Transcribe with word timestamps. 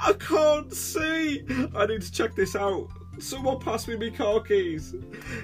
I 0.00 0.12
can't 0.12 0.72
see. 0.72 1.44
I 1.74 1.86
need 1.86 2.02
to 2.02 2.12
check 2.12 2.36
this 2.36 2.54
out. 2.54 2.88
Someone 3.18 3.58
pass 3.58 3.88
me 3.88 3.96
my 3.96 4.10
car 4.10 4.40
keys. 4.40 4.94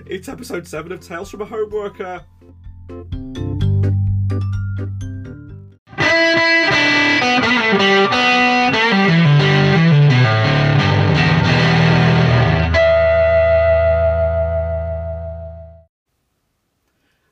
It's 0.07 0.29
episode 0.29 0.67
7 0.67 0.93
of 0.93 1.01
Tales 1.01 1.31
from 1.31 1.43
a 1.43 1.45
Homeworker. 1.45 2.25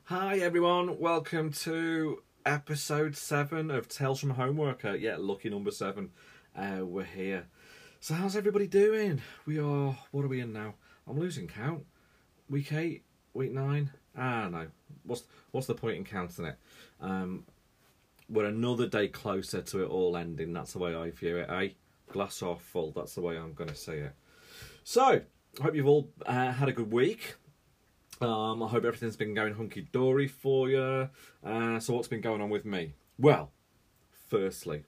Hi 0.05 0.39
everyone, 0.39 0.99
welcome 0.99 1.53
to 1.53 2.21
episode 2.45 3.15
7 3.15 3.71
of 3.71 3.87
Tales 3.87 4.19
from 4.19 4.31
a 4.31 4.33
Homeworker. 4.33 4.95
Yeah, 4.95 5.15
lucky 5.17 5.49
number 5.49 5.71
7. 5.71 6.11
Uh, 6.55 6.85
we're 6.85 7.03
here. 7.03 7.47
So 7.99 8.13
how's 8.13 8.35
everybody 8.35 8.67
doing? 8.67 9.21
We 9.45 9.59
are, 9.59 9.97
what 10.11 10.23
are 10.23 10.27
we 10.27 10.39
in 10.39 10.53
now? 10.53 10.75
I'm 11.07 11.19
losing 11.19 11.47
count. 11.47 11.85
Week 12.47 12.71
8, 12.71 13.03
week 13.33 13.51
9? 13.51 13.89
Ah, 14.15 14.49
no. 14.49 14.67
What's, 15.03 15.23
what's 15.51 15.65
the 15.65 15.73
point 15.73 15.97
in 15.97 16.03
counting 16.03 16.45
it? 16.45 16.57
Um, 17.01 17.45
we're 18.29 18.45
another 18.45 18.87
day 18.87 19.07
closer 19.07 19.61
to 19.61 19.83
it 19.83 19.87
all 19.87 20.15
ending. 20.15 20.53
That's 20.53 20.73
the 20.73 20.79
way 20.79 20.93
I 20.93 21.09
view 21.09 21.37
it, 21.37 21.49
eh? 21.49 21.69
Glass 22.11 22.41
half 22.41 22.61
full. 22.61 22.91
That's 22.91 23.15
the 23.15 23.21
way 23.21 23.35
I'm 23.35 23.53
going 23.53 23.69
to 23.69 23.75
see 23.75 23.93
it. 23.93 24.13
So, 24.83 25.21
I 25.59 25.63
hope 25.63 25.73
you've 25.73 25.87
all 25.87 26.09
uh, 26.25 26.51
had 26.51 26.69
a 26.69 26.73
good 26.73 26.91
week. 26.91 27.35
Um, 28.21 28.61
I 28.61 28.67
hope 28.67 28.85
everything's 28.85 29.17
been 29.17 29.33
going 29.33 29.55
hunky 29.55 29.87
dory 29.91 30.27
for 30.27 30.69
you. 30.69 31.09
Uh, 31.43 31.79
so, 31.79 31.95
what's 31.95 32.07
been 32.07 32.21
going 32.21 32.41
on 32.41 32.51
with 32.51 32.65
me? 32.65 32.93
Well, 33.17 33.51
firstly, 34.29 34.83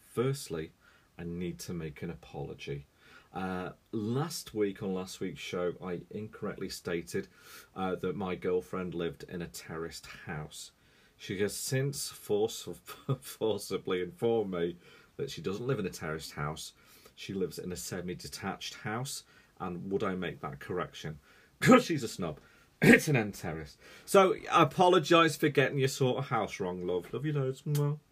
firstly, 0.00 0.72
I 1.20 1.24
need 1.24 1.58
to 1.60 1.74
make 1.74 2.00
an 2.00 2.10
apology. 2.10 2.86
Uh, 3.34 3.70
last 3.92 4.54
week 4.54 4.82
on 4.82 4.94
last 4.94 5.20
week's 5.20 5.40
show, 5.40 5.74
I 5.84 6.00
incorrectly 6.10 6.70
stated 6.70 7.28
uh, 7.76 7.96
that 7.96 8.16
my 8.16 8.34
girlfriend 8.34 8.94
lived 8.94 9.24
in 9.28 9.42
a 9.42 9.46
terraced 9.46 10.06
house. 10.26 10.70
She 11.18 11.38
has 11.40 11.54
since 11.54 12.08
forcibly 13.20 14.00
informed 14.00 14.52
me 14.52 14.76
that 15.18 15.30
she 15.30 15.42
doesn't 15.42 15.66
live 15.66 15.78
in 15.78 15.86
a 15.86 15.90
terraced 15.90 16.32
house. 16.32 16.72
She 17.14 17.34
lives 17.34 17.58
in 17.58 17.70
a 17.70 17.76
semi-detached 17.76 18.74
house. 18.74 19.24
And 19.60 19.92
would 19.92 20.02
I 20.02 20.14
make 20.14 20.40
that 20.40 20.60
correction? 20.60 21.18
Because 21.60 21.84
she's 21.84 22.02
a 22.02 22.08
snob. 22.08 22.40
It's 22.82 23.08
an 23.08 23.16
end 23.16 23.34
terrace. 23.34 23.76
So 24.06 24.34
I 24.50 24.62
apologise 24.62 25.36
for 25.36 25.50
getting 25.50 25.78
your 25.78 25.88
sort 25.88 26.16
of 26.16 26.28
house 26.28 26.58
wrong, 26.58 26.86
love. 26.86 27.12
Love 27.12 27.26
you 27.26 27.34
loads. 27.34 27.62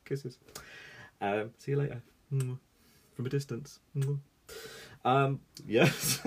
Kisses. 0.04 0.36
Um, 1.22 1.52
see 1.56 1.70
you 1.70 1.78
later. 1.78 2.02
From 3.18 3.26
a 3.26 3.30
distance. 3.30 3.80
Um, 5.04 5.40
yes. 5.66 6.24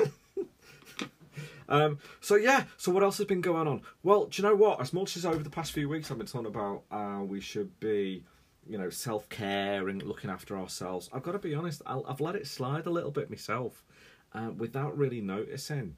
um, 1.69 1.99
so 2.19 2.35
yeah, 2.35 2.65
so 2.75 2.91
what 2.91 3.01
else 3.01 3.17
has 3.19 3.27
been 3.27 3.39
going 3.39 3.65
on? 3.65 3.83
Well, 4.03 4.25
do 4.25 4.41
you 4.41 4.49
know 4.49 4.55
what? 4.55 4.81
As 4.81 4.91
much 4.91 5.15
as 5.15 5.25
over 5.25 5.41
the 5.41 5.49
past 5.49 5.71
few 5.71 5.87
weeks 5.87 6.11
I've 6.11 6.17
been 6.17 6.27
talking 6.27 6.47
about 6.47 6.83
uh, 6.91 7.23
we 7.23 7.39
should 7.39 7.79
be, 7.79 8.25
you 8.67 8.77
know, 8.77 8.89
self 8.89 9.29
care 9.29 9.87
and 9.87 10.03
looking 10.03 10.29
after 10.29 10.57
ourselves, 10.57 11.09
I've 11.13 11.23
got 11.23 11.31
to 11.31 11.39
be 11.39 11.55
honest, 11.55 11.81
i 11.85 11.97
have 12.09 12.19
let 12.19 12.35
it 12.35 12.45
slide 12.45 12.87
a 12.87 12.89
little 12.89 13.11
bit 13.11 13.29
myself 13.29 13.85
uh, 14.33 14.49
without 14.57 14.97
really 14.97 15.21
noticing. 15.21 15.95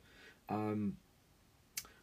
Um, 0.47 0.97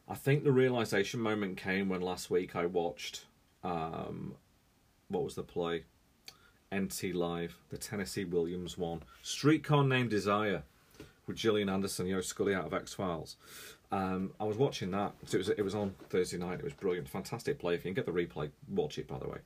I 0.09 0.17
think 0.17 0.43
the 0.43 0.51
realization 0.51 1.21
moment 1.21 1.59
came 1.59 1.89
when 1.89 2.01
last 2.01 2.29
week 2.29 2.57
I 2.57 2.67
watched, 2.67 3.27
um, 3.63 4.35
what 5.07 5.23
was 5.23 5.37
the 5.37 5.45
play? 5.45 5.85
NT 6.75 7.15
Live, 7.15 7.57
the 7.71 7.79
Tennessee 7.79 8.25
Williams 8.25 8.79
one, 8.79 9.03
Streetcar 9.23 9.85
Named 9.85 10.11
Desire, 10.11 10.63
with 11.27 11.37
Gillian 11.37 11.69
Anderson, 11.69 12.07
you 12.07 12.15
know, 12.15 12.21
Scully 12.21 12.55
out 12.55 12.67
of 12.67 12.75
X 12.75 12.95
Files. 12.95 13.37
Um, 13.93 14.33
I 14.39 14.45
was 14.45 14.57
watching 14.57 14.91
that. 14.93 15.13
So 15.27 15.37
it 15.37 15.39
was 15.39 15.49
it 15.49 15.63
was 15.63 15.75
on 15.75 15.95
Thursday 16.09 16.39
night. 16.39 16.59
It 16.59 16.65
was 16.65 16.73
brilliant, 16.75 17.09
fantastic 17.09 17.59
play. 17.59 17.75
If 17.75 17.85
you 17.85 17.93
can 17.93 17.95
get 17.95 18.07
the 18.07 18.13
replay, 18.13 18.51
watch 18.69 18.99
it. 18.99 19.09
By 19.09 19.19
the 19.19 19.29
way, 19.29 19.39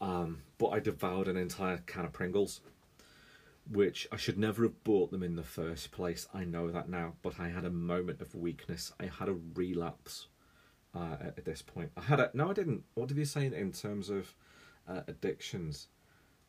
um, 0.00 0.42
but 0.58 0.68
I 0.68 0.80
devoured 0.80 1.28
an 1.28 1.36
entire 1.36 1.78
can 1.86 2.04
of 2.04 2.12
Pringles, 2.12 2.60
which 3.70 4.08
I 4.10 4.16
should 4.16 4.38
never 4.38 4.62
have 4.62 4.84
bought 4.84 5.10
them 5.10 5.22
in 5.22 5.36
the 5.36 5.42
first 5.42 5.90
place. 5.90 6.28
I 6.32 6.44
know 6.44 6.70
that 6.70 6.88
now, 6.88 7.14
but 7.22 7.38
I 7.38 7.48
had 7.48 7.64
a 7.64 7.70
moment 7.70 8.20
of 8.20 8.34
weakness. 8.34 8.92
I 8.98 9.06
had 9.06 9.28
a 9.28 9.36
relapse 9.54 10.28
uh, 10.94 11.16
at, 11.20 11.38
at 11.38 11.44
this 11.44 11.62
point. 11.62 11.90
I 11.96 12.02
had 12.02 12.20
a 12.20 12.30
no, 12.32 12.50
I 12.50 12.54
didn't. 12.54 12.84
What 12.94 13.08
did 13.08 13.18
you 13.18 13.24
say 13.26 13.46
in 13.46 13.72
terms 13.72 14.08
of 14.08 14.34
uh, 14.88 15.00
addictions? 15.08 15.88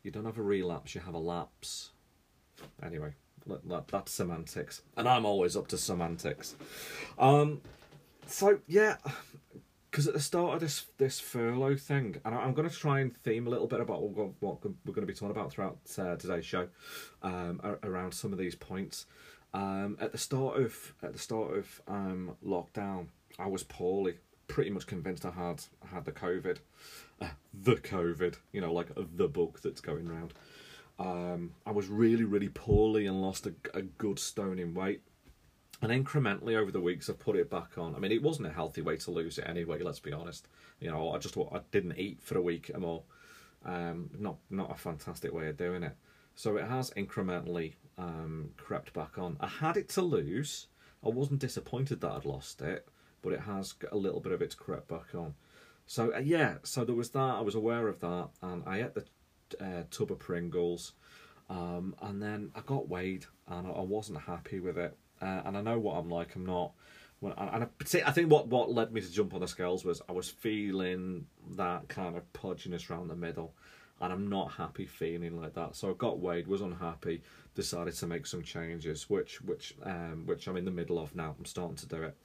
You 0.06 0.12
don't 0.12 0.24
have 0.24 0.38
a 0.38 0.42
relapse, 0.42 0.94
you 0.94 1.00
have 1.00 1.14
a 1.14 1.18
lapse. 1.18 1.90
Anyway, 2.80 3.14
that's 3.88 4.12
semantics. 4.12 4.82
And 4.96 5.08
I'm 5.08 5.26
always 5.26 5.56
up 5.56 5.66
to 5.68 5.76
semantics. 5.76 6.54
Um, 7.18 7.60
so, 8.28 8.60
yeah, 8.68 8.98
because 9.90 10.06
at 10.06 10.14
the 10.14 10.20
start 10.20 10.54
of 10.54 10.60
this 10.60 10.86
this 10.98 11.18
furlough 11.18 11.74
thing, 11.76 12.20
and 12.24 12.36
I'm 12.36 12.54
going 12.54 12.68
to 12.68 12.74
try 12.74 13.00
and 13.00 13.16
theme 13.16 13.48
a 13.48 13.50
little 13.50 13.66
bit 13.66 13.80
about 13.80 14.00
what, 14.00 14.30
what 14.38 14.64
we're 14.64 14.92
going 14.92 15.06
to 15.08 15.12
be 15.12 15.12
talking 15.12 15.32
about 15.32 15.50
throughout 15.50 15.78
uh, 15.98 16.14
today's 16.14 16.46
show, 16.46 16.68
um, 17.24 17.60
around 17.82 18.14
some 18.14 18.32
of 18.32 18.38
these 18.38 18.54
points. 18.54 19.06
Um, 19.54 19.98
at 20.00 20.12
the 20.12 20.18
start 20.18 20.62
of 20.62 20.94
at 21.02 21.14
the 21.14 21.18
start 21.18 21.56
of 21.56 21.82
um, 21.88 22.36
lockdown, 22.46 23.08
I 23.40 23.48
was 23.48 23.64
poorly, 23.64 24.18
pretty 24.46 24.70
much 24.70 24.86
convinced 24.86 25.26
I 25.26 25.32
had 25.32 25.64
I 25.82 25.96
had 25.96 26.04
the 26.04 26.12
COVID 26.12 26.58
the 27.52 27.76
COVID, 27.76 28.36
you 28.52 28.60
know, 28.60 28.72
like 28.72 28.88
the 28.96 29.28
book 29.28 29.60
that's 29.62 29.80
going 29.80 30.08
around. 30.08 30.34
Um, 30.98 31.52
I 31.66 31.72
was 31.72 31.88
really, 31.88 32.24
really 32.24 32.48
poorly 32.48 33.06
and 33.06 33.20
lost 33.20 33.46
a, 33.46 33.54
a 33.74 33.82
good 33.82 34.18
stone 34.18 34.58
in 34.58 34.74
weight. 34.74 35.02
And 35.82 35.92
incrementally 35.92 36.56
over 36.56 36.70
the 36.70 36.80
weeks, 36.80 37.10
I've 37.10 37.18
put 37.18 37.36
it 37.36 37.50
back 37.50 37.76
on. 37.76 37.94
I 37.94 37.98
mean, 37.98 38.12
it 38.12 38.22
wasn't 38.22 38.48
a 38.48 38.52
healthy 38.52 38.80
way 38.80 38.96
to 38.96 39.10
lose 39.10 39.36
it 39.36 39.46
anyway. 39.46 39.82
Let's 39.82 40.00
be 40.00 40.12
honest. 40.12 40.48
You 40.80 40.90
know, 40.90 41.12
I 41.12 41.18
just 41.18 41.36
I 41.36 41.60
didn't 41.70 41.98
eat 41.98 42.22
for 42.22 42.38
a 42.38 42.42
week 42.42 42.70
or 42.72 42.80
more. 42.80 43.02
Um, 43.64 44.10
not 44.18 44.36
not 44.48 44.70
a 44.70 44.74
fantastic 44.74 45.34
way 45.34 45.48
of 45.48 45.58
doing 45.58 45.82
it. 45.82 45.94
So 46.34 46.56
it 46.56 46.66
has 46.66 46.90
incrementally 46.92 47.74
um, 47.98 48.50
crept 48.56 48.94
back 48.94 49.18
on. 49.18 49.36
I 49.40 49.48
had 49.48 49.76
it 49.76 49.88
to 49.90 50.02
lose. 50.02 50.68
I 51.04 51.08
wasn't 51.08 51.40
disappointed 51.40 52.00
that 52.00 52.10
I'd 52.10 52.24
lost 52.24 52.62
it, 52.62 52.88
but 53.22 53.32
it 53.32 53.40
has 53.40 53.74
a 53.92 53.96
little 53.96 54.20
bit 54.20 54.32
of 54.32 54.40
its 54.40 54.54
crept 54.54 54.88
back 54.88 55.14
on. 55.14 55.34
So 55.86 56.14
uh, 56.14 56.18
yeah, 56.18 56.54
so 56.62 56.84
there 56.84 56.94
was 56.94 57.10
that. 57.10 57.18
I 57.20 57.40
was 57.40 57.54
aware 57.54 57.88
of 57.88 58.00
that, 58.00 58.28
and 58.42 58.62
I 58.66 58.82
ate 58.82 58.94
the 58.94 59.04
uh, 59.60 59.84
tub 59.90 60.10
of 60.10 60.18
Pringles, 60.18 60.92
um, 61.48 61.94
and 62.02 62.20
then 62.20 62.50
I 62.54 62.60
got 62.60 62.88
weighed, 62.88 63.26
and 63.48 63.66
I 63.66 63.80
wasn't 63.80 64.20
happy 64.20 64.60
with 64.60 64.78
it. 64.78 64.96
Uh, 65.22 65.42
and 65.44 65.56
I 65.56 65.62
know 65.62 65.78
what 65.78 65.96
I'm 65.96 66.10
like. 66.10 66.34
I'm 66.34 66.44
not. 66.44 66.72
When, 67.20 67.32
and 67.38 67.64
I, 67.64 67.68
I 68.04 68.10
think 68.12 68.30
what, 68.30 68.48
what 68.48 68.70
led 68.72 68.92
me 68.92 69.00
to 69.00 69.10
jump 69.10 69.32
on 69.32 69.40
the 69.40 69.48
scales 69.48 69.84
was 69.84 70.02
I 70.08 70.12
was 70.12 70.28
feeling 70.28 71.26
that 71.56 71.88
kind 71.88 72.16
of 72.16 72.30
pudginess 72.34 72.90
around 72.90 73.08
the 73.08 73.16
middle, 73.16 73.54
and 74.00 74.12
I'm 74.12 74.28
not 74.28 74.52
happy 74.52 74.86
feeling 74.86 75.40
like 75.40 75.54
that. 75.54 75.76
So 75.76 75.90
I 75.90 75.94
got 75.94 76.18
weighed, 76.18 76.46
was 76.46 76.60
unhappy, 76.60 77.22
decided 77.54 77.94
to 77.94 78.06
make 78.06 78.26
some 78.26 78.42
changes, 78.42 79.08
which 79.08 79.40
which 79.40 79.74
um, 79.84 80.24
which 80.26 80.48
I'm 80.48 80.56
in 80.56 80.64
the 80.64 80.70
middle 80.70 80.98
of 80.98 81.14
now. 81.14 81.36
I'm 81.38 81.44
starting 81.44 81.76
to 81.76 81.86
do 81.86 82.02
it. 82.02 82.16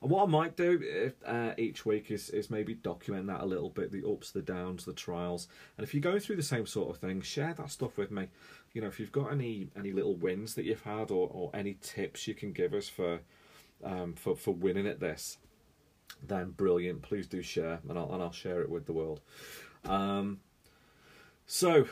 And 0.00 0.10
what 0.10 0.22
I 0.22 0.26
might 0.26 0.56
do 0.56 0.80
if, 0.82 1.14
uh, 1.26 1.54
each 1.58 1.84
week 1.84 2.10
is, 2.10 2.30
is 2.30 2.50
maybe 2.50 2.74
document 2.74 3.26
that 3.26 3.40
a 3.40 3.46
little 3.46 3.70
bit, 3.70 3.90
the 3.90 4.08
ups, 4.08 4.30
the 4.30 4.42
downs, 4.42 4.84
the 4.84 4.92
trials. 4.92 5.48
And 5.76 5.84
if 5.84 5.92
you're 5.92 6.00
going 6.00 6.20
through 6.20 6.36
the 6.36 6.42
same 6.42 6.66
sort 6.66 6.90
of 6.90 7.00
thing, 7.00 7.20
share 7.20 7.52
that 7.54 7.70
stuff 7.70 7.96
with 7.96 8.10
me. 8.10 8.28
You 8.72 8.80
know, 8.80 8.86
if 8.86 9.00
you've 9.00 9.12
got 9.12 9.32
any 9.32 9.68
any 9.76 9.92
little 9.92 10.14
wins 10.14 10.54
that 10.54 10.64
you've 10.64 10.82
had 10.82 11.10
or, 11.10 11.28
or 11.32 11.50
any 11.52 11.78
tips 11.80 12.28
you 12.28 12.34
can 12.34 12.52
give 12.52 12.74
us 12.74 12.88
for 12.88 13.20
um, 13.82 14.14
for 14.14 14.36
for 14.36 14.54
winning 14.54 14.86
at 14.86 15.00
this, 15.00 15.38
then 16.26 16.50
brilliant. 16.50 17.02
Please 17.02 17.26
do 17.26 17.42
share, 17.42 17.80
and 17.88 17.98
I'll 17.98 18.12
and 18.12 18.22
I'll 18.22 18.32
share 18.32 18.60
it 18.60 18.70
with 18.70 18.86
the 18.86 18.92
world. 18.92 19.20
Um, 19.84 20.40
so, 21.46 21.86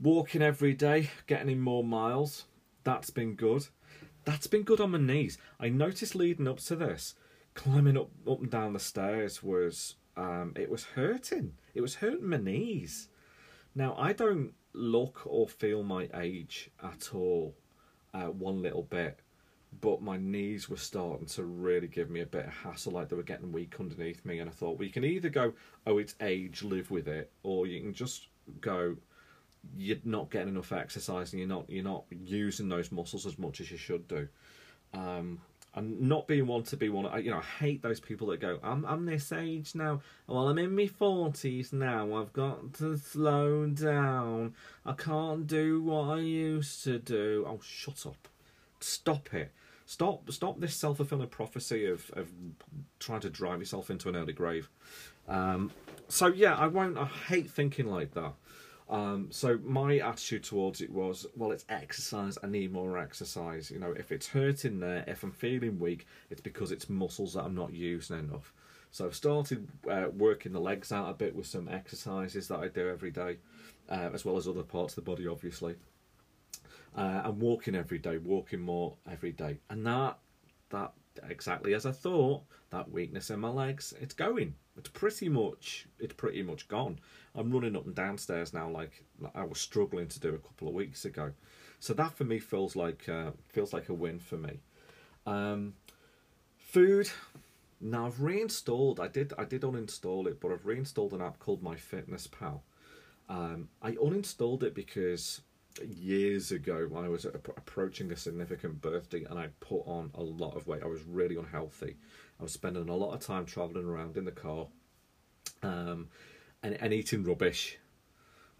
walking 0.00 0.42
every 0.42 0.74
day, 0.74 1.10
getting 1.26 1.48
in 1.48 1.60
more 1.60 1.84
miles. 1.84 2.44
That's 2.84 3.10
been 3.10 3.34
good. 3.34 3.68
That's 4.24 4.46
been 4.46 4.62
good 4.64 4.80
on 4.80 4.90
my 4.90 4.98
knees. 4.98 5.38
I 5.58 5.68
noticed 5.68 6.14
leading 6.14 6.48
up 6.48 6.58
to 6.60 6.76
this 6.76 7.14
climbing 7.58 7.96
up 7.96 8.08
up 8.30 8.40
and 8.40 8.50
down 8.50 8.72
the 8.72 8.78
stairs 8.78 9.42
was 9.42 9.96
um, 10.16 10.52
it 10.56 10.70
was 10.70 10.84
hurting. 10.84 11.54
It 11.74 11.80
was 11.80 11.96
hurting 11.96 12.28
my 12.28 12.36
knees. 12.36 13.08
Now 13.74 13.96
I 13.98 14.12
don't 14.12 14.52
look 14.72 15.22
or 15.26 15.48
feel 15.48 15.82
my 15.82 16.08
age 16.14 16.70
at 16.82 17.10
all, 17.12 17.56
uh, 18.14 18.26
one 18.26 18.62
little 18.62 18.84
bit, 18.84 19.18
but 19.80 20.00
my 20.00 20.16
knees 20.16 20.68
were 20.68 20.76
starting 20.76 21.26
to 21.26 21.42
really 21.44 21.88
give 21.88 22.10
me 22.10 22.20
a 22.20 22.26
bit 22.26 22.46
of 22.46 22.52
hassle, 22.52 22.92
like 22.92 23.08
they 23.08 23.16
were 23.16 23.24
getting 23.24 23.50
weak 23.50 23.74
underneath 23.80 24.24
me. 24.24 24.38
And 24.38 24.48
I 24.48 24.52
thought, 24.52 24.78
well, 24.78 24.86
you 24.86 24.92
can 24.92 25.04
either 25.04 25.28
go, 25.28 25.52
oh, 25.84 25.98
it's 25.98 26.14
age, 26.20 26.62
live 26.62 26.92
with 26.92 27.08
it, 27.08 27.32
or 27.42 27.66
you 27.66 27.80
can 27.80 27.92
just 27.92 28.28
go, 28.60 28.96
you're 29.76 29.98
not 30.04 30.30
getting 30.30 30.50
enough 30.50 30.70
exercise 30.70 31.32
and 31.32 31.40
you're 31.40 31.48
not 31.48 31.68
you're 31.68 31.82
not 31.82 32.04
using 32.10 32.68
those 32.68 32.92
muscles 32.92 33.26
as 33.26 33.36
much 33.36 33.60
as 33.60 33.68
you 33.68 33.76
should 33.76 34.06
do. 34.06 34.28
Um, 34.94 35.40
and 35.74 36.00
not 36.00 36.26
being 36.26 36.46
one 36.46 36.62
to 36.64 36.76
be 36.76 36.88
one. 36.88 37.06
I, 37.06 37.18
you 37.18 37.30
know, 37.30 37.38
I 37.38 37.64
hate 37.64 37.82
those 37.82 38.00
people 38.00 38.28
that 38.28 38.40
go, 38.40 38.58
"I'm 38.62 38.84
I'm 38.84 39.06
this 39.06 39.32
age 39.32 39.74
now. 39.74 40.00
Well, 40.26 40.48
I'm 40.48 40.58
in 40.58 40.74
my 40.74 40.86
forties 40.86 41.72
now. 41.72 42.14
I've 42.14 42.32
got 42.32 42.74
to 42.74 42.96
slow 42.96 43.66
down. 43.66 44.54
I 44.84 44.92
can't 44.92 45.46
do 45.46 45.82
what 45.82 46.08
I 46.08 46.20
used 46.20 46.84
to 46.84 46.98
do." 46.98 47.44
Oh, 47.46 47.60
shut 47.62 48.06
up! 48.06 48.28
Stop 48.80 49.32
it! 49.34 49.52
Stop! 49.86 50.30
Stop 50.30 50.60
this 50.60 50.74
self 50.74 50.96
fulfilling 50.96 51.28
prophecy 51.28 51.86
of 51.86 52.10
of 52.14 52.28
trying 52.98 53.20
to 53.20 53.30
drive 53.30 53.60
yourself 53.60 53.90
into 53.90 54.08
an 54.08 54.16
early 54.16 54.32
grave. 54.32 54.68
Um, 55.28 55.70
so 56.08 56.26
yeah, 56.26 56.56
I 56.56 56.66
won't. 56.66 56.96
I 56.96 57.04
hate 57.04 57.50
thinking 57.50 57.86
like 57.86 58.14
that. 58.14 58.32
Um, 58.88 59.28
so 59.30 59.58
my 59.64 59.98
attitude 59.98 60.44
towards 60.44 60.80
it 60.80 60.90
was, 60.90 61.26
well, 61.36 61.52
it's 61.52 61.66
exercise. 61.68 62.38
I 62.42 62.46
need 62.46 62.72
more 62.72 62.98
exercise. 62.98 63.70
You 63.70 63.78
know, 63.78 63.92
if 63.92 64.10
it's 64.10 64.28
hurting 64.28 64.80
there, 64.80 65.04
if 65.06 65.22
I'm 65.22 65.32
feeling 65.32 65.78
weak, 65.78 66.06
it's 66.30 66.40
because 66.40 66.72
it's 66.72 66.88
muscles 66.88 67.34
that 67.34 67.44
I'm 67.44 67.54
not 67.54 67.72
using 67.72 68.18
enough. 68.18 68.54
So 68.90 69.04
I've 69.04 69.14
started 69.14 69.68
uh, 69.90 70.06
working 70.16 70.52
the 70.52 70.60
legs 70.60 70.92
out 70.92 71.10
a 71.10 71.14
bit 71.14 71.34
with 71.34 71.46
some 71.46 71.68
exercises 71.68 72.48
that 72.48 72.60
I 72.60 72.68
do 72.68 72.88
every 72.88 73.10
day, 73.10 73.36
uh, 73.90 74.08
as 74.14 74.24
well 74.24 74.38
as 74.38 74.48
other 74.48 74.62
parts 74.62 74.96
of 74.96 75.04
the 75.04 75.10
body, 75.10 75.26
obviously. 75.26 75.74
Uh, 76.96 77.22
and 77.26 77.38
walking 77.38 77.74
every 77.74 77.98
day, 77.98 78.16
walking 78.16 78.60
more 78.60 78.94
every 79.10 79.32
day, 79.32 79.58
and 79.68 79.86
that 79.86 80.18
that 80.70 80.92
exactly 81.28 81.74
as 81.74 81.86
I 81.86 81.92
thought. 81.92 82.42
That 82.70 82.90
weakness 82.90 83.30
in 83.30 83.40
my 83.40 83.48
legs, 83.48 83.94
it's 84.00 84.12
going. 84.12 84.54
It's 84.76 84.90
pretty 84.90 85.28
much 85.28 85.86
it's 85.98 86.14
pretty 86.14 86.42
much 86.42 86.68
gone. 86.68 86.98
I'm 87.34 87.50
running 87.50 87.76
up 87.76 87.86
and 87.86 87.94
downstairs 87.94 88.52
now 88.52 88.68
like 88.68 89.04
I 89.34 89.44
was 89.44 89.58
struggling 89.58 90.08
to 90.08 90.20
do 90.20 90.34
a 90.34 90.38
couple 90.38 90.68
of 90.68 90.74
weeks 90.74 91.04
ago. 91.04 91.32
So 91.80 91.94
that 91.94 92.12
for 92.12 92.24
me 92.24 92.38
feels 92.38 92.76
like 92.76 93.08
uh, 93.08 93.30
feels 93.48 93.72
like 93.72 93.88
a 93.88 93.94
win 93.94 94.18
for 94.18 94.36
me. 94.36 94.60
Um, 95.26 95.74
food. 96.58 97.10
Now 97.80 98.06
I've 98.06 98.20
reinstalled. 98.20 99.00
I 99.00 99.08
did 99.08 99.32
I 99.38 99.44
did 99.44 99.62
uninstall 99.62 100.26
it, 100.26 100.40
but 100.40 100.52
I've 100.52 100.66
reinstalled 100.66 101.12
an 101.12 101.22
app 101.22 101.38
called 101.38 101.62
My 101.62 101.76
MyFitnessPal. 101.76 102.60
Um, 103.28 103.68
I 103.82 103.92
uninstalled 103.92 104.62
it 104.62 104.74
because 104.74 105.42
years 105.86 106.52
ago 106.52 106.86
when 106.88 107.04
I 107.04 107.08
was 107.08 107.24
approaching 107.24 108.10
a 108.12 108.16
significant 108.16 108.80
birthday 108.80 109.24
and 109.24 109.38
I 109.38 109.48
put 109.60 109.82
on 109.86 110.10
a 110.14 110.22
lot 110.22 110.56
of 110.56 110.66
weight. 110.66 110.82
I 110.82 110.86
was 110.86 111.02
really 111.04 111.36
unhealthy. 111.36 111.96
I 112.38 112.42
was 112.42 112.52
spending 112.52 112.88
a 112.88 112.96
lot 112.96 113.14
of 113.14 113.20
time 113.20 113.46
traveling 113.46 113.86
around 113.86 114.16
in 114.16 114.24
the 114.24 114.32
car 114.32 114.66
um, 115.62 116.08
and, 116.62 116.74
and 116.80 116.92
eating 116.92 117.24
rubbish. 117.24 117.78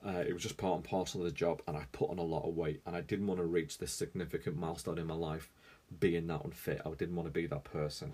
Uh, 0.05 0.23
it 0.27 0.33
was 0.33 0.43
just 0.43 0.57
part 0.57 0.77
and 0.77 0.85
parcel 0.85 1.21
of 1.21 1.27
the 1.27 1.33
job, 1.33 1.61
and 1.67 1.77
I 1.77 1.85
put 1.91 2.11
on 2.11 2.19
a 2.19 2.23
lot 2.23 2.49
of 2.49 2.55
weight, 2.55 2.81
and 2.87 2.95
I 2.95 3.01
didn't 3.01 3.27
want 3.27 3.41
to 3.41 3.47
reach 3.47 3.79
this 3.79 3.93
significant 3.93 4.57
milestone 4.57 4.99
in 4.99 5.09
my 5.09 5.15
life 5.15 5.51
being 5.99 6.29
that 6.29 6.45
unfit. 6.45 6.83
I 6.87 6.91
didn't 6.91 7.17
want 7.17 7.27
to 7.27 7.33
be 7.33 7.47
that 7.47 7.65
person. 7.65 8.13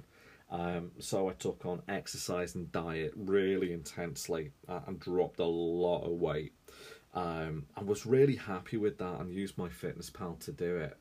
Um, 0.51 0.93
so 0.99 1.29
I 1.29 1.33
took 1.33 1.67
on 1.67 1.83
exercise 1.89 2.55
and 2.55 2.71
diet 2.71 3.13
really 3.17 3.73
intensely 3.73 4.53
uh, 4.69 4.81
and 4.87 5.01
dropped 5.01 5.41
a 5.41 5.45
lot 5.45 6.05
of 6.05 6.13
weight. 6.13 6.53
Um, 7.15 7.67
I 7.77 7.83
was 7.83 8.05
really 8.05 8.37
happy 8.37 8.77
with 8.77 8.99
that 8.99 9.21
and 9.21 9.33
used 9.33 9.57
MyFitnessPal 9.57 10.41
to 10.41 10.53
do 10.53 10.77
it. 10.77 10.97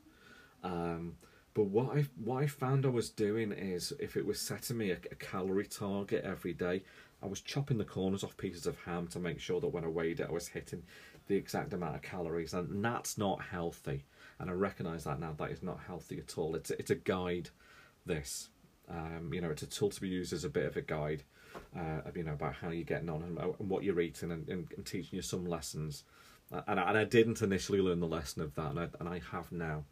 Um, 0.62 1.16
but 1.54 1.64
what 1.64 1.96
I 1.96 2.06
what 2.22 2.42
I 2.42 2.46
found 2.46 2.84
I 2.84 2.88
was 2.88 3.10
doing 3.10 3.52
is 3.52 3.92
if 4.00 4.16
it 4.16 4.26
was 4.26 4.40
setting 4.40 4.76
me 4.76 4.90
a, 4.90 4.98
a, 5.10 5.14
calorie 5.16 5.66
target 5.66 6.24
every 6.24 6.52
day, 6.52 6.82
I 7.22 7.26
was 7.26 7.40
chopping 7.40 7.78
the 7.78 7.84
corners 7.84 8.24
off 8.24 8.36
pieces 8.36 8.66
of 8.66 8.78
ham 8.80 9.06
to 9.08 9.20
make 9.20 9.38
sure 9.38 9.60
that 9.60 9.68
when 9.68 9.84
I 9.84 9.88
weighed 9.88 10.20
it, 10.20 10.28
I 10.28 10.32
was 10.32 10.48
hitting 10.48 10.82
the 11.26 11.36
exact 11.36 11.72
amount 11.72 11.94
of 11.94 12.02
calories, 12.02 12.54
and 12.54 12.84
that's 12.84 13.16
not 13.16 13.40
healthy. 13.40 14.04
And 14.38 14.50
I 14.50 14.52
recognise 14.52 15.04
that 15.04 15.20
now. 15.20 15.32
That 15.38 15.52
is 15.52 15.62
not 15.62 15.78
healthy 15.86 16.18
at 16.18 16.36
all. 16.36 16.56
It's 16.56 16.70
it's 16.70 16.90
a 16.90 16.96
guide. 16.96 17.50
This, 18.06 18.50
um, 18.88 19.30
you 19.32 19.40
know, 19.40 19.50
it's 19.50 19.62
a 19.62 19.66
tool 19.66 19.90
to 19.90 20.00
be 20.00 20.08
used 20.08 20.32
as 20.32 20.44
a 20.44 20.50
bit 20.50 20.66
of 20.66 20.76
a 20.76 20.82
guide. 20.82 21.22
Uh, 21.76 22.00
you 22.14 22.24
know 22.24 22.32
about 22.32 22.54
how 22.54 22.70
you're 22.70 22.84
getting 22.84 23.08
on 23.08 23.22
and, 23.22 23.38
and 23.38 23.68
what 23.68 23.84
you're 23.84 24.00
eating, 24.00 24.30
and, 24.30 24.48
and, 24.48 24.68
and, 24.76 24.86
teaching 24.86 25.16
you 25.16 25.22
some 25.22 25.44
lessons. 25.44 26.04
And 26.66 26.78
I, 26.78 26.88
and 26.88 26.98
I 26.98 27.04
didn't 27.04 27.42
initially 27.42 27.80
learn 27.80 28.00
the 28.00 28.06
lesson 28.06 28.42
of 28.42 28.54
that, 28.54 28.70
and 28.70 28.80
I, 28.80 28.88
and 29.00 29.08
I 29.08 29.20
have 29.32 29.50
now. 29.50 29.84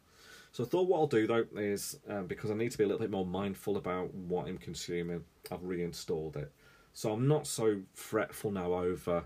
So 0.51 0.63
I 0.63 0.67
thought 0.67 0.87
what 0.87 0.99
I'll 0.99 1.07
do 1.07 1.25
though 1.25 1.45
is 1.55 1.99
um, 2.07 2.27
because 2.27 2.51
I 2.51 2.53
need 2.53 2.71
to 2.71 2.77
be 2.77 2.83
a 2.83 2.87
little 2.87 3.01
bit 3.01 3.09
more 3.09 3.25
mindful 3.25 3.77
about 3.77 4.13
what 4.13 4.47
I'm 4.47 4.57
consuming. 4.57 5.23
I've 5.51 5.63
reinstalled 5.63 6.37
it, 6.37 6.51
so 6.93 7.11
I'm 7.11 7.27
not 7.27 7.47
so 7.47 7.81
fretful 7.93 8.51
now 8.51 8.73
over 8.73 9.23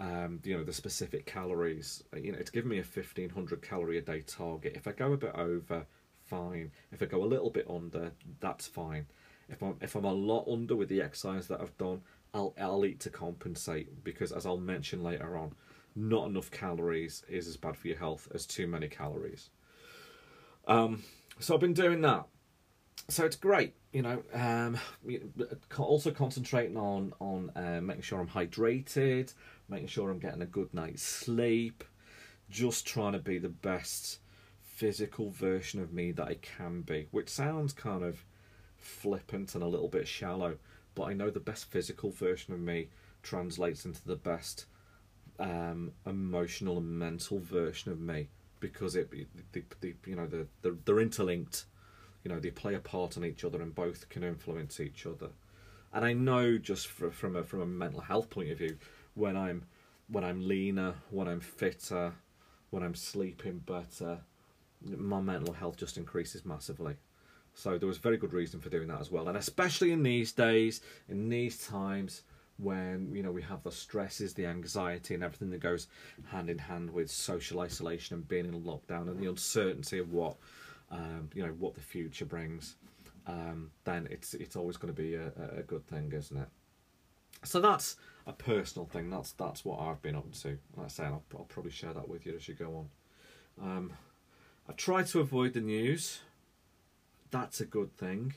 um, 0.00 0.40
you 0.44 0.56
know 0.56 0.64
the 0.64 0.72
specific 0.72 1.26
calories. 1.26 2.02
You 2.16 2.32
know, 2.32 2.38
it's 2.38 2.50
given 2.50 2.70
me 2.70 2.78
a 2.78 2.82
1500 2.82 3.62
calorie 3.62 3.98
a 3.98 4.00
day 4.00 4.22
target. 4.26 4.74
If 4.76 4.86
I 4.86 4.92
go 4.92 5.12
a 5.12 5.16
bit 5.16 5.34
over, 5.34 5.86
fine. 6.24 6.72
If 6.92 7.02
I 7.02 7.06
go 7.06 7.22
a 7.22 7.26
little 7.26 7.50
bit 7.50 7.66
under, 7.68 8.12
that's 8.40 8.66
fine. 8.66 9.06
If 9.48 9.62
I'm 9.62 9.76
if 9.80 9.94
I'm 9.94 10.04
a 10.04 10.12
lot 10.12 10.46
under 10.50 10.76
with 10.76 10.88
the 10.88 11.02
exercise 11.02 11.48
that 11.48 11.60
I've 11.60 11.76
done, 11.78 12.02
I'll 12.32 12.54
I'll 12.60 12.84
eat 12.84 13.00
to 13.00 13.10
compensate 13.10 14.02
because 14.04 14.32
as 14.32 14.46
I'll 14.46 14.56
mention 14.56 15.02
later 15.02 15.36
on, 15.36 15.54
not 15.94 16.28
enough 16.28 16.50
calories 16.50 17.22
is 17.28 17.46
as 17.46 17.56
bad 17.56 17.76
for 17.76 17.88
your 17.88 17.98
health 17.98 18.28
as 18.34 18.46
too 18.46 18.66
many 18.66 18.88
calories. 18.88 19.50
Um, 20.66 21.02
so 21.38 21.54
I've 21.54 21.60
been 21.60 21.74
doing 21.74 22.00
that. 22.02 22.26
So 23.08 23.24
it's 23.24 23.36
great, 23.36 23.74
you 23.92 24.02
know. 24.02 24.22
Um, 24.32 24.78
also 25.76 26.10
concentrating 26.10 26.76
on 26.76 27.12
on 27.20 27.50
uh, 27.54 27.80
making 27.82 28.02
sure 28.02 28.20
I'm 28.20 28.28
hydrated, 28.28 29.34
making 29.68 29.88
sure 29.88 30.10
I'm 30.10 30.18
getting 30.18 30.42
a 30.42 30.46
good 30.46 30.72
night's 30.72 31.02
sleep, 31.02 31.84
just 32.48 32.86
trying 32.86 33.12
to 33.12 33.18
be 33.18 33.38
the 33.38 33.48
best 33.48 34.20
physical 34.62 35.30
version 35.30 35.80
of 35.80 35.92
me 35.92 36.12
that 36.12 36.26
I 36.26 36.34
can 36.34 36.80
be. 36.80 37.08
Which 37.10 37.28
sounds 37.28 37.72
kind 37.72 38.02
of 38.02 38.24
flippant 38.84 39.54
and 39.54 39.64
a 39.64 39.66
little 39.66 39.88
bit 39.88 40.06
shallow, 40.06 40.56
but 40.94 41.04
I 41.04 41.14
know 41.14 41.30
the 41.30 41.40
best 41.40 41.70
physical 41.70 42.10
version 42.10 42.54
of 42.54 42.60
me 42.60 42.88
translates 43.22 43.84
into 43.84 44.04
the 44.06 44.16
best 44.16 44.66
um, 45.38 45.92
emotional 46.06 46.78
and 46.78 46.98
mental 46.98 47.38
version 47.40 47.90
of 47.90 48.00
me 48.00 48.28
because 48.60 48.96
it 48.96 49.10
the, 49.52 49.62
the 49.80 49.94
you 50.06 50.16
know 50.16 50.26
the, 50.26 50.46
the 50.62 50.76
they're 50.84 51.00
interlinked. 51.00 51.64
You 52.22 52.30
know 52.30 52.40
they 52.40 52.50
play 52.50 52.74
a 52.74 52.78
part 52.78 53.16
in 53.16 53.24
each 53.24 53.44
other 53.44 53.60
and 53.60 53.74
both 53.74 54.08
can 54.08 54.22
influence 54.22 54.80
each 54.80 55.06
other. 55.06 55.28
And 55.92 56.04
i 56.04 56.12
know 56.12 56.58
just 56.58 56.88
for, 56.88 57.10
from 57.10 57.36
a 57.36 57.44
from 57.44 57.60
a 57.60 57.66
mental 57.66 58.00
health 58.00 58.28
point 58.28 58.50
of 58.50 58.58
view 58.58 58.76
when 59.14 59.36
i'm 59.36 59.62
when 60.08 60.24
i'm 60.24 60.46
leaner 60.46 60.94
when 61.10 61.28
i'm 61.28 61.40
fitter 61.40 62.12
when 62.70 62.82
i'm 62.82 62.96
sleeping 62.96 63.58
better 63.58 64.18
my 64.84 65.20
mental 65.20 65.54
health 65.54 65.76
just 65.76 65.96
increases 65.96 66.44
massively 66.44 66.96
so 67.54 67.78
there 67.78 67.88
was 67.88 67.98
very 67.98 68.16
good 68.16 68.32
reason 68.32 68.60
for 68.60 68.68
doing 68.68 68.88
that 68.88 69.00
as 69.00 69.10
well 69.10 69.28
and 69.28 69.36
especially 69.36 69.92
in 69.92 70.02
these 70.02 70.32
days 70.32 70.80
in 71.08 71.28
these 71.28 71.66
times 71.66 72.22
when 72.58 73.10
you 73.14 73.22
know 73.22 73.32
we 73.32 73.42
have 73.42 73.62
the 73.62 73.70
stresses, 73.70 74.34
the 74.34 74.46
anxiety, 74.46 75.14
and 75.14 75.22
everything 75.22 75.50
that 75.50 75.60
goes 75.60 75.88
hand 76.26 76.48
in 76.48 76.58
hand 76.58 76.90
with 76.90 77.10
social 77.10 77.60
isolation 77.60 78.14
and 78.14 78.28
being 78.28 78.46
in 78.46 78.62
lockdown 78.62 79.08
and 79.08 79.18
the 79.18 79.28
uncertainty 79.28 79.98
of 79.98 80.12
what 80.12 80.36
um, 80.90 81.30
you 81.34 81.44
know 81.44 81.52
what 81.58 81.74
the 81.74 81.80
future 81.80 82.24
brings, 82.24 82.76
um, 83.26 83.70
then 83.84 84.06
it's 84.10 84.34
it's 84.34 84.56
always 84.56 84.76
going 84.76 84.94
to 84.94 85.02
be 85.02 85.14
a, 85.14 85.32
a 85.58 85.62
good 85.62 85.86
thing, 85.86 86.12
isn't 86.12 86.36
it? 86.36 86.48
So 87.44 87.60
that's 87.60 87.96
a 88.26 88.32
personal 88.32 88.86
thing. 88.86 89.10
That's 89.10 89.32
that's 89.32 89.64
what 89.64 89.80
I've 89.80 90.02
been 90.02 90.16
up 90.16 90.30
to. 90.42 90.58
Like 90.76 90.86
I 90.86 90.88
say, 90.88 91.04
I'll, 91.04 91.24
I'll 91.36 91.44
probably 91.44 91.72
share 91.72 91.92
that 91.92 92.08
with 92.08 92.24
you 92.24 92.34
as 92.36 92.46
you 92.46 92.54
go 92.54 92.88
on. 93.60 93.68
Um, 93.68 93.92
I 94.68 94.72
try 94.72 95.02
to 95.02 95.20
avoid 95.20 95.54
the 95.54 95.60
news. 95.60 96.20
That's 97.34 97.60
a 97.60 97.64
good 97.66 97.96
thing. 97.96 98.34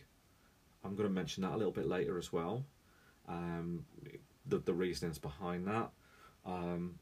I'm 0.84 0.96
going 0.96 1.08
to 1.08 1.14
mention 1.14 1.44
that 1.44 1.54
a 1.54 1.58
little 1.58 1.72
bit 1.72 1.88
later 1.88 2.18
as 2.18 2.34
well 2.34 2.66
um, 3.28 3.86
the, 4.48 4.58
the 4.58 4.74
reasonings 4.74 5.20
behind 5.20 5.68
that. 5.68 5.92
Um, 6.48 6.96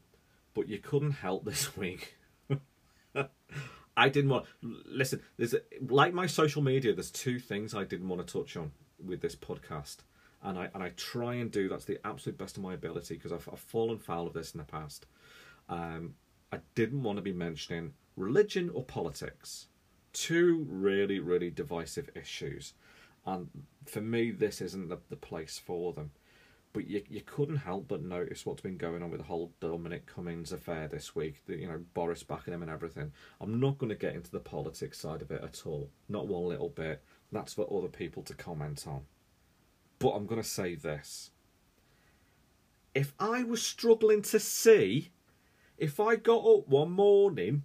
but 0.52 0.68
you 0.68 0.78
couldn't 0.78 1.12
help 1.12 1.46
this 1.46 1.74
week. 1.78 2.16
I 3.96 4.10
didn't 4.10 4.28
want 4.28 4.44
listen. 4.60 5.22
There's 5.38 5.54
a, 5.54 5.60
like 5.88 6.12
my 6.12 6.26
social 6.26 6.60
media. 6.60 6.92
There's 6.92 7.10
two 7.10 7.38
things 7.38 7.74
I 7.74 7.84
didn't 7.84 8.08
want 8.08 8.26
to 8.26 8.30
touch 8.30 8.54
on 8.58 8.72
with 9.02 9.22
this 9.22 9.34
podcast, 9.34 9.98
and 10.42 10.58
I 10.58 10.68
and 10.74 10.82
I 10.82 10.90
try 10.96 11.36
and 11.36 11.50
do 11.50 11.66
that's 11.66 11.86
the 11.86 11.98
absolute 12.06 12.36
best 12.36 12.58
of 12.58 12.62
my 12.62 12.74
ability 12.74 13.14
because 13.14 13.32
I've, 13.32 13.48
I've 13.50 13.58
fallen 13.58 13.98
foul 13.98 14.26
of 14.26 14.34
this 14.34 14.52
in 14.52 14.58
the 14.58 14.64
past. 14.64 15.06
Um, 15.70 16.16
I 16.52 16.58
didn't 16.74 17.04
want 17.04 17.16
to 17.16 17.22
be 17.22 17.32
mentioning 17.32 17.94
religion 18.16 18.70
or 18.74 18.84
politics, 18.84 19.68
two 20.16 20.66
really 20.68 21.20
really 21.20 21.50
divisive 21.50 22.10
issues 22.14 22.74
and 23.26 23.48
for 23.84 24.00
me, 24.00 24.30
this 24.30 24.60
isn't 24.60 24.88
the, 24.88 24.98
the 25.10 25.16
place 25.16 25.60
for 25.64 25.92
them. 25.92 26.12
But 26.72 26.86
you, 26.86 27.02
you 27.08 27.22
couldn't 27.22 27.56
help 27.56 27.88
but 27.88 28.02
notice 28.02 28.46
what's 28.46 28.60
been 28.60 28.76
going 28.76 29.02
on 29.02 29.10
with 29.10 29.20
the 29.20 29.26
whole 29.26 29.52
Dominic 29.60 30.06
Cummings 30.06 30.52
affair 30.52 30.86
this 30.88 31.16
week. 31.16 31.42
The, 31.46 31.56
you 31.56 31.66
know, 31.66 31.80
Boris 31.94 32.22
backing 32.22 32.54
him 32.54 32.62
and 32.62 32.70
everything. 32.70 33.12
I'm 33.40 33.58
not 33.58 33.78
going 33.78 33.88
to 33.88 33.96
get 33.96 34.14
into 34.14 34.30
the 34.30 34.40
politics 34.40 34.98
side 34.98 35.22
of 35.22 35.30
it 35.30 35.42
at 35.42 35.66
all. 35.66 35.90
Not 36.08 36.28
one 36.28 36.44
little 36.44 36.68
bit. 36.68 37.02
That's 37.32 37.54
for 37.54 37.66
other 37.72 37.88
people 37.88 38.22
to 38.24 38.34
comment 38.34 38.84
on. 38.86 39.02
But 39.98 40.10
I'm 40.10 40.26
going 40.26 40.42
to 40.42 40.48
say 40.48 40.74
this. 40.74 41.30
If 42.94 43.12
I 43.18 43.42
was 43.42 43.62
struggling 43.62 44.22
to 44.22 44.38
see, 44.38 45.10
if 45.78 45.98
I 45.98 46.16
got 46.16 46.46
up 46.46 46.68
one 46.68 46.92
morning 46.92 47.64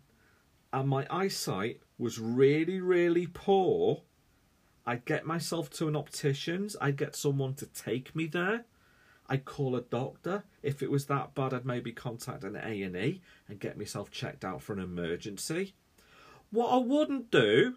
and 0.74 0.90
my 0.90 1.06
eyesight 1.10 1.82
was 2.02 2.20
really, 2.20 2.82
really 2.82 3.28
poor, 3.28 4.02
I'd 4.86 5.06
get 5.06 5.26
myself 5.26 5.70
to 5.72 5.88
an 5.88 5.96
optician's. 5.96 6.76
I'd 6.82 6.98
get 6.98 7.16
someone 7.16 7.54
to 7.56 7.68
take 7.68 8.16
me 8.16 8.26
there. 8.26 8.66
I'd 9.30 9.46
call 9.46 9.76
a 9.76 9.82
doctor. 9.82 10.44
If 10.64 10.82
it 10.82 10.90
was 10.90 11.06
that 11.06 11.36
bad, 11.36 11.54
I'd 11.54 11.66
maybe 11.66 11.92
contact 11.92 12.44
an 12.44 12.56
A 12.58 12.82
and 13.48 13.60
get 13.60 13.78
myself 13.78 14.10
checked 14.10 14.44
out 14.44 14.62
for 14.62 14.74
an 14.74 14.80
emergency. 14.80 15.76
What 16.50 16.74
I 16.74 16.78
wouldn't 16.78 17.32
do 17.32 17.76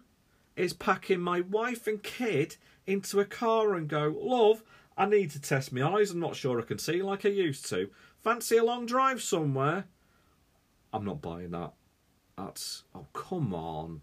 is 0.55 0.73
packing 0.73 1.21
my 1.21 1.41
wife 1.41 1.85
and 1.85 2.01
kid 2.01 2.57
into 2.87 3.19
a 3.19 3.25
car 3.25 3.75
and 3.75 3.87
go, 3.87 4.15
love, 4.19 4.63
I 4.97 5.05
need 5.05 5.31
to 5.31 5.41
test 5.41 5.71
my 5.71 5.83
eyes. 5.83 6.11
I'm 6.11 6.19
not 6.19 6.35
sure 6.35 6.59
I 6.59 6.63
can 6.63 6.79
see 6.79 7.01
like 7.01 7.25
I 7.25 7.29
used 7.29 7.69
to. 7.69 7.89
Fancy 8.23 8.57
a 8.57 8.63
long 8.63 8.85
drive 8.85 9.21
somewhere? 9.21 9.85
I'm 10.91 11.05
not 11.05 11.21
buying 11.21 11.51
that. 11.51 11.73
That's 12.37 12.83
oh 12.93 13.07
come 13.13 13.53
on, 13.53 14.01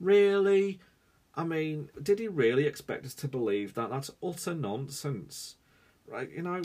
really? 0.00 0.80
I 1.34 1.44
mean, 1.44 1.90
did 2.00 2.18
he 2.18 2.28
really 2.28 2.66
expect 2.66 3.04
us 3.04 3.14
to 3.16 3.28
believe 3.28 3.74
that? 3.74 3.90
That's 3.90 4.10
utter 4.22 4.54
nonsense, 4.54 5.56
right? 6.06 6.30
You 6.30 6.42
know, 6.42 6.62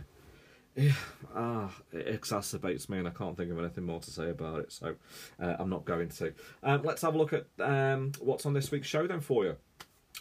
yeah, 0.76 0.92
ah, 1.34 1.74
it 1.92 2.20
exacerbates 2.20 2.88
me, 2.88 2.98
and 2.98 3.08
I 3.08 3.12
can't 3.12 3.36
think 3.36 3.50
of 3.50 3.58
anything 3.58 3.84
more 3.84 4.00
to 4.00 4.10
say 4.10 4.30
about 4.30 4.60
it. 4.60 4.72
So 4.72 4.94
uh, 5.40 5.56
I'm 5.58 5.70
not 5.70 5.84
going 5.84 6.08
to. 6.10 6.34
Um, 6.62 6.82
let's 6.82 7.02
have 7.02 7.14
a 7.14 7.18
look 7.18 7.32
at 7.32 7.46
um, 7.58 8.12
what's 8.20 8.46
on 8.46 8.52
this 8.52 8.70
week's 8.70 8.88
show 8.88 9.06
then 9.06 9.20
for 9.20 9.44
you. 9.44 9.56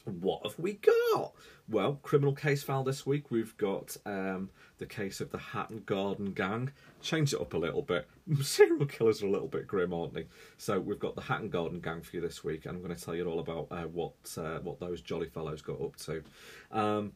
What 0.06 0.42
have 0.46 0.58
we 0.58 0.74
got? 0.74 1.34
Well, 1.70 2.00
criminal 2.02 2.34
case 2.34 2.64
file 2.64 2.84
this 2.84 3.06
week. 3.06 3.30
We've 3.30 3.56
got 3.58 3.96
um, 4.06 4.50
the 4.82 4.86
case 4.88 5.22
of 5.22 5.32
the 5.32 5.38
Hatton 5.38 5.84
Garden 5.86 6.34
Gang. 6.34 6.72
Change 7.02 7.34
it 7.34 7.40
up 7.40 7.54
a 7.54 7.58
little 7.58 7.84
bit. 7.84 8.08
Serial 8.42 8.86
killers 8.86 9.24
are 9.24 9.28
a 9.28 9.32
little 9.32 9.48
bit 9.48 9.68
grim, 9.68 9.94
aren't 9.94 10.14
they? 10.14 10.26
So 10.58 10.80
we've 10.80 11.00
got 11.00 11.16
the 11.16 11.22
Hatton 11.22 11.50
Garden 11.50 11.80
Gang 11.80 12.02
for 12.02 12.18
you 12.18 12.22
this 12.22 12.44
week, 12.44 12.66
and 12.66 12.76
I'm 12.76 12.84
going 12.84 12.94
to 12.94 13.02
tell 13.02 13.16
you 13.16 13.26
all 13.26 13.40
about 13.40 13.68
uh, 13.72 13.84
what 13.84 14.14
uh, 14.38 14.60
what 14.60 14.80
those 14.80 15.00
jolly 15.02 15.28
fellows 15.28 15.62
got 15.62 15.80
up 15.80 15.96
to. 15.98 16.24
Um, 16.72 17.14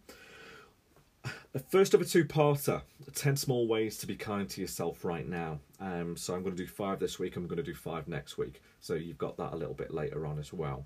first 1.69 1.95
of 1.95 2.01
a 2.01 2.05
two-parter, 2.05 2.83
10 3.15 3.35
small 3.35 3.67
ways 3.67 3.97
to 3.97 4.05
be 4.05 4.15
kind 4.15 4.47
to 4.49 4.61
yourself 4.61 5.03
right 5.03 5.27
now. 5.27 5.59
Um, 5.79 6.15
so 6.15 6.35
I'm 6.35 6.43
going 6.43 6.55
to 6.55 6.63
do 6.63 6.69
five 6.69 6.99
this 6.99 7.17
week, 7.17 7.35
I'm 7.35 7.47
going 7.47 7.57
to 7.57 7.63
do 7.63 7.73
five 7.73 8.07
next 8.07 8.37
week. 8.37 8.61
So 8.79 8.93
you've 8.93 9.17
got 9.17 9.37
that 9.37 9.53
a 9.53 9.55
little 9.55 9.73
bit 9.73 9.91
later 9.91 10.27
on 10.27 10.37
as 10.37 10.53
well. 10.53 10.85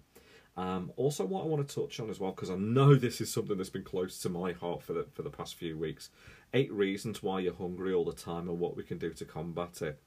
Um, 0.60 0.92
also, 0.98 1.26
what 1.26 1.44
I 1.44 1.48
want 1.48 1.66
to 1.66 1.74
touch 1.74 2.02
on 2.02 2.10
as 2.10 2.20
well, 2.20 2.32
because 2.32 2.50
I 2.50 2.56
know 2.56 2.96
this 2.96 3.22
is 3.22 3.32
something 3.32 3.56
that's 3.56 3.70
been 3.70 3.84
close 3.84 4.20
to 4.20 4.30
my 4.30 4.52
heart 4.52 4.84
for 4.84 4.92
the 4.92 5.06
for 5.14 5.22
the 5.22 5.30
past 5.30 5.56
few 5.56 5.78
weeks. 5.78 6.10
Eight 6.54 6.72
reasons 6.72 7.22
why 7.22 7.42
you're 7.42 7.54
hungry 7.54 7.94
all 7.94 8.06
the 8.06 8.14
time 8.14 8.50
and 8.50 8.60
what 8.60 8.76
we 8.76 8.84
can 8.84 8.98
do 8.98 9.12
to 9.14 9.26
combat 9.26 9.82
it. 9.82 10.02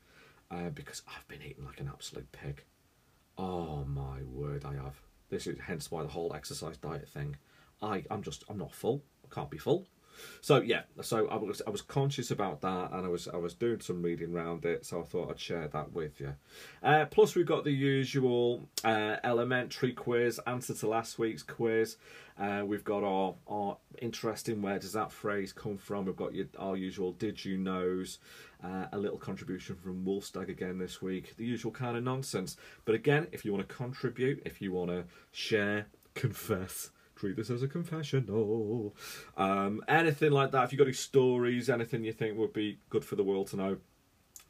Uh, 0.51 0.71
because 0.71 1.03
I've 1.09 1.27
been 1.29 1.43
eating 1.43 1.65
like 1.65 1.81
an 1.81 1.89
absolute 1.89 2.31
pig. 2.33 2.65
Oh 3.39 3.85
my 3.85 4.23
word, 4.23 4.65
I 4.65 4.75
have. 4.75 5.01
This 5.31 5.47
is 5.47 5.59
hence 5.61 5.91
why 5.91 6.03
the 6.03 6.09
whole 6.09 6.35
exercise 6.35 6.77
diet 6.77 7.09
thing. 7.09 7.37
I 7.81 8.05
I'm 8.11 8.23
just 8.23 8.45
I'm 8.51 8.59
not 8.59 8.75
full. 8.75 9.03
I 9.25 9.35
can't 9.35 9.51
be 9.51 9.59
full. 9.59 9.87
So 10.40 10.61
yeah, 10.61 10.83
so 11.00 11.28
I 11.28 11.37
was 11.37 11.62
I 11.66 11.71
was 11.71 11.83
conscious 11.83 12.31
about 12.31 12.61
that, 12.62 12.92
and 12.92 13.07
I 13.07 13.09
was 13.09 13.28
I 13.28 13.37
was 13.37 13.54
doing 13.54 13.81
some 13.81 14.02
reading 14.02 14.35
around 14.35 14.64
it, 14.64 14.85
so 14.87 15.00
I 15.00 15.04
thought 15.04 15.31
I'd 15.31 15.40
share 15.40 15.69
that 15.69 15.92
with 15.92 16.21
you. 16.21 16.35
Uh, 16.83 17.07
plus, 17.07 17.35
we've 17.35 17.47
got 17.47 17.64
the 17.64 17.73
usual 17.73 18.69
uh, 18.85 19.16
elementary 19.25 19.92
quiz, 19.92 20.40
answer 20.47 20.75
to 20.75 20.88
last 20.88 21.19
week's 21.19 21.42
quiz. 21.42 21.97
Uh, 22.38 22.62
we've 22.64 22.85
got 22.85 23.04
our 23.04 23.35
our 23.47 23.76
interesting 24.00 24.62
where 24.62 24.78
does 24.78 24.92
that 24.92 25.12
phrase 25.12 25.52
come 25.52 25.76
from? 25.76 26.07
We've 26.07 26.16
got 26.16 26.35
your, 26.35 26.47
our 26.59 26.76
usual 26.76 27.12
did 27.12 27.45
you 27.45 27.59
knows. 27.59 28.19
Uh, 28.64 28.87
a 28.92 28.99
little 28.99 29.19
contribution 29.19 29.75
from 29.75 30.04
Wolfstag 30.04 30.49
again 30.49 30.78
this 30.78 31.02
week. 31.02 31.37
The 31.37 31.45
usual 31.45 31.73
kind 31.73 31.97
of 31.97 32.04
nonsense. 32.04 32.57
But 32.85 32.95
again, 32.95 33.26
if 33.33 33.45
you 33.45 33.52
want 33.52 33.69
to 33.69 33.75
contribute, 33.75 34.40
if 34.45 34.62
you 34.62 34.71
want 34.71 34.90
to 34.90 35.04
share, 35.33 35.87
confess, 36.14 36.90
treat 37.23 37.37
this 37.37 37.50
as 37.50 37.62
a 37.62 37.69
confessional. 37.69 38.97
Um, 39.37 39.81
anything 39.87 40.33
like 40.33 40.50
that. 40.50 40.64
If 40.64 40.73
you've 40.73 40.79
got 40.79 40.88
any 40.88 40.93
stories, 40.93 41.71
anything 41.71 42.02
you 42.02 42.12
think 42.12 42.37
would 42.37 42.52
be 42.52 42.81
good 42.91 43.05
for 43.05 43.14
the 43.14 43.23
world 43.23 43.47
to 43.49 43.57
know, 43.57 43.76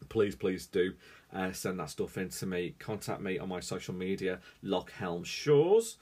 please, 0.08 0.34
please 0.34 0.66
do 0.66 0.94
uh, 1.34 1.52
send 1.52 1.78
that 1.80 1.90
stuff 1.90 2.16
in 2.16 2.30
to 2.30 2.46
me. 2.46 2.74
Contact 2.78 3.20
me 3.20 3.38
on 3.38 3.50
my 3.50 3.60
social 3.60 3.92
media, 3.92 4.40
Lockhelm 4.64 5.22
Shores, 5.22 5.98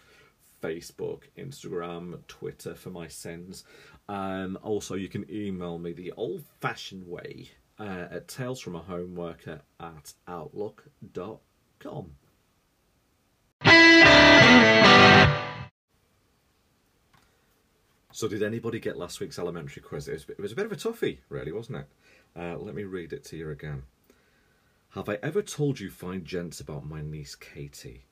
Facebook, 0.63 1.23
Instagram, 1.37 2.25
Twitter 2.29 2.77
for 2.77 2.91
my 2.91 3.09
sins. 3.09 3.65
Um, 4.09 4.57
also, 4.63 4.95
you 4.95 5.09
can 5.09 5.29
email 5.29 5.77
me 5.77 5.93
the 5.93 6.13
old 6.13 6.45
fashioned 6.61 7.05
way 7.05 7.51
uh, 7.81 8.07
at 8.13 8.29
talesfromahomeworker 8.29 9.61
at 9.81 10.15
outlook.com. 10.29 11.41
So, 18.21 18.29
did 18.29 18.43
anybody 18.43 18.79
get 18.81 18.99
last 18.99 19.19
week's 19.19 19.39
elementary 19.39 19.81
quiz? 19.81 20.07
It 20.07 20.13
was, 20.13 20.25
it 20.29 20.39
was 20.39 20.53
a 20.53 20.55
bit 20.55 20.67
of 20.67 20.73
a 20.73 20.77
toughie, 20.77 21.21
really, 21.31 21.53
wasn't 21.53 21.79
it? 21.79 21.87
Uh, 22.37 22.59
let 22.59 22.75
me 22.75 22.85
read 22.85 23.15
it 23.15 23.25
to 23.25 23.37
you 23.39 23.49
again. 23.49 23.85
Have 24.91 25.09
I 25.09 25.17
ever 25.23 25.41
told 25.41 25.81
you 25.81 25.89
fine 25.89 26.25
gents 26.25 26.61
about 26.61 26.87
my 26.87 27.01
niece 27.01 27.35
Katie? 27.35 28.05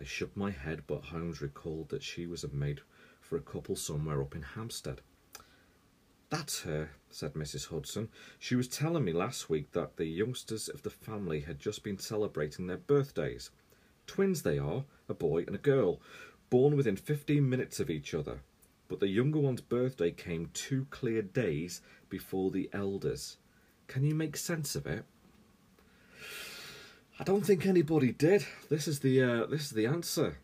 I 0.00 0.04
shook 0.04 0.34
my 0.34 0.50
head, 0.50 0.84
but 0.86 1.04
Holmes 1.04 1.42
recalled 1.42 1.90
that 1.90 2.02
she 2.02 2.26
was 2.26 2.42
a 2.42 2.48
maid 2.48 2.80
for 3.20 3.36
a 3.36 3.42
couple 3.42 3.76
somewhere 3.76 4.22
up 4.22 4.34
in 4.34 4.40
Hampstead. 4.40 5.02
That's 6.30 6.62
her, 6.62 6.92
said 7.10 7.34
Mrs. 7.34 7.68
Hudson. 7.68 8.08
She 8.38 8.56
was 8.56 8.66
telling 8.66 9.04
me 9.04 9.12
last 9.12 9.50
week 9.50 9.72
that 9.72 9.98
the 9.98 10.06
youngsters 10.06 10.70
of 10.70 10.84
the 10.84 10.88
family 10.88 11.40
had 11.40 11.58
just 11.58 11.84
been 11.84 11.98
celebrating 11.98 12.66
their 12.66 12.78
birthdays. 12.78 13.50
Twins 14.06 14.40
they 14.40 14.58
are, 14.58 14.84
a 15.06 15.12
boy 15.12 15.44
and 15.46 15.54
a 15.54 15.58
girl, 15.58 16.00
born 16.48 16.78
within 16.78 16.96
fifteen 16.96 17.46
minutes 17.46 17.78
of 17.78 17.90
each 17.90 18.14
other 18.14 18.40
but 18.90 18.98
the 18.98 19.08
younger 19.08 19.38
one's 19.38 19.60
birthday 19.60 20.10
came 20.10 20.50
two 20.52 20.84
clear 20.90 21.22
days 21.22 21.80
before 22.08 22.50
the 22.50 22.68
elders. 22.72 23.36
Can 23.86 24.02
you 24.02 24.16
make 24.16 24.36
sense 24.36 24.74
of 24.74 24.84
it? 24.84 25.04
I 27.20 27.22
don't 27.22 27.46
think 27.46 27.64
anybody 27.64 28.10
did. 28.10 28.44
This 28.68 28.88
is 28.88 28.98
the 28.98 29.22
uh, 29.22 29.46
this 29.46 29.66
is 29.66 29.70
the 29.70 29.86
answer. 29.86 30.38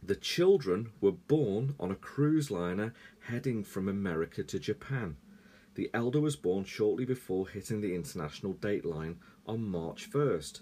The 0.00 0.14
children 0.14 0.92
were 1.00 1.10
born 1.10 1.74
on 1.80 1.90
a 1.90 1.96
cruise 1.96 2.52
liner 2.52 2.94
heading 3.26 3.64
from 3.64 3.88
America 3.88 4.44
to 4.44 4.58
Japan. 4.60 5.16
The 5.74 5.90
elder 5.92 6.20
was 6.20 6.36
born 6.36 6.64
shortly 6.64 7.04
before 7.04 7.48
hitting 7.48 7.80
the 7.80 7.96
international 7.96 8.52
date 8.52 8.84
line 8.84 9.18
on 9.44 9.64
March 9.64 10.08
1st. 10.08 10.60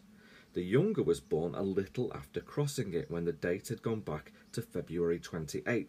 The 0.55 0.63
younger 0.63 1.03
was 1.03 1.21
born 1.21 1.55
a 1.55 1.63
little 1.63 2.11
after 2.15 2.41
crossing 2.41 2.95
it 2.95 3.11
when 3.11 3.27
the 3.27 3.33
date 3.33 3.69
had 3.69 3.83
gone 3.83 4.01
back 4.01 4.33
to 4.53 4.63
February 4.63 5.19
28th. 5.19 5.89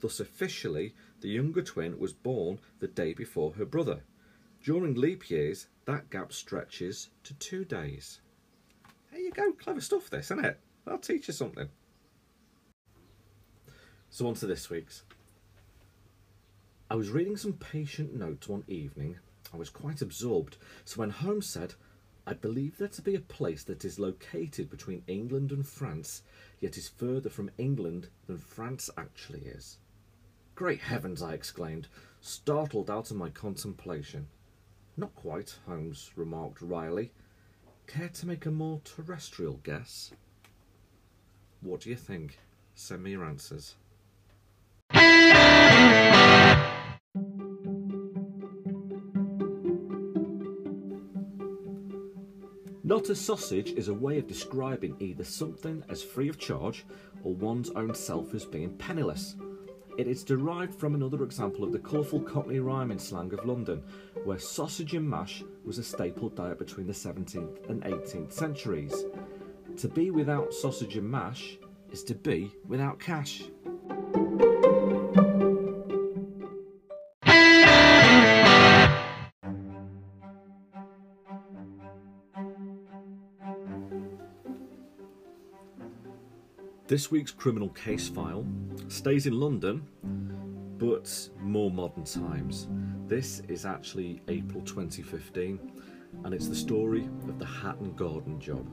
Thus, 0.00 0.20
officially, 0.20 0.94
the 1.20 1.28
younger 1.28 1.62
twin 1.62 1.98
was 1.98 2.12
born 2.12 2.58
the 2.78 2.88
day 2.88 3.12
before 3.12 3.52
her 3.52 3.66
brother. 3.66 4.02
During 4.62 4.94
leap 4.94 5.30
years, 5.30 5.68
that 5.84 6.10
gap 6.10 6.32
stretches 6.32 7.10
to 7.24 7.34
two 7.34 7.64
days. 7.64 8.20
There 9.10 9.20
you 9.20 9.30
go, 9.30 9.52
clever 9.52 9.80
stuff, 9.80 10.08
this, 10.08 10.26
isn't 10.26 10.44
it? 10.44 10.60
I'll 10.86 10.98
teach 10.98 11.28
you 11.28 11.34
something. 11.34 11.68
So, 14.08 14.26
on 14.26 14.34
to 14.34 14.46
this 14.46 14.70
week's. 14.70 15.04
I 16.90 16.96
was 16.96 17.10
reading 17.10 17.36
some 17.36 17.52
patient 17.52 18.14
notes 18.14 18.48
one 18.48 18.64
evening. 18.66 19.18
I 19.52 19.56
was 19.56 19.70
quite 19.70 20.02
absorbed, 20.02 20.56
so 20.84 21.00
when 21.00 21.10
Holmes 21.10 21.46
said, 21.46 21.74
I 22.26 22.34
believe 22.34 22.78
there 22.78 22.88
to 22.88 23.02
be 23.02 23.14
a 23.14 23.20
place 23.20 23.64
that 23.64 23.84
is 23.84 23.98
located 23.98 24.70
between 24.70 25.02
England 25.06 25.52
and 25.52 25.66
France, 25.66 26.22
yet 26.60 26.76
is 26.76 26.88
further 26.88 27.30
from 27.30 27.50
England 27.58 28.08
than 28.26 28.38
France 28.38 28.90
actually 28.96 29.40
is. 29.40 29.78
Great 30.60 30.80
heavens! 30.80 31.22
I 31.22 31.32
exclaimed, 31.32 31.88
startled 32.20 32.90
out 32.90 33.10
of 33.10 33.16
my 33.16 33.30
contemplation. 33.30 34.26
Not 34.94 35.14
quite, 35.14 35.56
Holmes 35.66 36.10
remarked 36.16 36.60
wryly. 36.60 37.12
Care 37.86 38.10
to 38.10 38.26
make 38.26 38.44
a 38.44 38.50
more 38.50 38.82
terrestrial 38.84 39.58
guess? 39.62 40.10
What 41.62 41.80
do 41.80 41.88
you 41.88 41.96
think? 41.96 42.40
Send 42.74 43.02
me 43.02 43.12
your 43.12 43.24
answers. 43.24 43.76
Not 52.84 53.08
a 53.08 53.14
sausage 53.14 53.70
is 53.70 53.88
a 53.88 53.94
way 53.94 54.18
of 54.18 54.26
describing 54.26 54.96
either 54.98 55.24
something 55.24 55.82
as 55.88 56.02
free 56.02 56.28
of 56.28 56.38
charge 56.38 56.84
or 57.24 57.32
one's 57.32 57.70
own 57.70 57.94
self 57.94 58.34
as 58.34 58.44
being 58.44 58.76
penniless. 58.76 59.36
It 59.98 60.06
is 60.06 60.24
derived 60.24 60.74
from 60.74 60.94
another 60.94 61.22
example 61.24 61.64
of 61.64 61.72
the 61.72 61.78
colourful 61.78 62.20
Cockney 62.20 62.60
rhyming 62.60 62.98
slang 62.98 63.32
of 63.32 63.44
London, 63.44 63.82
where 64.24 64.38
sausage 64.38 64.94
and 64.94 65.08
mash 65.08 65.42
was 65.64 65.78
a 65.78 65.82
staple 65.82 66.30
diet 66.30 66.58
between 66.58 66.86
the 66.86 66.92
17th 66.92 67.68
and 67.68 67.82
18th 67.82 68.32
centuries. 68.32 69.04
To 69.76 69.88
be 69.88 70.10
without 70.10 70.54
sausage 70.54 70.96
and 70.96 71.10
mash 71.10 71.58
is 71.90 72.02
to 72.04 72.14
be 72.14 72.52
without 72.66 72.98
cash. 72.98 73.44
This 86.90 87.08
week's 87.08 87.30
criminal 87.30 87.68
case 87.68 88.08
file 88.08 88.44
stays 88.88 89.28
in 89.28 89.38
London, 89.38 89.86
but 90.76 91.28
more 91.38 91.70
modern 91.70 92.02
times. 92.02 92.66
This 93.06 93.42
is 93.46 93.64
actually 93.64 94.20
April 94.26 94.60
2015, 94.62 95.70
and 96.24 96.34
it's 96.34 96.48
the 96.48 96.56
story 96.56 97.08
of 97.28 97.38
the 97.38 97.46
Hatton 97.46 97.94
Garden 97.94 98.40
job. 98.40 98.66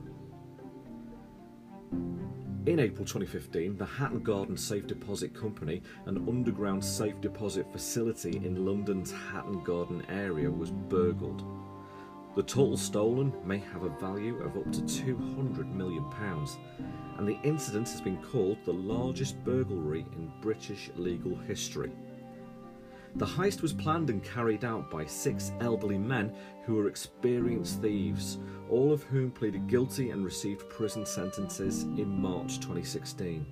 In 2.65 2.79
April 2.79 3.05
2015, 3.05 3.77
the 3.77 3.85
Hatton 3.85 4.23
Garden 4.23 4.57
Safe 4.57 4.87
Deposit 4.87 5.35
Company, 5.35 5.83
an 6.07 6.27
underground 6.27 6.83
safe 6.83 7.21
deposit 7.21 7.71
facility 7.71 8.37
in 8.37 8.65
London's 8.65 9.11
Hatton 9.11 9.63
Garden 9.63 10.01
area, 10.09 10.49
was 10.49 10.71
burgled. 10.71 11.43
The 12.35 12.41
total 12.41 12.77
stolen 12.77 13.31
may 13.45 13.59
have 13.59 13.83
a 13.83 13.89
value 13.99 14.37
of 14.37 14.57
up 14.57 14.71
to 14.71 14.81
£200 14.81 15.71
million, 15.71 16.03
and 17.17 17.27
the 17.27 17.39
incident 17.43 17.89
has 17.89 18.01
been 18.01 18.21
called 18.23 18.57
the 18.63 18.73
largest 18.73 19.43
burglary 19.43 20.05
in 20.13 20.31
British 20.41 20.89
legal 20.95 21.35
history. 21.35 21.91
The 23.15 23.25
heist 23.25 23.61
was 23.61 23.73
planned 23.73 24.09
and 24.09 24.23
carried 24.23 24.63
out 24.63 24.91
by 24.91 25.05
six 25.05 25.51
elderly 25.59 25.97
men 25.97 26.35
who 26.65 26.75
were 26.75 26.87
experienced 26.87 27.81
thieves, 27.81 28.37
all 28.69 28.93
of 28.93 29.03
whom 29.03 29.31
pleaded 29.31 29.67
guilty 29.67 30.11
and 30.11 30.23
received 30.23 30.69
prison 30.69 31.05
sentences 31.05 31.83
in 31.83 32.21
March 32.21 32.59
2016. 32.59 33.45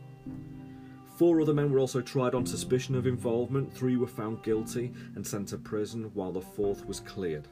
Four 1.18 1.42
other 1.42 1.54
men 1.54 1.72
were 1.72 1.80
also 1.80 2.02
tried 2.02 2.36
on 2.36 2.46
suspicion 2.46 2.94
of 2.94 3.08
involvement, 3.08 3.74
three 3.74 3.96
were 3.96 4.06
found 4.06 4.44
guilty 4.44 4.94
and 5.16 5.26
sent 5.26 5.48
to 5.48 5.58
prison, 5.58 6.12
while 6.14 6.34
the 6.34 6.42
fourth 6.42 6.86
was 6.86 7.00
cleared. 7.00 7.48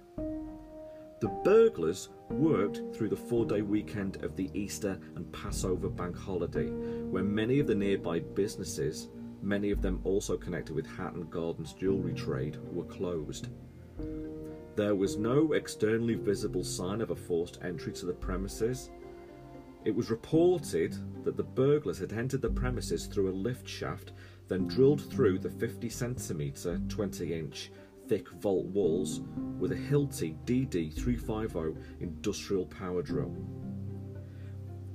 The 1.24 1.30
burglars 1.30 2.10
worked 2.30 2.82
through 2.94 3.08
the 3.08 3.16
four 3.16 3.46
day 3.46 3.62
weekend 3.62 4.22
of 4.26 4.36
the 4.36 4.52
Easter 4.54 5.00
and 5.16 5.32
Passover 5.32 5.88
bank 5.88 6.18
holiday, 6.18 6.70
where 6.70 7.24
many 7.24 7.62
of 7.62 7.68
the 7.68 7.74
nearby 7.74 8.20
businesses, 8.20 9.08
many 9.42 9.72
of 9.72 9.82
them 9.82 10.02
also 10.04 10.36
connected 10.36 10.76
with 10.76 10.86
Hatton 10.86 11.30
Gardens 11.30 11.72
jewellery 11.72 12.14
trade, 12.14 12.58
were 12.74 12.84
closed. 12.84 13.48
There 14.76 14.96
was 14.96 15.16
no 15.16 15.54
externally 15.54 16.16
visible 16.16 16.66
sign 16.66 17.00
of 17.00 17.12
a 17.12 17.16
forced 17.16 17.58
entry 17.64 17.94
to 17.94 18.06
the 18.06 18.12
premises. 18.12 18.90
It 19.86 19.96
was 19.96 20.12
reported 20.12 20.94
that 21.24 21.38
the 21.38 21.44
burglars 21.44 22.00
had 22.00 22.12
entered 22.12 22.42
the 22.42 22.50
premises 22.50 23.06
through 23.06 23.30
a 23.30 23.42
lift 23.48 23.66
shaft, 23.66 24.12
then 24.50 24.68
drilled 24.68 25.10
through 25.10 25.40
the 25.40 25.50
50 25.50 25.88
centimetre, 25.88 26.82
20 26.90 27.34
inch 27.34 27.72
thick 28.08 28.30
vault 28.30 28.66
walls 28.66 29.22
with 29.60 29.72
a 29.72 29.76
Hilti 29.76 30.36
DD350 30.46 31.76
industrial 32.02 32.66
power 32.66 33.02
drill. 33.02 33.36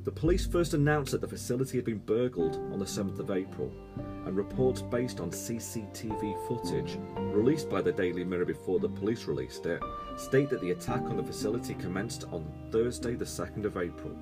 The 0.04 0.12
police 0.12 0.46
first 0.46 0.74
announced 0.74 1.12
that 1.12 1.20
the 1.20 1.28
facility 1.28 1.76
had 1.76 1.84
been 1.84 1.98
burgled 1.98 2.56
on 2.72 2.78
the 2.78 2.84
7th 2.84 3.18
of 3.18 3.30
April, 3.30 3.70
and 4.24 4.36
reports 4.36 4.82
based 4.82 5.20
on 5.20 5.30
CCTV 5.30 6.46
footage 6.46 6.98
released 7.16 7.68
by 7.68 7.82
the 7.82 7.92
Daily 7.92 8.24
Mirror 8.24 8.46
before 8.46 8.78
the 8.78 8.88
police 8.88 9.26
released 9.26 9.66
it 9.66 9.82
state 10.16 10.50
that 10.50 10.60
the 10.60 10.70
attack 10.70 11.02
on 11.02 11.16
the 11.16 11.22
facility 11.22 11.74
commenced 11.74 12.24
on 12.32 12.50
Thursday, 12.70 13.14
the 13.14 13.24
2nd 13.24 13.64
of 13.64 13.76
April. 13.76 14.16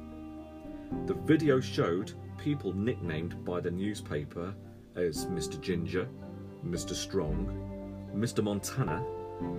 The 1.06 1.14
video 1.14 1.60
showed 1.60 2.12
people 2.38 2.72
nicknamed 2.72 3.44
by 3.44 3.60
the 3.60 3.70
newspaper 3.70 4.54
as 4.94 5.26
Mr. 5.26 5.60
Ginger, 5.60 6.08
Mr. 6.64 6.94
Strong, 6.94 7.65
Mr. 8.16 8.42
Montana, 8.42 9.04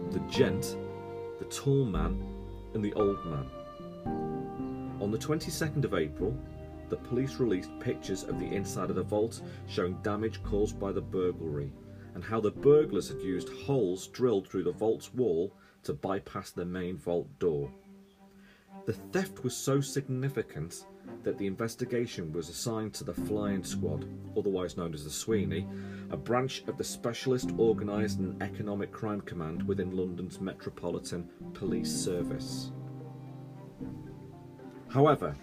the 0.10 0.20
gent, 0.22 0.78
the 1.38 1.46
tall 1.46 1.86
man, 1.86 2.20
and 2.74 2.84
the 2.84 2.94
old 2.94 3.24
man. 3.24 3.48
On 5.00 5.12
the 5.12 5.18
22nd 5.18 5.84
of 5.84 5.94
April, 5.94 6.36
the 6.90 6.96
police 6.96 7.36
released 7.36 7.70
pictures 7.80 8.24
of 8.24 8.40
the 8.40 8.48
inside 8.48 8.90
of 8.90 8.96
the 8.96 9.04
vault 9.04 9.42
showing 9.68 9.94
damage 10.02 10.42
caused 10.42 10.80
by 10.80 10.92
the 10.92 11.02
burglary 11.02 11.72
and 12.16 12.24
how 12.24 12.40
the 12.40 12.50
burglars 12.50 13.10
had 13.10 13.22
used 13.22 13.50
holes 13.50 14.08
drilled 14.08 14.48
through 14.48 14.64
the 14.64 14.72
vault's 14.72 15.14
wall 15.14 15.54
to 15.84 15.94
bypass 15.94 16.50
the 16.50 16.66
main 16.66 16.98
vault 16.98 17.28
door. 17.38 17.72
The 18.88 18.94
theft 18.94 19.44
was 19.44 19.56
so 19.56 19.82
significant 19.82 20.84
that 21.24 21.38
the 21.38 21.48
investigation 21.48 22.32
was 22.32 22.50
assigned 22.50 22.94
to 22.94 23.04
the 23.04 23.14
Flying 23.14 23.64
Squad, 23.64 24.06
otherwise 24.38 24.78
known 24.78 24.94
as 24.94 25.04
the 25.04 25.10
Sweeney, 25.10 25.68
a 26.10 26.18
branch 26.18 26.64
of 26.68 26.78
the 26.78 26.84
Specialist 26.84 27.52
Organised 27.60 28.20
and 28.20 28.42
Economic 28.42 28.92
Crime 28.92 29.22
Command 29.22 29.68
within 29.68 29.96
London's 29.96 30.40
Metropolitan 30.40 31.30
Police 31.54 31.92
Service. 31.92 32.72
However, 34.90 35.36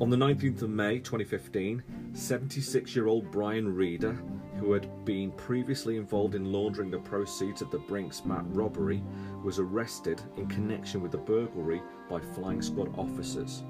on 0.00 0.10
the 0.10 0.16
19th 0.16 0.62
of 0.62 0.70
May 0.70 0.98
2015, 0.98 1.82
76 2.12 2.96
year 2.96 3.06
old 3.06 3.30
Brian 3.30 3.74
Reader, 3.74 4.12
who 4.58 4.72
had 4.72 5.04
been 5.04 5.30
previously 5.32 5.96
involved 5.96 6.34
in 6.34 6.52
laundering 6.52 6.90
the 6.90 6.98
proceeds 6.98 7.62
of 7.62 7.70
the 7.70 7.78
Brink's-Mat 7.78 8.44
robbery, 8.48 9.02
was 9.42 9.58
arrested 9.58 10.20
in 10.36 10.46
connection 10.46 11.00
with 11.00 11.12
the 11.12 11.18
burglary 11.18 11.82
by 12.08 12.20
flying 12.20 12.60
squad 12.60 12.96
officers. 12.98 13.62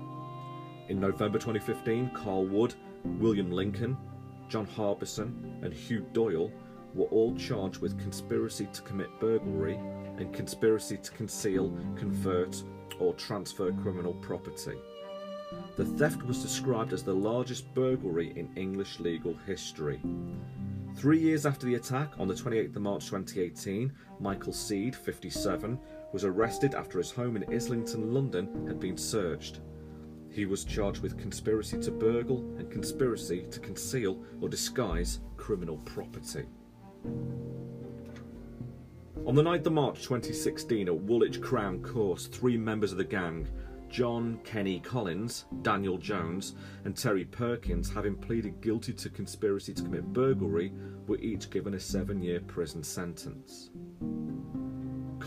In 0.91 0.99
November 0.99 1.39
2015, 1.39 2.11
Carl 2.15 2.47
Wood, 2.47 2.75
William 3.05 3.53
Lincoln, 3.53 3.97
John 4.49 4.67
Harbinson, 4.67 5.63
and 5.63 5.73
Hugh 5.73 6.05
Doyle 6.13 6.51
were 6.95 7.07
all 7.07 7.33
charged 7.37 7.79
with 7.79 7.97
conspiracy 8.01 8.69
to 8.73 8.83
commit 8.83 9.09
burglary 9.21 9.79
and 10.19 10.35
conspiracy 10.35 10.97
to 10.97 11.13
conceal, 11.13 11.73
convert, 11.95 12.65
or 12.99 13.15
transfer 13.15 13.71
criminal 13.71 14.15
property. 14.15 14.77
The 15.77 15.85
theft 15.85 16.25
was 16.25 16.43
described 16.43 16.93
as 16.93 17.05
the 17.05 17.15
largest 17.15 17.73
burglary 17.73 18.33
in 18.35 18.51
English 18.57 18.99
legal 18.99 19.37
history. 19.47 20.01
Three 20.97 21.21
years 21.21 21.47
after 21.47 21.67
the 21.67 21.77
attack, 21.77 22.15
on 22.19 22.27
the 22.27 22.35
28th 22.35 22.75
of 22.75 22.83
March 22.83 23.05
2018, 23.07 23.93
Michael 24.19 24.53
Seed, 24.53 24.97
57, 24.97 25.79
was 26.13 26.25
arrested 26.25 26.75
after 26.75 26.99
his 26.99 27.13
home 27.13 27.37
in 27.37 27.55
Islington, 27.55 28.13
London, 28.13 28.67
had 28.67 28.81
been 28.81 28.97
searched. 28.97 29.61
He 30.31 30.47
was 30.47 30.65
charged 30.65 31.03
with 31.03 31.19
conspiracy 31.19 31.79
to 31.81 31.91
burgle 31.91 32.39
and 32.59 32.71
conspiracy 32.71 33.47
to 33.51 33.61
conceal 33.61 34.23
or 34.41 34.49
disguise 34.49 35.21
criminal 35.37 35.79
property. 35.79 36.45
On 39.27 39.35
the 39.35 39.43
9th 39.43 39.67
of 39.67 39.73
March 39.73 40.03
2016 40.03 40.89
at 40.89 40.95
Woolwich 40.95 41.41
Crown 41.41 41.83
Court, 41.83 42.21
three 42.33 42.57
members 42.57 42.93
of 42.93 42.99
the 42.99 43.05
gang, 43.05 43.49
John 43.89 44.39
Kenny 44.45 44.79
Collins, 44.79 45.47
Daniel 45.63 45.99
Jones, 45.99 46.55
and 46.85 46.97
Terry 46.97 47.25
Perkins, 47.25 47.93
having 47.93 48.15
pleaded 48.15 48.61
guilty 48.61 48.93
to 48.93 49.11
conspiracy 49.11 49.75
to 49.75 49.83
commit 49.83 50.13
burglary, 50.13 50.73
were 51.09 51.19
each 51.19 51.51
given 51.51 51.75
a 51.75 51.81
seven 51.81 52.23
year 52.23 52.41
prison 52.41 52.85
sentence. 52.85 53.71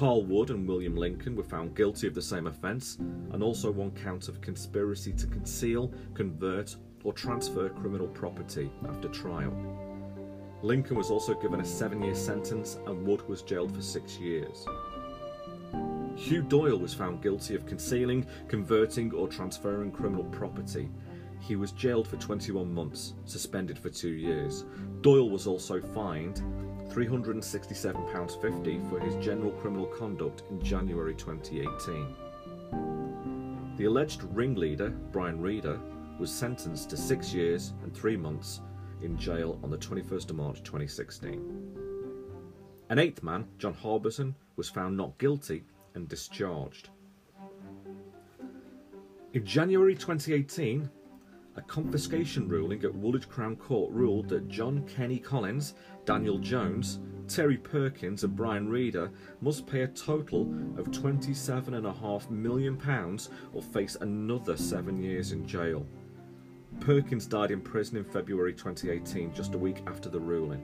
Carl 0.04 0.26
Wood 0.26 0.50
and 0.50 0.68
William 0.68 0.98
Lincoln 0.98 1.34
were 1.34 1.46
found 1.46 1.78
guilty 1.78 2.08
of 2.08 2.14
the 2.14 2.22
same 2.22 2.48
offence 2.48 2.98
and 3.32 3.42
also 3.42 3.72
one 3.72 3.92
count 3.92 4.28
of 4.28 4.42
conspiracy 4.42 5.14
to 5.14 5.28
conceal, 5.28 5.94
convert, 6.14 6.76
or 7.06 7.14
transfer 7.14 7.70
criminal 7.70 8.08
property 8.08 8.70
after 8.90 9.08
trial. 9.08 9.56
Lincoln 10.62 10.98
was 10.98 11.10
also 11.10 11.34
given 11.36 11.62
a 11.62 11.66
seven 11.66 12.04
year 12.04 12.16
sentence 12.16 12.80
and 12.86 13.08
Wood 13.08 13.26
was 13.30 13.44
jailed 13.44 13.74
for 13.74 13.82
six 13.82 14.18
years. 14.18 14.66
Hugh 16.18 16.42
Doyle 16.42 16.80
was 16.80 16.94
found 16.94 17.24
guilty 17.24 17.56
of 17.56 17.66
concealing, 17.66 18.26
converting, 18.50 19.14
or 19.14 19.30
transferring 19.30 19.94
criminal 19.94 20.26
property. 20.26 20.90
He 21.40 21.56
was 21.56 21.72
jailed 21.72 22.10
for 22.10 22.18
21 22.18 22.74
months, 22.74 23.14
suspended 23.24 23.80
for 23.80 23.90
two 23.90 24.12
years. 24.12 24.66
Doyle 25.00 25.30
was 25.30 25.48
also 25.48 25.80
fined 25.80 26.42
£367.50 26.94 28.90
for 28.90 29.00
his 29.00 29.16
general 29.16 29.52
criminal 29.52 29.88
conduct 29.88 30.44
in 30.52 30.62
January 30.64 31.16
2018. 31.16 32.16
The 33.78 33.86
alleged 33.86 34.22
ringleader, 34.26 34.92
Brian 35.12 35.42
Reader, 35.42 35.80
was 36.20 36.32
sentenced 36.32 36.92
to 36.92 36.98
six 36.98 37.34
years 37.34 37.74
and 37.82 37.92
three 37.96 38.16
months 38.16 38.62
in 39.02 39.18
jail 39.18 39.60
on 39.64 39.72
the 39.72 39.78
21st 39.78 40.30
of 40.30 40.36
March 40.36 40.62
2016. 40.62 41.44
An 42.90 43.00
eighth 43.00 43.24
man, 43.24 43.48
John 43.58 43.74
Harbinson, 43.74 44.36
was 44.56 44.70
found 44.70 44.96
not 44.96 45.18
guilty 45.18 45.64
and 45.96 46.08
discharged. 46.08 46.90
In 49.34 49.44
January 49.44 49.96
2018, 49.96 50.82
a 50.84 51.03
confiscation 51.68 52.48
ruling 52.48 52.84
at 52.84 52.94
Woolwich 52.94 53.30
Crown 53.30 53.56
Court 53.56 53.92
ruled 53.92 54.30
that 54.30 54.48
John 54.48 54.84
Kenny 54.88 55.20
Collins, 55.20 55.76
Daniel 56.06 56.38
Jones, 56.38 57.00
Terry 57.28 57.58
Perkins, 57.58 58.24
and 58.24 58.36
Brian 58.36 58.68
Reader 58.68 59.12
must 59.42 59.66
pay 59.66 59.82
a 59.82 59.88
total 59.88 60.42
of 60.78 60.92
£27.5 60.92 62.30
million 62.30 62.80
or 63.54 63.62
face 63.62 63.96
another 64.02 64.58
seven 64.58 65.02
years 65.02 65.32
in 65.32 65.48
jail. 65.48 65.86
Perkins 66.80 67.26
died 67.26 67.52
in 67.52 67.62
prison 67.62 67.98
in 67.98 68.04
February 68.04 68.54
2018, 68.54 69.34
just 69.34 69.54
a 69.54 69.58
week 69.58 69.82
after 69.88 70.10
the 70.10 70.20
ruling. 70.20 70.64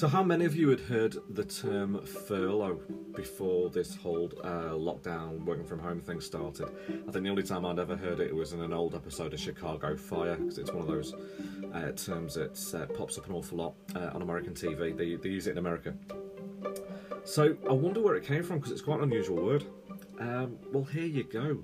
So, 0.01 0.09
how 0.09 0.23
many 0.23 0.47
of 0.47 0.57
you 0.57 0.71
had 0.71 0.81
heard 0.81 1.19
the 1.29 1.45
term 1.45 2.03
furlough 2.07 2.81
before 3.15 3.69
this 3.69 3.95
whole 3.95 4.33
uh, 4.43 4.71
lockdown, 4.71 5.45
working 5.45 5.67
from 5.67 5.79
home 5.79 6.01
thing 6.01 6.23
started? 6.23 6.71
I 6.89 7.13
think 7.13 7.25
the 7.25 7.29
only 7.29 7.43
time 7.43 7.67
I'd 7.67 7.79
ever 7.79 7.99
heard 7.99 8.19
it 8.19 8.35
was 8.35 8.55
in 8.55 8.63
an 8.63 8.73
old 8.73 8.95
episode 8.95 9.35
of 9.35 9.41
Chicago 9.41 9.99
Fire, 9.99 10.37
because 10.37 10.57
it's 10.57 10.73
one 10.73 10.81
of 10.81 10.87
those 10.87 11.13
uh, 11.75 11.93
terms 11.93 12.33
that 12.37 12.75
uh, 12.75 12.87
pops 12.95 13.19
up 13.19 13.27
an 13.27 13.35
awful 13.35 13.59
lot 13.59 13.75
uh, 13.95 14.13
on 14.15 14.23
American 14.23 14.55
TV. 14.55 14.97
They, 14.97 15.17
they 15.17 15.29
use 15.29 15.47
it 15.47 15.51
in 15.51 15.59
America. 15.59 15.93
So, 17.25 17.55
I 17.69 17.75
wonder 17.75 18.01
where 18.01 18.17
it 18.17 18.25
came 18.25 18.43
from, 18.43 18.57
because 18.57 18.73
it's 18.73 18.81
quite 18.81 19.01
an 19.01 19.03
unusual 19.03 19.45
word. 19.45 19.67
Um, 20.19 20.57
well, 20.73 20.85
here 20.85 21.05
you 21.05 21.25
go. 21.25 21.63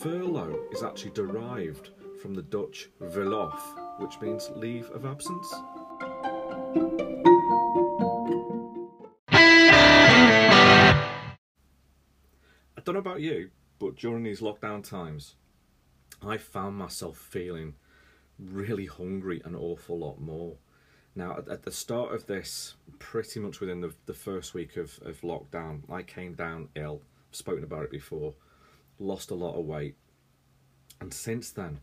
Furlough 0.00 0.58
is 0.72 0.82
actually 0.82 1.12
derived 1.12 1.90
from 2.20 2.34
the 2.34 2.42
Dutch 2.42 2.90
verlof, 3.00 3.60
which 4.00 4.20
means 4.20 4.50
leave 4.56 4.90
of 4.90 5.06
absence. 5.06 5.54
I 12.76 12.80
don't 12.84 12.94
know 12.94 13.00
about 13.00 13.20
you, 13.20 13.50
but 13.78 13.96
during 13.96 14.22
these 14.22 14.40
lockdown 14.40 14.82
times, 14.82 15.34
I 16.22 16.36
found 16.36 16.76
myself 16.76 17.16
feeling 17.18 17.74
really 18.38 18.86
hungry 18.86 19.42
an 19.44 19.54
awful 19.54 19.98
lot 19.98 20.20
more. 20.20 20.56
Now, 21.14 21.38
at, 21.50 21.62
the 21.64 21.72
start 21.72 22.14
of 22.14 22.26
this, 22.26 22.74
pretty 22.98 23.40
much 23.40 23.60
within 23.60 23.80
the, 23.80 23.92
the 24.06 24.14
first 24.14 24.54
week 24.54 24.76
of, 24.76 25.00
of 25.02 25.20
lockdown, 25.22 25.80
I 25.90 26.02
came 26.02 26.34
down 26.34 26.68
ill. 26.76 27.02
Spoken 27.32 27.64
about 27.64 27.84
it 27.84 27.90
before, 27.90 28.34
lost 28.98 29.30
a 29.30 29.34
lot 29.34 29.58
of 29.58 29.64
weight. 29.66 29.96
And 31.00 31.12
since 31.12 31.50
then, 31.50 31.80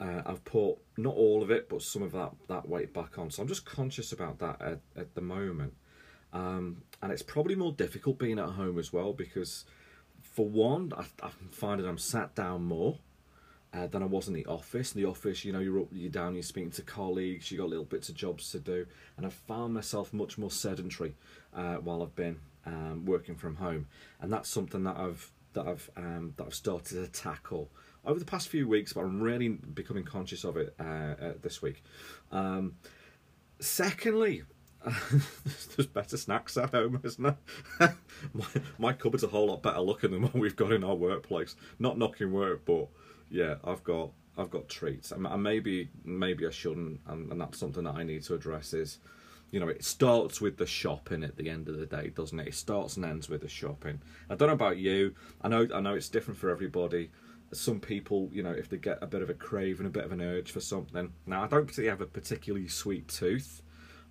uh, 0.00 0.22
I've 0.24 0.44
put 0.44 0.76
not 0.96 1.14
all 1.14 1.42
of 1.42 1.50
it, 1.50 1.68
but 1.68 1.82
some 1.82 2.02
of 2.02 2.12
that, 2.12 2.32
that 2.48 2.68
weight 2.68 2.94
back 2.94 3.18
on. 3.18 3.30
So 3.30 3.42
I'm 3.42 3.48
just 3.48 3.66
conscious 3.66 4.12
about 4.12 4.38
that 4.38 4.60
at, 4.60 4.80
at 4.96 5.14
the 5.14 5.20
moment. 5.20 5.74
Um, 6.32 6.82
and 7.02 7.12
it's 7.12 7.22
probably 7.22 7.54
more 7.54 7.72
difficult 7.72 8.18
being 8.18 8.38
at 8.38 8.50
home 8.50 8.78
as 8.78 8.92
well 8.92 9.12
because, 9.12 9.64
for 10.22 10.48
one, 10.48 10.92
I, 10.96 11.04
I'm 11.22 11.50
finding 11.50 11.86
I'm 11.86 11.98
sat 11.98 12.34
down 12.34 12.64
more 12.64 12.98
uh, 13.74 13.86
than 13.88 14.02
I 14.02 14.06
was 14.06 14.28
in 14.28 14.34
the 14.34 14.46
office. 14.46 14.94
In 14.94 15.02
the 15.02 15.08
office, 15.08 15.44
you 15.44 15.52
know, 15.52 15.58
you're 15.58 15.80
up, 15.80 15.88
you're 15.92 16.10
down, 16.10 16.34
you're 16.34 16.42
speaking 16.42 16.70
to 16.72 16.82
colleagues, 16.82 17.50
you 17.50 17.58
got 17.58 17.68
little 17.68 17.84
bits 17.84 18.08
of 18.08 18.14
jobs 18.14 18.50
to 18.52 18.58
do, 18.58 18.86
and 19.16 19.26
I've 19.26 19.34
found 19.34 19.74
myself 19.74 20.12
much 20.12 20.38
more 20.38 20.50
sedentary 20.50 21.14
uh, 21.54 21.74
while 21.74 22.02
I've 22.02 22.16
been 22.16 22.38
um, 22.64 23.04
working 23.04 23.34
from 23.36 23.56
home, 23.56 23.86
and 24.20 24.32
that's 24.32 24.48
something 24.48 24.84
that 24.84 24.96
I've 24.96 25.30
that 25.52 25.66
I've 25.66 25.90
um, 25.96 26.34
that 26.36 26.46
I've 26.46 26.54
started 26.54 27.04
to 27.04 27.08
tackle 27.08 27.70
over 28.04 28.18
the 28.18 28.24
past 28.24 28.48
few 28.48 28.66
weeks, 28.68 28.92
but 28.92 29.00
I'm 29.00 29.20
really 29.20 29.48
becoming 29.48 30.04
conscious 30.04 30.44
of 30.44 30.56
it 30.56 30.74
uh, 30.80 30.82
uh, 30.82 31.32
this 31.42 31.60
week. 31.60 31.82
Um, 32.32 32.74
secondly, 33.60 34.42
there's 35.76 35.86
better 35.86 36.16
snacks 36.16 36.56
at 36.56 36.70
home, 36.70 37.00
isn't 37.04 37.36
there? 37.78 37.96
my, 38.32 38.46
my 38.78 38.92
cupboard's 38.92 39.24
a 39.24 39.28
whole 39.28 39.48
lot 39.48 39.62
better 39.62 39.80
looking 39.80 40.10
than 40.10 40.22
what 40.22 40.34
we've 40.34 40.56
got 40.56 40.72
in 40.72 40.84
our 40.84 40.94
workplace. 40.94 41.56
Not 41.78 41.98
knocking 41.98 42.32
work, 42.32 42.64
but 42.64 42.88
yeah, 43.30 43.56
I've 43.64 43.84
got 43.84 44.10
I've 44.38 44.50
got 44.50 44.68
treats, 44.68 45.12
and, 45.12 45.26
maybe 45.42 45.90
maybe 46.04 46.46
I 46.46 46.50
shouldn't, 46.50 47.00
and, 47.06 47.30
and 47.30 47.40
that's 47.40 47.58
something 47.58 47.84
that 47.84 47.94
I 47.94 48.04
need 48.04 48.22
to 48.24 48.34
address. 48.34 48.72
Is 48.72 48.98
you 49.50 49.60
know, 49.60 49.68
it 49.68 49.84
starts 49.84 50.40
with 50.40 50.56
the 50.56 50.66
shopping 50.66 51.24
at 51.24 51.36
the 51.36 51.50
end 51.50 51.68
of 51.68 51.76
the 51.76 51.86
day, 51.86 52.08
doesn't 52.08 52.38
it? 52.38 52.48
It 52.48 52.54
starts 52.54 52.96
and 52.96 53.04
ends 53.04 53.28
with 53.28 53.42
the 53.42 53.48
shopping. 53.48 54.00
I 54.30 54.36
don't 54.36 54.48
know 54.48 54.54
about 54.54 54.78
you. 54.78 55.14
I 55.42 55.48
know 55.48 55.68
I 55.74 55.80
know 55.80 55.94
it's 55.94 56.08
different 56.08 56.38
for 56.38 56.50
everybody. 56.50 57.10
Some 57.52 57.80
people, 57.80 58.30
you 58.32 58.42
know, 58.42 58.52
if 58.52 58.68
they 58.68 58.76
get 58.76 58.98
a 59.02 59.06
bit 59.06 59.22
of 59.22 59.30
a 59.30 59.34
crave 59.34 59.80
and 59.80 59.86
a 59.86 59.90
bit 59.90 60.04
of 60.04 60.12
an 60.12 60.20
urge 60.20 60.52
for 60.52 60.60
something. 60.60 61.12
Now, 61.26 61.42
I 61.42 61.48
don't 61.48 61.66
particularly 61.66 61.90
have 61.90 62.00
a 62.00 62.06
particularly 62.06 62.68
sweet 62.68 63.08
tooth, 63.08 63.62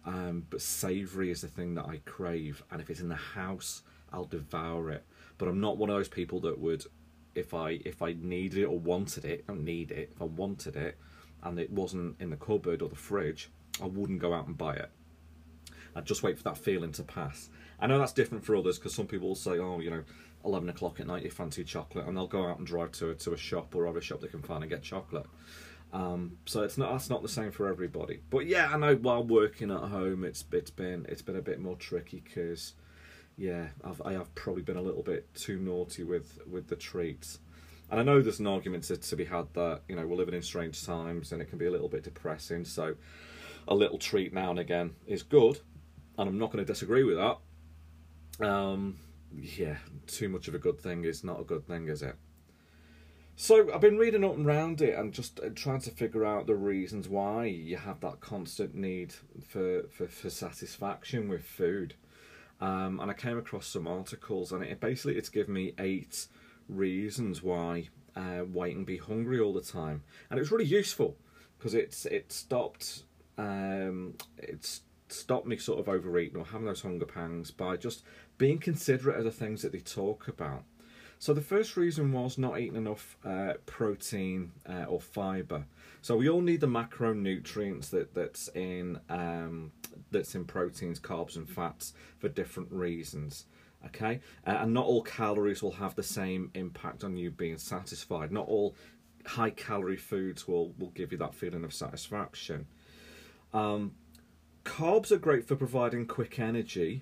um, 0.05 0.45
but 0.49 0.61
savoury 0.61 1.31
is 1.31 1.41
the 1.41 1.47
thing 1.47 1.75
that 1.75 1.85
I 1.85 2.01
crave. 2.05 2.63
And 2.69 2.81
if 2.81 2.89
it's 2.89 2.99
in 2.99 3.07
the 3.07 3.15
house, 3.15 3.83
I'll 4.11 4.25
devour 4.25 4.91
it. 4.91 5.05
But 5.37 5.47
I'm 5.47 5.61
not 5.61 5.77
one 5.77 5.89
of 5.89 5.95
those 5.95 6.09
people 6.09 6.41
that 6.41 6.59
would 6.59 6.85
if 7.35 7.53
I 7.53 7.79
if 7.85 8.01
I 8.01 8.15
needed 8.19 8.59
it 8.59 8.65
or 8.65 8.77
wanted 8.77 9.25
it, 9.25 9.45
I 9.47 9.53
don't 9.53 9.63
need 9.63 9.91
it. 9.91 10.11
If 10.13 10.21
I 10.21 10.25
wanted 10.25 10.75
it 10.75 10.97
and 11.43 11.59
it 11.59 11.71
wasn't 11.71 12.19
in 12.19 12.29
the 12.29 12.35
cupboard 12.35 12.81
or 12.81 12.89
the 12.89 12.95
fridge, 12.95 13.49
I 13.81 13.85
wouldn't 13.85 14.19
go 14.19 14.33
out 14.33 14.47
and 14.47 14.57
buy 14.57 14.75
it. 14.75 14.89
I'd 15.95 16.05
just 16.05 16.23
wait 16.23 16.37
for 16.37 16.43
that 16.43 16.57
feeling 16.57 16.91
to 16.93 17.03
pass. 17.03 17.49
I 17.79 17.87
know 17.87 17.97
that's 17.97 18.13
different 18.13 18.43
for 18.43 18.55
others 18.55 18.77
because 18.77 18.93
some 18.93 19.07
people 19.07 19.29
will 19.29 19.35
say, 19.35 19.57
oh, 19.57 19.79
you 19.79 19.89
know, 19.89 20.03
11 20.45 20.69
o'clock 20.69 20.99
at 20.99 21.07
night 21.07 21.23
you 21.23 21.29
fancy 21.29 21.63
chocolate 21.63 22.07
and 22.07 22.15
they'll 22.15 22.27
go 22.27 22.47
out 22.47 22.57
and 22.57 22.67
drive 22.67 22.91
to, 22.93 23.13
to 23.15 23.33
a 23.33 23.37
shop 23.37 23.75
or 23.75 23.87
other 23.87 24.01
shop 24.01 24.21
they 24.21 24.27
can 24.27 24.41
find 24.41 24.63
and 24.63 24.69
get 24.69 24.81
chocolate. 24.81 25.25
Um, 25.91 26.37
so 26.45 26.61
it's 26.63 26.77
not 26.77 26.91
that's 26.91 27.09
not 27.09 27.21
the 27.21 27.29
same 27.29 27.51
for 27.51 27.67
everybody. 27.67 28.21
But 28.29 28.45
yeah, 28.45 28.69
I 28.71 28.77
know 28.77 28.95
while 28.95 29.23
working 29.23 29.71
at 29.71 29.79
home, 29.79 30.23
it's 30.23 30.45
it's 30.51 30.71
been 30.71 31.05
it's 31.09 31.21
been 31.21 31.35
a 31.35 31.41
bit 31.41 31.59
more 31.59 31.75
tricky 31.75 32.21
because 32.23 32.73
yeah, 33.37 33.67
I've 33.83 34.01
I 34.03 34.13
have 34.13 34.33
probably 34.35 34.61
been 34.61 34.77
a 34.77 34.81
little 34.81 35.01
bit 35.01 35.33
too 35.33 35.57
naughty 35.57 36.03
with 36.03 36.39
with 36.49 36.67
the 36.67 36.75
treats. 36.75 37.39
And 37.91 37.99
I 37.99 38.03
know 38.03 38.21
there's 38.21 38.39
an 38.39 38.45
argument 38.45 38.83
to, 38.85 38.97
to 38.97 39.15
be 39.15 39.25
had 39.25 39.47
that 39.53 39.81
you 39.87 39.95
know 39.95 40.05
we're 40.05 40.15
living 40.15 40.35
in 40.35 40.43
strange 40.43 40.85
times 40.85 41.31
and 41.31 41.41
it 41.41 41.45
can 41.45 41.57
be 41.57 41.65
a 41.65 41.71
little 41.71 41.89
bit 41.89 42.03
depressing. 42.03 42.65
So 42.65 42.95
a 43.67 43.73
little 43.73 43.97
treat 43.97 44.31
now 44.31 44.51
and 44.51 44.59
again 44.59 44.95
is 45.07 45.23
good, 45.23 45.59
and 46.19 46.29
I'm 46.29 46.37
not 46.37 46.51
going 46.51 46.63
to 46.63 46.71
disagree 46.71 47.03
with 47.03 47.17
that. 47.17 48.47
Um, 48.47 48.99
yeah, 49.35 49.77
too 50.07 50.29
much 50.29 50.47
of 50.47 50.55
a 50.55 50.59
good 50.59 50.79
thing 50.79 51.03
is 51.05 51.23
not 51.23 51.39
a 51.39 51.43
good 51.43 51.67
thing, 51.67 51.87
is 51.87 52.01
it? 52.01 52.15
So 53.35 53.73
I've 53.73 53.81
been 53.81 53.97
reading 53.97 54.25
up 54.25 54.35
and 54.35 54.45
around 54.45 54.81
it 54.81 54.97
and 54.97 55.13
just 55.13 55.39
uh, 55.39 55.49
trying 55.55 55.79
to 55.81 55.91
figure 55.91 56.25
out 56.25 56.45
the 56.45 56.55
reasons 56.55 57.07
why 57.07 57.45
you 57.45 57.77
have 57.77 58.01
that 58.01 58.19
constant 58.19 58.75
need 58.75 59.13
for, 59.47 59.83
for, 59.89 60.07
for 60.07 60.29
satisfaction 60.29 61.29
with 61.29 61.45
food. 61.45 61.93
Um, 62.59 62.99
and 62.99 63.09
I 63.09 63.13
came 63.13 63.37
across 63.37 63.67
some 63.67 63.87
articles 63.87 64.51
and 64.51 64.61
it 64.61 64.81
basically 64.81 65.15
it's 65.15 65.29
given 65.29 65.53
me 65.53 65.73
eight 65.79 66.27
reasons 66.67 67.41
why 67.41 67.87
uh, 68.15 68.43
you 68.43 68.73
can 68.73 68.83
be 68.83 68.97
hungry 68.97 69.39
all 69.39 69.53
the 69.53 69.61
time, 69.61 70.03
and 70.29 70.37
it 70.37 70.41
was 70.41 70.51
really 70.51 70.65
useful 70.65 71.17
because 71.57 71.73
it's 71.73 72.05
it 72.05 72.31
stopped 72.31 73.03
um, 73.37 74.15
it's 74.37 74.81
stopped 75.11 75.47
me 75.47 75.57
sort 75.57 75.79
of 75.79 75.89
overeating 75.89 76.37
or 76.37 76.45
having 76.45 76.65
those 76.67 76.81
hunger 76.81 77.05
pangs 77.05 77.51
by 77.51 77.77
just 77.77 78.03
being 78.37 78.57
considerate 78.57 79.17
of 79.17 79.23
the 79.23 79.31
things 79.31 79.61
that 79.61 79.71
they 79.71 79.79
talk 79.79 80.27
about. 80.27 80.63
So 81.21 81.33
the 81.33 81.41
first 81.41 81.75
reason 81.75 82.13
was 82.13 82.37
not 82.37 82.59
eating 82.59 82.77
enough 82.77 83.17
uh, 83.25 83.53
protein 83.65 84.53
uh, 84.67 84.85
or 84.85 85.01
fiber. 85.01 85.65
So 86.01 86.15
we 86.15 86.29
all 86.29 86.39
need 86.39 86.61
the 86.61 86.67
macronutrients 86.67 87.89
that 87.89 88.13
that's 88.13 88.47
in 88.55 88.99
um, 89.09 89.73
that's 90.11 90.33
in 90.33 90.45
proteins, 90.45 90.97
carbs, 90.97 91.35
and 91.35 91.47
fats 91.47 91.93
for 92.19 92.29
different 92.29 92.71
reasons. 92.71 93.45
Okay, 93.85 94.21
uh, 94.47 94.57
and 94.61 94.73
not 94.73 94.85
all 94.85 95.03
calories 95.03 95.61
will 95.61 95.71
have 95.71 95.95
the 95.95 96.03
same 96.03 96.51
impact 96.53 97.03
on 97.03 97.17
you 97.17 97.31
being 97.31 97.57
satisfied. 97.57 98.31
Not 98.31 98.47
all 98.47 98.75
high 99.25 99.49
calorie 99.49 99.97
foods 99.97 100.47
will 100.47 100.73
will 100.79 100.91
give 100.91 101.11
you 101.11 101.17
that 101.17 101.35
feeling 101.35 101.65
of 101.65 101.73
satisfaction. 101.73 102.65
Um, 103.53 103.91
carbs 104.69 105.11
are 105.11 105.17
great 105.17 105.47
for 105.47 105.55
providing 105.55 106.05
quick 106.05 106.39
energy 106.39 107.01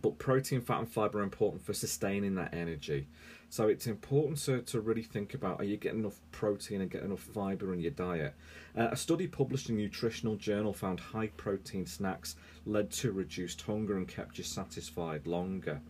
but 0.00 0.18
protein, 0.18 0.60
fat, 0.60 0.78
and 0.78 0.88
fiber 0.88 1.20
are 1.20 1.22
important 1.22 1.64
for 1.64 1.72
sustaining 1.72 2.34
that 2.36 2.54
energy. 2.54 3.08
So 3.48 3.66
it's 3.66 3.88
important 3.88 4.38
to, 4.44 4.62
to 4.62 4.80
really 4.80 5.02
think 5.02 5.34
about 5.34 5.60
are 5.60 5.64
you 5.64 5.76
getting 5.76 6.00
enough 6.00 6.20
protein 6.30 6.80
and 6.80 6.90
getting 6.90 7.08
enough 7.08 7.20
fibre 7.20 7.72
in 7.72 7.80
your 7.80 7.90
diet? 7.90 8.34
Uh, 8.76 8.88
a 8.92 8.96
study 8.96 9.26
published 9.26 9.68
in 9.68 9.76
Nutritional 9.76 10.36
Journal 10.36 10.72
found 10.72 11.00
high 11.00 11.28
protein 11.36 11.86
snacks 11.86 12.36
led 12.64 12.92
to 12.92 13.10
reduced 13.10 13.62
hunger 13.62 13.96
and 13.96 14.06
kept 14.06 14.38
you 14.38 14.44
satisfied 14.44 15.26
longer. 15.26 15.80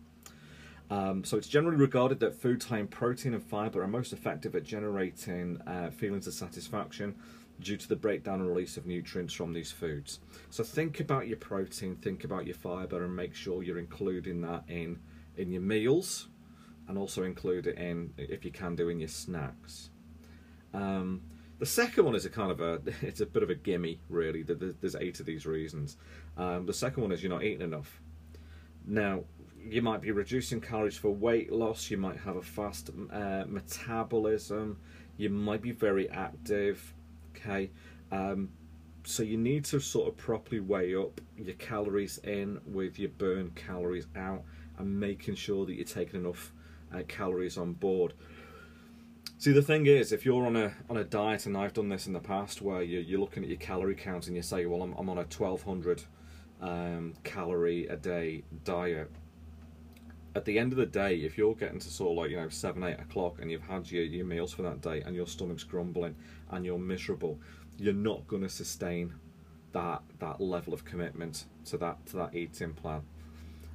Um, 0.89 1.23
so 1.23 1.37
it's 1.37 1.47
generally 1.47 1.77
regarded 1.77 2.19
that 2.21 2.41
foods 2.41 2.65
high 2.65 2.79
in 2.79 2.87
protein 2.87 3.33
and 3.33 3.43
fibre 3.43 3.83
are 3.83 3.87
most 3.87 4.11
effective 4.11 4.55
at 4.55 4.63
generating 4.63 5.61
uh, 5.67 5.91
feelings 5.91 6.27
of 6.27 6.33
satisfaction 6.33 7.15
due 7.61 7.77
to 7.77 7.87
the 7.87 7.95
breakdown 7.95 8.41
and 8.41 8.49
release 8.49 8.77
of 8.77 8.85
nutrients 8.85 9.33
from 9.33 9.53
these 9.53 9.71
foods. 9.71 10.19
So 10.49 10.63
think 10.63 10.99
about 10.99 11.27
your 11.27 11.37
protein, 11.37 11.95
think 11.95 12.23
about 12.23 12.45
your 12.45 12.55
fibre, 12.55 13.03
and 13.03 13.15
make 13.15 13.35
sure 13.35 13.63
you're 13.63 13.79
including 13.79 14.41
that 14.41 14.63
in 14.67 14.99
in 15.37 15.51
your 15.51 15.61
meals 15.61 16.27
and 16.87 16.97
also 16.97 17.23
include 17.23 17.67
it 17.67 17.77
in, 17.77 18.13
if 18.17 18.43
you 18.43 18.51
can 18.51 18.75
do, 18.75 18.89
in 18.89 18.99
your 18.99 19.07
snacks. 19.07 19.91
Um, 20.73 21.21
the 21.59 21.65
second 21.65 22.05
one 22.05 22.15
is 22.15 22.25
a 22.25 22.29
kind 22.29 22.51
of 22.51 22.59
a, 22.59 22.81
it's 23.01 23.21
a 23.21 23.25
bit 23.25 23.43
of 23.43 23.49
a 23.49 23.55
gimme, 23.55 23.99
really. 24.09 24.43
There's 24.43 24.95
eight 24.95 25.19
of 25.19 25.25
these 25.25 25.45
reasons. 25.45 25.97
Um, 26.37 26.65
the 26.65 26.73
second 26.73 27.03
one 27.03 27.11
is 27.11 27.23
you're 27.23 27.31
not 27.31 27.43
eating 27.43 27.61
enough. 27.61 28.01
Now, 28.85 29.23
you 29.63 29.81
might 29.81 30.01
be 30.01 30.11
reducing 30.11 30.59
calories 30.59 30.97
for 30.97 31.11
weight 31.11 31.51
loss, 31.51 31.89
you 31.91 31.97
might 31.97 32.17
have 32.17 32.35
a 32.35 32.41
fast 32.41 32.89
uh, 33.13 33.43
metabolism, 33.47 34.79
you 35.17 35.29
might 35.29 35.61
be 35.61 35.71
very 35.71 36.09
active, 36.09 36.93
okay? 37.35 37.71
Um, 38.11 38.49
so 39.03 39.23
you 39.23 39.37
need 39.37 39.65
to 39.65 39.79
sort 39.79 40.07
of 40.07 40.17
properly 40.17 40.59
weigh 40.59 40.95
up 40.95 41.19
your 41.37 41.55
calories 41.55 42.19
in 42.19 42.59
with 42.65 42.99
your 42.99 43.09
burn 43.09 43.51
calories 43.51 44.07
out 44.15 44.43
and 44.77 44.99
making 44.99 45.35
sure 45.35 45.65
that 45.65 45.73
you're 45.73 45.85
taking 45.85 46.21
enough 46.21 46.51
uh, 46.93 47.01
calories 47.07 47.57
on 47.57 47.73
board. 47.73 48.13
See, 49.37 49.51
the 49.51 49.61
thing 49.61 49.87
is, 49.87 50.11
if 50.11 50.23
you're 50.23 50.45
on 50.45 50.55
a 50.55 50.71
on 50.87 50.97
a 50.97 51.03
diet, 51.03 51.47
and 51.47 51.57
I've 51.57 51.73
done 51.73 51.89
this 51.89 52.05
in 52.05 52.13
the 52.13 52.19
past, 52.19 52.61
where 52.61 52.83
you're, 52.83 53.01
you're 53.01 53.19
looking 53.19 53.41
at 53.41 53.49
your 53.49 53.57
calorie 53.57 53.95
count 53.95 54.27
and 54.27 54.35
you 54.35 54.43
say, 54.43 54.67
"Well, 54.67 54.83
I'm, 54.83 54.93
I'm 54.93 55.09
on 55.09 55.17
a 55.17 55.21
1,200 55.21 56.03
um, 56.61 57.13
calorie 57.23 57.87
a 57.87 57.95
day 57.95 58.43
diet." 58.63 59.09
At 60.33 60.45
the 60.45 60.57
end 60.57 60.71
of 60.71 60.77
the 60.77 60.85
day, 60.85 61.17
if 61.17 61.37
you're 61.37 61.55
getting 61.55 61.79
to 61.79 61.89
sort 61.89 62.11
of 62.11 62.17
like 62.17 62.31
you 62.31 62.37
know 62.37 62.49
seven, 62.49 62.83
eight 62.83 62.99
o'clock, 62.99 63.39
and 63.41 63.51
you've 63.51 63.63
had 63.63 63.91
your, 63.91 64.03
your 64.03 64.25
meals 64.25 64.53
for 64.53 64.61
that 64.61 64.81
day, 64.81 65.01
and 65.01 65.15
your 65.15 65.27
stomach's 65.27 65.63
grumbling 65.63 66.15
and 66.51 66.65
you're 66.65 66.79
miserable, 66.79 67.39
you're 67.77 67.93
not 67.93 68.27
going 68.27 68.43
to 68.43 68.49
sustain 68.49 69.13
that 69.73 70.01
that 70.19 70.39
level 70.39 70.73
of 70.73 70.85
commitment 70.85 71.45
to 71.65 71.77
that 71.77 72.05
to 72.07 72.17
that 72.17 72.35
eating 72.35 72.73
plan. 72.73 73.01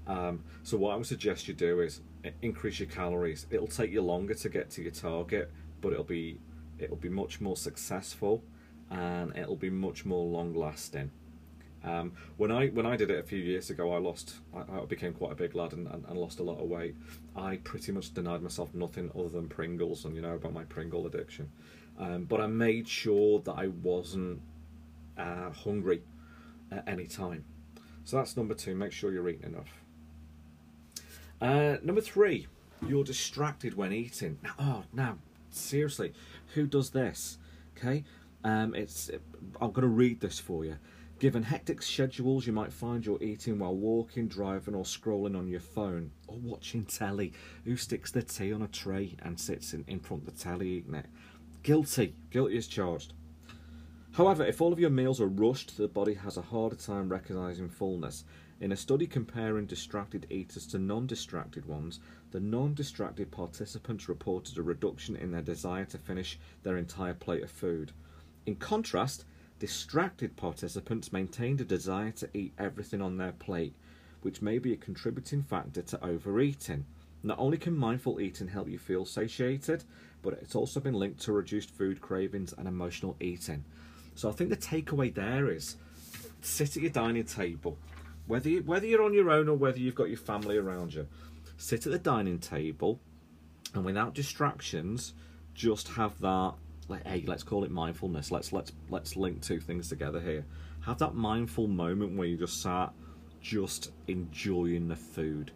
Um, 0.07 0.45
so 0.63 0.77
what 0.77 0.93
I 0.93 0.97
would 0.97 1.07
suggest 1.07 1.49
you 1.49 1.55
do 1.55 1.81
is 1.81 2.01
increase 2.43 2.79
your 2.81 2.89
calories. 2.89 3.47
It'll 3.51 3.67
take 3.67 3.91
you 3.91 4.03
longer 4.03 4.35
to 4.35 4.49
get 4.49 4.71
to 4.71 4.83
your 4.83 4.93
target, 4.93 5.51
but 5.81 5.93
it'll 5.93 6.05
be 6.05 6.39
it'll 6.79 6.97
be 6.97 7.09
much 7.09 7.41
more 7.41 7.57
successful 7.57 8.43
and 8.91 9.37
it'll 9.37 9.57
be 9.57 9.71
much 9.71 10.05
more 10.05 10.25
long 10.25 10.55
lasting. 10.55 11.11
Um, 11.87 12.13
when 12.37 12.51
I 12.51 12.67
when 12.69 12.85
I 12.85 12.97
did 12.97 13.11
it 13.11 13.21
a 13.21 13.23
few 13.23 13.39
years 13.39 13.71
ago, 13.71 13.95
I 13.95 13.99
lost. 13.99 14.35
I, 14.55 14.81
I 14.81 14.85
became 14.87 15.13
quite 15.13 15.33
a 15.33 15.37
big 15.37 15.55
lad 15.55 15.73
and, 15.73 15.87
and, 15.87 16.05
and, 16.05 16.19
lost 16.19 16.41
a 16.41 16.43
lot 16.43 16.59
of 16.59 16.69
weight. 16.69 16.97
I 17.37 17.59
pretty 17.59 17.93
much 17.93 18.13
denied 18.13 18.43
myself 18.43 18.75
nothing 18.75 19.11
other 19.17 19.29
than 19.29 19.49
Pringles, 19.49 20.05
and 20.05 20.17
you 20.17 20.21
know 20.21 20.35
about 20.35 20.53
my 20.53 20.65
Pringle 20.65 21.07
addiction. 21.07 21.49
Um, 21.99 22.25
but 22.25 22.41
I 22.41 22.49
made 22.49 22.89
sure 22.89 23.39
that 23.41 23.53
I 23.53 23.69
wasn't 23.69 24.41
uh, 25.17 25.51
hungry 25.51 26.03
at 26.73 26.87
any 26.89 27.07
time. 27.07 27.45
So 28.05 28.17
that's 28.17 28.37
number 28.37 28.55
two. 28.55 28.75
Make 28.75 28.93
sure 28.93 29.13
you're 29.13 29.29
eating 29.29 29.55
enough. 29.55 29.81
Uh, 31.41 31.77
number 31.85 32.01
three, 32.01 32.49
you're 32.87 33.05
distracted 33.05 33.77
when 33.77 33.93
eating. 33.93 34.39
Oh, 34.59 34.83
now, 34.93 35.19
seriously, 35.51 36.13
who 36.55 36.67
does 36.67 36.91
this? 36.91 37.39
Okay, 37.77 38.03
um, 38.43 38.75
it's. 38.75 39.09
I'm 39.61 39.73
to 39.73 39.87
read 39.87 40.21
this 40.21 40.41
for 40.41 40.65
you. 40.65 40.79
Given 41.19 41.45
hectic 41.45 41.81
schedules, 41.81 42.47
you 42.47 42.53
might 42.53 42.75
find 42.75 43.05
you're 43.05 43.23
eating 43.23 43.59
while 43.59 43.75
walking, 43.75 44.29
driving, 44.29 44.75
or 44.75 44.85
scrolling 44.85 45.37
on 45.37 45.49
your 45.49 45.61
phone, 45.61 46.11
or 46.27 46.37
watching 46.37 46.85
telly. 46.85 47.33
Who 47.65 47.77
sticks 47.79 48.11
the 48.11 48.23
tea 48.23 48.53
on 48.53 48.61
a 48.61 48.69
tray 48.69 49.17
and 49.23 49.41
sits 49.41 49.73
in, 49.73 49.85
in 49.89 49.99
front 49.99 50.29
of 50.29 50.35
the 50.35 50.43
telly 50.43 50.69
eating 50.69 50.95
it? 50.95 51.07
Guilty. 51.63 52.15
Guilty 52.31 52.59
is 52.59 52.69
charged. 52.69 53.15
However, 54.13 54.45
if 54.45 54.61
all 54.61 54.75
of 54.75 54.79
your 54.79 54.91
meals 54.91 55.19
are 55.19 55.27
rushed, 55.27 55.79
the 55.79 55.89
body 55.89 56.15
has 56.15 56.37
a 56.37 56.43
harder 56.43 56.77
time 56.77 57.09
recognizing 57.09 57.71
fullness. 57.71 58.25
In 58.61 58.73
a 58.73 58.77
study 58.77 59.07
comparing 59.07 59.65
distracted 59.65 60.27
eaters 60.29 60.67
to 60.69 60.79
non 60.79 61.07
distracted 61.07 61.65
ones, 61.65 61.99
the 62.31 62.41
non 62.41 62.75
distracted 62.75 63.31
participants 63.31 64.09
reported 64.09 64.59
a 64.59 64.63
reduction 64.63 65.17
in 65.17 65.31
their 65.31 65.43
desire 65.43 65.87
to 65.87 65.99
finish 65.99 66.39
their 66.63 66.77
entire 66.77 67.15
plate 67.15 67.43
of 67.43 67.51
food. 67.51 67.93
In 68.45 68.57
contrast, 68.57 69.25
distracted 69.59 70.37
participants 70.37 71.13
maintained 71.13 71.61
a 71.61 71.65
desire 71.65 72.11
to 72.13 72.29
eat 72.35 72.53
everything 72.59 73.01
on 73.01 73.17
their 73.17 73.33
plate, 73.33 73.75
which 74.23 74.43
may 74.43 74.59
be 74.59 74.73
a 74.73 74.77
contributing 74.77 75.43
factor 75.43 75.83
to 75.83 76.05
overeating. 76.05 76.85
Not 77.23 77.39
only 77.39 77.57
can 77.57 77.77
mindful 77.77 78.21
eating 78.21 78.49
help 78.49 78.69
you 78.69 78.79
feel 78.79 79.05
satiated, 79.05 79.85
but 80.23 80.35
it's 80.35 80.55
also 80.55 80.81
been 80.81 80.95
linked 80.95 81.21
to 81.23 81.33
reduced 81.33 81.71
food 81.71 82.01
cravings 82.01 82.53
and 82.57 82.69
emotional 82.69 83.17
eating. 83.21 83.65
So 84.15 84.29
I 84.29 84.33
think 84.33 84.51
the 84.51 84.57
takeaway 84.57 85.15
there 85.15 85.51
is 85.51 85.77
sit 86.41 86.77
at 86.77 86.83
your 86.83 86.91
dining 86.91 87.25
table, 87.25 87.79
whether 88.27 88.49
you, 88.49 88.63
whether 88.63 88.87
you're 88.87 89.03
on 89.03 89.15
your 89.15 89.31
own 89.31 89.49
or 89.49 89.57
whether 89.57 89.79
you've 89.79 89.95
got 89.95 90.09
your 90.09 90.19
family 90.19 90.57
around 90.57 90.95
you, 90.95 91.07
sit 91.57 91.87
at 91.87 91.93
the 91.93 91.99
dining 91.99 92.39
table, 92.39 93.01
and 93.75 93.85
without 93.85 94.15
distractions, 94.15 95.15
just 95.55 95.89
have 95.89 96.21
that. 96.21 96.55
Hey, 96.89 97.25
let's 97.27 97.43
call 97.43 97.65
it 97.65 97.71
mindfulness. 97.71 98.31
Let's 98.31 98.53
let's 98.53 98.73
let's 98.91 99.17
link 99.17 99.43
two 99.43 99.61
things 99.61 99.89
together 99.89 100.21
here. 100.21 100.45
Have 100.83 100.99
that 100.99 101.15
mindful 101.15 101.67
moment 101.67 102.17
where 102.17 102.27
you 102.27 102.37
just 102.37 102.63
sat, 102.63 102.93
just 103.41 103.93
enjoying 104.07 104.89
the 104.89 104.97
food, 104.97 105.51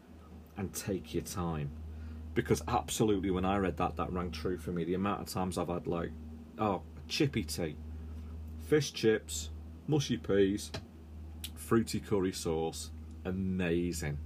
and 0.56 0.72
take 0.72 1.14
your 1.14 1.22
time. 1.22 1.70
Because 2.34 2.62
absolutely, 2.68 3.30
when 3.30 3.44
I 3.44 3.58
read 3.58 3.76
that, 3.76 3.96
that 3.96 4.12
rang 4.12 4.30
true 4.30 4.58
for 4.58 4.70
me. 4.72 4.84
The 4.84 4.94
amount 4.94 5.20
of 5.20 5.28
times 5.28 5.58
I've 5.58 5.68
had 5.68 5.86
like, 5.86 6.10
oh, 6.58 6.82
chippy 7.08 7.42
tea, 7.42 7.76
fish 8.66 8.92
chips, 8.92 9.50
mushy 9.86 10.16
peas, 10.16 10.70
fruity 11.54 12.00
curry 12.00 12.32
sauce, 12.32 12.90
amazing. 13.24 14.18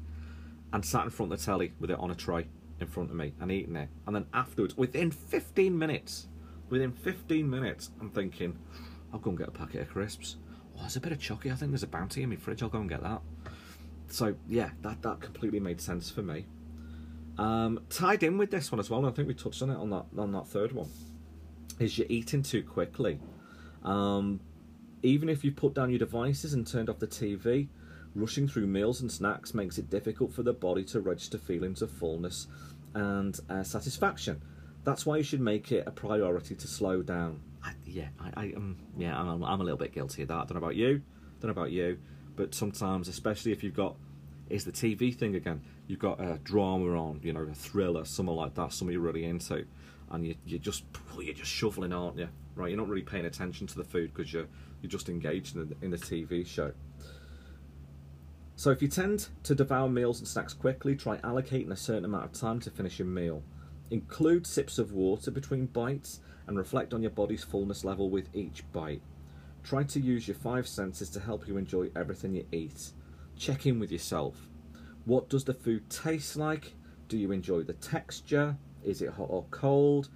And 0.73 0.85
sat 0.85 1.05
in 1.05 1.11
front 1.11 1.33
of 1.33 1.38
the 1.38 1.45
telly 1.45 1.73
with 1.79 1.90
it 1.90 1.99
on 1.99 2.11
a 2.11 2.14
tray 2.14 2.47
in 2.81 2.87
front 2.87 3.11
of 3.11 3.17
me 3.17 3.33
and 3.40 3.51
eating 3.51 3.77
it. 3.77 3.88
And 4.07 4.14
then 4.14 4.27
afterwards, 4.33 4.77
within 4.77 5.11
15 5.11 5.77
minutes, 5.79 6.27
within 6.70 6.92
15 6.92 7.48
minutes, 7.48 7.90
I'm 8.00 8.11
thinking, 8.11 8.59
I'll 9.12 9.18
go 9.18 9.31
and 9.31 9.38
get 9.38 9.48
a 9.48 9.53
packet 9.53 9.83
of 9.83 9.90
crisps. 9.90 10.37
Oh, 10.77 10.81
there's 10.81 10.96
a 10.96 11.00
bit 11.00 11.12
of 11.12 11.18
chocky. 11.18 11.53
I 11.53 11.57
think 11.57 11.70
there's 11.70 11.83
a 11.83 11.88
bounty 11.88 12.22
in 12.22 12.31
my 12.31 12.37
fridge. 12.37 12.62
I'll 12.62 12.68
go 12.68 12.79
and 12.81 12.88
get 12.88 13.03
that. 13.03 13.20
So 14.09 14.35
yeah, 14.48 14.70
that 14.83 15.03
that 15.03 15.20
completely 15.20 15.61
made 15.61 15.81
sense 15.81 16.11
for 16.11 16.22
me. 16.22 16.46
Um, 17.38 17.81
tied 17.90 18.22
in 18.22 18.38
with 18.38 18.50
this 18.50 18.70
one 18.70 18.79
as 18.79 18.90
well, 18.90 19.00
and 19.00 19.09
I 19.09 19.12
think 19.12 19.29
we 19.29 19.35
touched 19.35 19.62
on 19.62 19.70
it 19.70 19.77
on 19.77 19.90
that 19.90 20.07
on 20.16 20.33
that 20.33 20.46
third 20.46 20.72
one. 20.72 20.88
Is 21.79 21.98
you're 21.98 22.07
eating 22.09 22.42
too 22.42 22.62
quickly. 22.62 23.18
Um, 23.83 24.40
even 25.03 25.29
if 25.29 25.44
you've 25.44 25.57
put 25.57 25.74
down 25.74 25.90
your 25.90 25.98
devices 25.98 26.55
and 26.55 26.66
turned 26.66 26.88
off 26.88 26.98
the 26.98 27.07
TV, 27.07 27.68
rushing 28.14 28.48
through 28.48 28.66
meals 28.66 29.00
and 29.00 29.11
snacks 29.11 29.53
makes 29.53 29.79
it 29.79 29.90
difficult 29.90 30.33
for 30.33 30.42
the 30.42 30.53
body 30.53 30.85
to 30.85 31.00
register 31.00 31.37
feelings 31.37 31.83
of 31.83 31.90
fullness 31.90 32.46
and 32.94 33.38
uh, 33.50 33.62
satisfaction. 33.62 34.40
That's 34.85 35.07
why 35.07 35.16
you 35.16 35.23
should 35.23 35.40
make 35.40 35.73
it 35.73 35.85
a 35.87 35.90
priority 35.90 36.55
to 36.55 36.66
slow 36.68 37.03
down. 37.03 37.40
I, 37.62 37.73
yeah, 37.87 38.09
I, 38.20 38.31
I 38.37 38.53
um, 38.55 38.77
yeah, 38.97 39.18
I'm, 39.18 39.42
I'm 39.42 39.61
a 39.61 39.64
little 39.64 39.79
bit 39.79 39.92
guilty 39.92 40.23
of 40.23 40.29
that. 40.29 40.35
I 40.35 40.38
don't 40.40 40.53
know 40.53 40.59
about 40.59 40.77
you, 40.77 41.03
don't 41.40 41.49
know 41.49 41.62
about 41.62 41.70
you, 41.70 41.99
but 42.37 42.55
sometimes, 42.55 43.09
especially 43.09 43.53
if 43.53 43.64
you've 43.64 43.75
got, 43.75 43.97
it's 44.51 44.64
the 44.64 44.73
TV 44.73 45.14
thing 45.14 45.37
again. 45.37 45.62
You've 45.87 46.01
got 46.01 46.20
a 46.20 46.38
drama 46.44 46.99
on, 46.99 47.20
you 47.23 47.33
know, 47.33 47.40
a 47.40 47.55
thriller, 47.55 48.05
something 48.05 48.35
like 48.35 48.55
that, 48.55 48.73
something 48.73 48.92
you're 48.92 49.03
really 49.03 49.25
into, 49.25 49.64
and 50.11 50.27
you, 50.27 50.35
you're 50.44 50.59
just, 50.59 50.85
you're 51.18 51.35
just 51.35 51.51
shoveling, 51.51 51.92
aren't 51.92 52.18
you? 52.18 52.29
Right, 52.55 52.68
you're 52.68 52.79
not 52.79 52.88
really 52.88 53.03
paying 53.03 53.25
attention 53.25 53.66
to 53.68 53.77
the 53.77 53.85
food 53.85 54.12
because 54.14 54.33
you're 54.33 54.47
you're 54.81 54.90
just 54.90 55.09
engaged 55.09 55.57
in 55.57 55.75
in 55.83 55.90
the 55.90 55.97
TV 55.97 56.47
show. 56.47 56.73
So 58.57 58.70
if 58.70 58.81
you 58.81 58.88
tend 58.88 59.29
to 59.42 59.55
devour 59.55 59.88
meals 59.88 60.20
and 60.20 60.29
snacks 60.29 60.53
quickly, 60.53 60.94
try 60.94 61.16
allocating 61.18 61.73
a 61.73 61.77
certain 61.77 62.05
amount 62.05 62.27
of 62.27 62.33
time 62.33 62.61
to 62.61 62.70
finish 62.70 62.99
your 62.99 63.09
meal. 63.09 63.42
Include 63.94 64.44
sips 64.44 64.80
of 64.80 64.90
water 64.90 65.30
between 65.30 65.66
bites 65.66 66.18
and 66.48 66.59
reflect 66.59 66.92
on 66.92 67.00
your 67.00 67.12
body's 67.12 67.44
fullness 67.44 67.85
level 67.85 68.11
with 68.11 68.28
each 68.35 68.64
bite. 68.72 69.00
Try 69.62 69.85
to 69.85 70.00
use 70.00 70.26
your 70.26 70.35
five 70.35 70.66
senses 70.66 71.09
to 71.11 71.20
help 71.20 71.46
you 71.46 71.59
enjoy 71.59 71.90
everything 71.94 72.35
you 72.35 72.44
eat. 72.50 72.90
Check 73.37 73.66
in 73.66 73.78
with 73.78 73.92
yourself. 73.92 74.48
What 75.04 75.28
does 75.28 75.44
the 75.44 75.54
food 75.54 75.88
taste 75.88 76.35
like? 76.35 76.72
Do 77.07 77.16
you 77.16 77.30
enjoy 77.30 77.62
the 77.62 77.74
texture? 77.74 78.57
Is 78.83 79.00
it 79.00 79.11
hot 79.11 79.28
or 79.30 79.44
cold? 79.52 80.09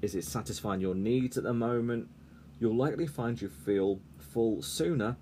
Is 0.00 0.14
it 0.14 0.22
satisfying 0.22 0.80
your 0.80 0.94
needs 0.94 1.36
at 1.36 1.42
the 1.42 1.52
moment? 1.52 2.06
You'll 2.60 2.76
likely 2.76 3.08
find 3.08 3.42
you 3.42 3.48
feel 3.48 3.98
full 4.16 4.62
sooner 4.62 5.16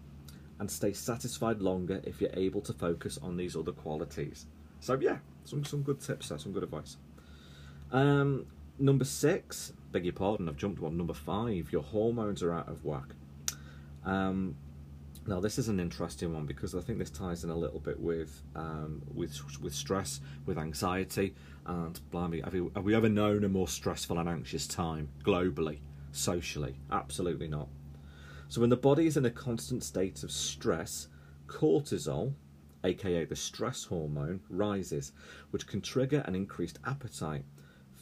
and 0.61 0.71
stay 0.71 0.93
satisfied 0.93 1.63
longer 1.63 2.03
if 2.05 2.21
you're 2.21 2.29
able 2.35 2.61
to 2.61 2.75
focus 2.75 3.19
on 3.23 3.39
these 3.39 3.57
other 3.57 3.73
qualities. 3.73 4.49
So 4.81 4.99
yeah, 5.01 5.17
some 5.45 5.65
some 5.65 5.83
good 5.83 6.03
tips 6.03 6.29
there, 6.29 6.39
some 6.39 6.53
good 6.53 6.65
advice. 6.65 6.99
Um, 7.93 8.47
number 8.79 9.05
six, 9.05 9.73
beg 9.93 10.05
your 10.05 10.15
pardon, 10.15 10.49
I've 10.49 10.57
jumped 10.57 10.81
one. 10.81 10.97
Number 10.97 11.15
five, 11.15 11.71
your 11.71 11.83
hormones 11.83 12.43
are 12.43 12.53
out 12.53 12.69
of 12.69 12.85
whack. 12.85 13.15
Um, 14.05 14.57
now 15.27 15.39
this 15.39 15.59
is 15.59 15.69
an 15.69 15.79
interesting 15.79 16.35
one 16.35 16.47
because 16.47 16.75
I 16.75 16.81
think 16.81 16.99
this 16.99 17.11
ties 17.11 17.45
in 17.45 17.51
a 17.51 17.57
little 17.57 17.79
bit 17.79 18.01
with 18.01 18.43
um, 18.57 19.03
with 19.15 19.39
with 19.61 19.75
stress, 19.75 20.21
with 20.47 20.59
anxiety, 20.59 21.35
and 21.67 22.01
blimey, 22.11 22.41
have, 22.41 22.55
you, 22.55 22.73
have 22.75 22.85
we 22.85 22.95
ever 22.95 23.09
known 23.09 23.45
a 23.45 23.49
more 23.49 23.69
stressful 23.69 24.19
and 24.19 24.29
anxious 24.29 24.67
time 24.67 25.09
globally, 25.23 25.79
socially? 26.11 26.75
Absolutely 26.91 27.47
not. 27.47 27.69
So 28.49 28.61
when 28.61 28.71
the 28.71 28.77
body 28.77 29.07
is 29.07 29.17
in 29.17 29.25
a 29.25 29.31
constant 29.31 29.85
state 29.85 30.25
of 30.25 30.33
stress, 30.33 31.09
cortisol, 31.47 32.33
aka 32.85 33.25
the 33.25 33.37
stress 33.37 33.85
hormone, 33.85 34.41
rises, 34.51 35.13
which 35.51 35.67
can 35.67 35.81
trigger 35.81 36.23
an 36.27 36.35
increased 36.35 36.79
appetite. 36.85 37.45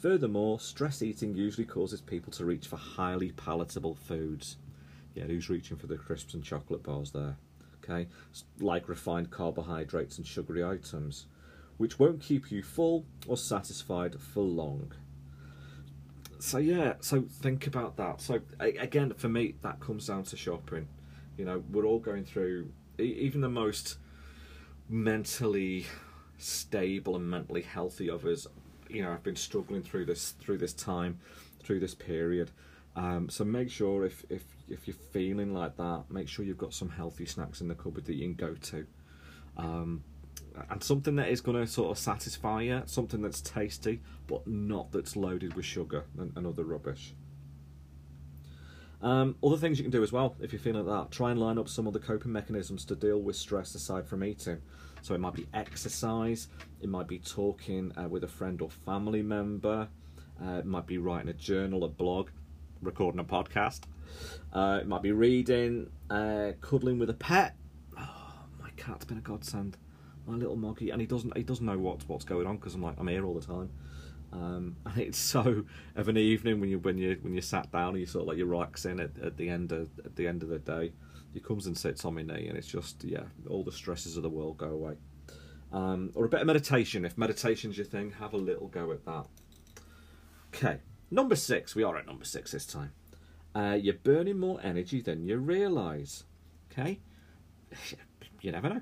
Furthermore, 0.01 0.59
stress 0.59 1.03
eating 1.03 1.35
usually 1.35 1.65
causes 1.65 2.01
people 2.01 2.33
to 2.33 2.43
reach 2.43 2.65
for 2.65 2.75
highly 2.75 3.31
palatable 3.33 3.93
foods. 3.93 4.57
Yeah, 5.13 5.25
who's 5.25 5.47
reaching 5.47 5.77
for 5.77 5.85
the 5.85 5.97
crisps 5.97 6.33
and 6.33 6.43
chocolate 6.43 6.81
bars 6.81 7.11
there? 7.11 7.37
Okay, 7.83 8.07
like 8.59 8.89
refined 8.89 9.29
carbohydrates 9.29 10.17
and 10.17 10.25
sugary 10.25 10.63
items, 10.63 11.27
which 11.77 11.99
won't 11.99 12.21
keep 12.21 12.51
you 12.51 12.63
full 12.63 13.05
or 13.27 13.37
satisfied 13.37 14.19
for 14.19 14.41
long. 14.41 14.91
So 16.39 16.57
yeah, 16.57 16.93
so 17.01 17.25
think 17.29 17.67
about 17.67 17.97
that. 17.97 18.21
So 18.21 18.41
again, 18.59 19.13
for 19.13 19.29
me, 19.29 19.53
that 19.61 19.79
comes 19.79 20.07
down 20.07 20.23
to 20.23 20.37
shopping. 20.37 20.87
You 21.37 21.45
know, 21.45 21.63
we're 21.71 21.85
all 21.85 21.99
going 21.99 22.25
through 22.25 22.71
even 22.97 23.41
the 23.41 23.49
most 23.49 23.97
mentally 24.89 25.85
stable 26.39 27.15
and 27.15 27.29
mentally 27.29 27.61
healthy 27.61 28.09
of 28.09 28.25
us. 28.25 28.47
You 28.91 29.03
know, 29.03 29.11
I've 29.11 29.23
been 29.23 29.35
struggling 29.35 29.81
through 29.81 30.05
this 30.05 30.31
through 30.39 30.57
this 30.57 30.73
time, 30.73 31.19
through 31.59 31.79
this 31.79 31.95
period. 31.95 32.51
Um, 32.95 33.29
so 33.29 33.45
make 33.45 33.69
sure 33.69 34.05
if, 34.05 34.25
if 34.29 34.43
if 34.67 34.87
you're 34.87 34.97
feeling 35.11 35.53
like 35.53 35.77
that, 35.77 36.03
make 36.09 36.27
sure 36.27 36.43
you've 36.45 36.57
got 36.57 36.73
some 36.73 36.89
healthy 36.89 37.25
snacks 37.25 37.61
in 37.61 37.67
the 37.67 37.75
cupboard 37.75 38.05
that 38.05 38.15
you 38.15 38.25
can 38.25 38.35
go 38.35 38.55
to. 38.55 38.87
Um, 39.57 40.03
and 40.69 40.83
something 40.83 41.15
that 41.15 41.29
is 41.29 41.41
going 41.41 41.57
to 41.57 41.67
sort 41.67 41.91
of 41.91 41.97
satisfy 41.97 42.63
you, 42.63 42.83
something 42.85 43.21
that's 43.21 43.41
tasty, 43.41 44.01
but 44.27 44.45
not 44.47 44.91
that's 44.91 45.15
loaded 45.15 45.53
with 45.53 45.65
sugar 45.65 46.05
and, 46.17 46.33
and 46.35 46.45
other 46.45 46.63
rubbish. 46.63 47.13
Um, 49.01 49.35
other 49.43 49.57
things 49.57 49.79
you 49.79 49.83
can 49.83 49.91
do 49.91 50.03
as 50.03 50.11
well, 50.11 50.35
if 50.41 50.51
you're 50.51 50.59
feeling 50.59 50.85
like 50.85 51.05
that, 51.05 51.11
try 51.11 51.31
and 51.31 51.39
line 51.39 51.57
up 51.57 51.67
some 51.67 51.87
other 51.87 51.99
coping 51.99 52.31
mechanisms 52.31 52.85
to 52.85 52.95
deal 52.95 53.19
with 53.19 53.35
stress 53.35 53.73
aside 53.73 54.05
from 54.07 54.23
eating. 54.23 54.61
So 55.01 55.13
it 55.15 55.19
might 55.19 55.33
be 55.33 55.47
exercise, 55.53 56.47
it 56.81 56.89
might 56.89 57.07
be 57.07 57.19
talking 57.19 57.91
uh, 57.97 58.07
with 58.07 58.23
a 58.23 58.27
friend 58.27 58.61
or 58.61 58.69
family 58.69 59.21
member, 59.21 59.87
uh, 60.43 60.57
it 60.59 60.65
might 60.65 60.87
be 60.87 60.97
writing 60.97 61.29
a 61.29 61.33
journal, 61.33 61.83
a 61.83 61.87
blog, 61.87 62.29
recording 62.81 63.19
a 63.19 63.23
podcast. 63.23 63.81
Uh, 64.53 64.79
it 64.81 64.87
might 64.87 65.01
be 65.01 65.11
reading, 65.11 65.89
uh, 66.09 66.51
cuddling 66.61 66.99
with 66.99 67.09
a 67.09 67.13
pet. 67.13 67.55
Oh, 67.97 68.33
my 68.59 68.69
cat's 68.75 69.05
been 69.05 69.17
a 69.17 69.21
godsend. 69.21 69.77
My 70.27 70.35
little 70.35 70.55
moggy, 70.55 70.91
and 70.91 71.01
he 71.01 71.07
doesn't 71.07 71.35
he 71.35 71.43
doesn't 71.43 71.65
know 71.65 71.77
what's 71.77 72.07
what's 72.07 72.25
going 72.25 72.45
on 72.45 72.57
because 72.57 72.75
I'm 72.75 72.81
like 72.81 72.95
I'm 72.99 73.07
here 73.07 73.25
all 73.25 73.33
the 73.33 73.45
time. 73.45 73.69
Um, 74.33 74.75
and 74.85 74.97
it's 74.97 75.17
so 75.17 75.65
of 75.95 76.07
an 76.07 76.17
evening 76.17 76.59
when 76.59 76.69
you 76.69 76.79
when 76.79 76.97
you 76.97 77.17
when 77.21 77.33
you 77.33 77.41
sat 77.41 77.71
down 77.71 77.89
and 77.89 77.99
you 77.99 78.05
sort 78.05 78.23
of 78.23 78.27
like 78.29 78.37
you're 78.37 78.47
relaxing 78.47 78.99
at, 78.99 79.17
at 79.23 79.37
the 79.37 79.49
end 79.49 79.71
of 79.71 79.89
at 80.05 80.15
the 80.15 80.27
end 80.27 80.43
of 80.43 80.49
the 80.49 80.59
day. 80.59 80.93
He 81.33 81.39
comes 81.39 81.67
and 81.67 81.77
sits 81.77 82.05
on 82.05 82.15
my 82.15 82.21
knee, 82.21 82.47
and 82.47 82.57
it's 82.57 82.67
just 82.67 83.03
yeah, 83.03 83.23
all 83.49 83.63
the 83.63 83.71
stresses 83.71 84.17
of 84.17 84.23
the 84.23 84.29
world 84.29 84.57
go 84.57 84.69
away. 84.69 84.95
Um, 85.71 86.11
or 86.15 86.25
a 86.25 86.29
bit 86.29 86.41
of 86.41 86.47
meditation. 86.47 87.05
If 87.05 87.17
meditation's 87.17 87.77
your 87.77 87.85
thing, 87.85 88.11
have 88.19 88.33
a 88.33 88.37
little 88.37 88.67
go 88.67 88.91
at 88.91 89.05
that. 89.05 89.25
Okay, 90.53 90.79
number 91.09 91.35
six. 91.35 91.75
We 91.75 91.83
are 91.83 91.95
at 91.97 92.05
number 92.05 92.25
six 92.25 92.51
this 92.51 92.65
time. 92.65 92.91
Uh, 93.55 93.77
you're 93.79 93.93
burning 93.93 94.39
more 94.39 94.59
energy 94.63 95.01
than 95.01 95.23
you 95.23 95.37
realise. 95.37 96.25
Okay, 96.71 96.99
you 98.41 98.51
never 98.51 98.69
know. 98.69 98.81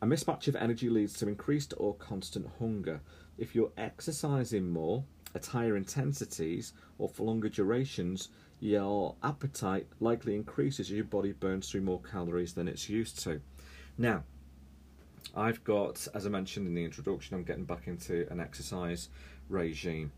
A 0.00 0.06
mismatch 0.06 0.46
of 0.46 0.56
energy 0.56 0.88
leads 0.88 1.14
to 1.14 1.28
increased 1.28 1.74
or 1.76 1.94
constant 1.94 2.46
hunger. 2.58 3.00
If 3.36 3.54
you're 3.54 3.72
exercising 3.76 4.70
more, 4.70 5.04
at 5.34 5.46
higher 5.46 5.76
intensities, 5.76 6.72
or 6.98 7.08
for 7.08 7.24
longer 7.24 7.48
durations, 7.48 8.28
your 8.60 9.14
appetite 9.22 9.86
likely 10.00 10.34
increases 10.34 10.88
as 10.88 10.90
your 10.90 11.04
body 11.04 11.32
burns 11.32 11.70
through 11.70 11.82
more 11.82 12.00
calories 12.00 12.54
than 12.54 12.68
it's 12.68 12.88
used 12.88 13.22
to. 13.24 13.40
Now, 13.96 14.24
I've 15.34 15.62
got, 15.64 16.08
as 16.14 16.26
I 16.26 16.28
mentioned 16.28 16.66
in 16.66 16.74
the 16.74 16.84
introduction, 16.84 17.36
I'm 17.36 17.44
getting 17.44 17.64
back 17.64 17.86
into 17.86 18.26
an 18.30 18.40
exercise 18.40 19.08
regime 19.48 20.12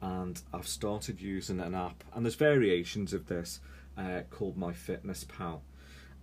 and 0.00 0.40
I've 0.52 0.68
started 0.68 1.20
using 1.20 1.60
an 1.60 1.74
app, 1.74 2.04
and 2.14 2.24
there's 2.24 2.34
variations 2.34 3.12
of 3.12 3.26
this 3.26 3.60
uh, 3.96 4.20
called 4.30 4.58
MyFitnessPal. 4.58 5.60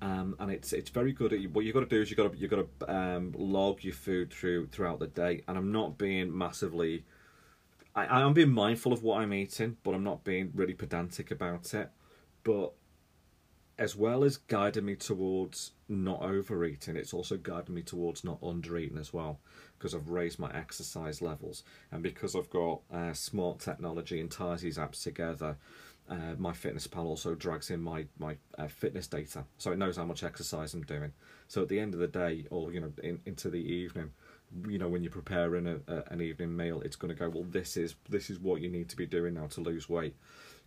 Um, 0.04 0.36
and 0.40 0.52
it's 0.52 0.74
it's 0.74 0.90
very 0.90 1.14
good 1.14 1.32
at 1.32 1.40
what 1.52 1.64
you've 1.64 1.76
got 1.76 1.82
to 1.82 1.86
do 1.86 2.02
is 2.02 2.10
you've 2.10 2.18
got 2.18 2.32
to 2.32 2.38
you've 2.38 2.50
got 2.50 2.66
to 2.80 2.92
um, 2.92 3.34
log 3.38 3.84
your 3.84 3.94
food 3.94 4.32
through 4.32 4.68
throughout 4.68 5.00
the 5.00 5.08
day. 5.08 5.44
And 5.48 5.58
I'm 5.58 5.72
not 5.72 5.98
being 5.98 6.36
massively, 6.36 7.06
I, 7.96 8.06
I'm 8.06 8.34
being 8.34 8.52
mindful 8.52 8.94
of 8.94 9.04
what 9.04 9.22
I'm 9.22 9.34
eating, 9.34 9.78
but 9.84 9.94
I'm 9.94 10.04
not 10.04 10.24
being 10.24 10.52
really 10.54 10.74
pedantic 10.74 11.32
about 11.32 11.74
it. 11.74 11.90
But 12.44 12.74
as 13.78 13.96
well 13.96 14.24
as 14.24 14.38
guiding 14.38 14.86
me 14.86 14.96
towards 14.96 15.72
not 15.90 16.22
overeating, 16.22 16.96
it's 16.96 17.14
also 17.14 17.38
guiding 17.38 17.76
me 17.76 17.82
towards 17.82 18.24
not 18.24 18.40
undereating 18.42 19.00
as 19.00 19.12
well, 19.12 19.40
because 19.78 19.96
I've 19.96 20.10
raised 20.10 20.40
my 20.40 20.52
exercise 20.54 21.22
levels 21.22 21.64
and 21.92 22.04
because 22.04 22.36
I've 22.36 22.50
got 22.50 22.82
uh, 22.94 23.14
smart 23.14 23.60
technology 23.60 24.20
and 24.20 24.30
ties 24.30 24.62
these 24.62 24.78
apps 24.78 25.04
together 25.04 25.58
uh, 26.12 26.36
MyFitnessPal 26.38 27.06
also 27.06 27.36
drags 27.36 27.72
in 27.72 27.82
my 27.82 28.06
my 28.20 28.36
uh, 28.58 28.68
fitness 28.68 29.08
data, 29.08 29.46
so 29.58 29.72
it 29.72 29.78
knows 29.78 29.96
how 29.96 30.04
much 30.04 30.24
exercise 30.24 30.74
I'm 30.74 30.84
doing. 30.84 31.14
So 31.48 31.62
at 31.62 31.70
the 31.70 31.80
end 31.80 31.94
of 31.94 32.02
the 32.02 32.08
day, 32.08 32.48
or 32.50 32.74
you 32.74 32.82
know, 32.82 32.92
in, 33.02 33.22
into 33.26 33.50
the 33.50 33.60
evening, 33.60 34.12
you 34.68 34.78
know, 34.78 34.88
when 34.88 35.04
you're 35.04 35.12
preparing 35.12 35.68
a, 35.68 35.80
a, 35.88 36.04
an 36.12 36.22
evening 36.22 36.56
meal, 36.56 36.82
it's 36.82 36.96
going 36.96 37.14
to 37.14 37.20
go. 37.20 37.30
Well, 37.30 37.46
this 37.50 37.78
is 37.78 37.96
this 38.10 38.30
is 38.30 38.40
what 38.40 38.62
you 38.62 38.70
need 38.70 38.90
to 38.90 38.96
be 38.96 39.06
doing 39.06 39.36
now 39.36 39.48
to 39.48 39.62
lose 39.62 39.90
weight. 39.90 40.16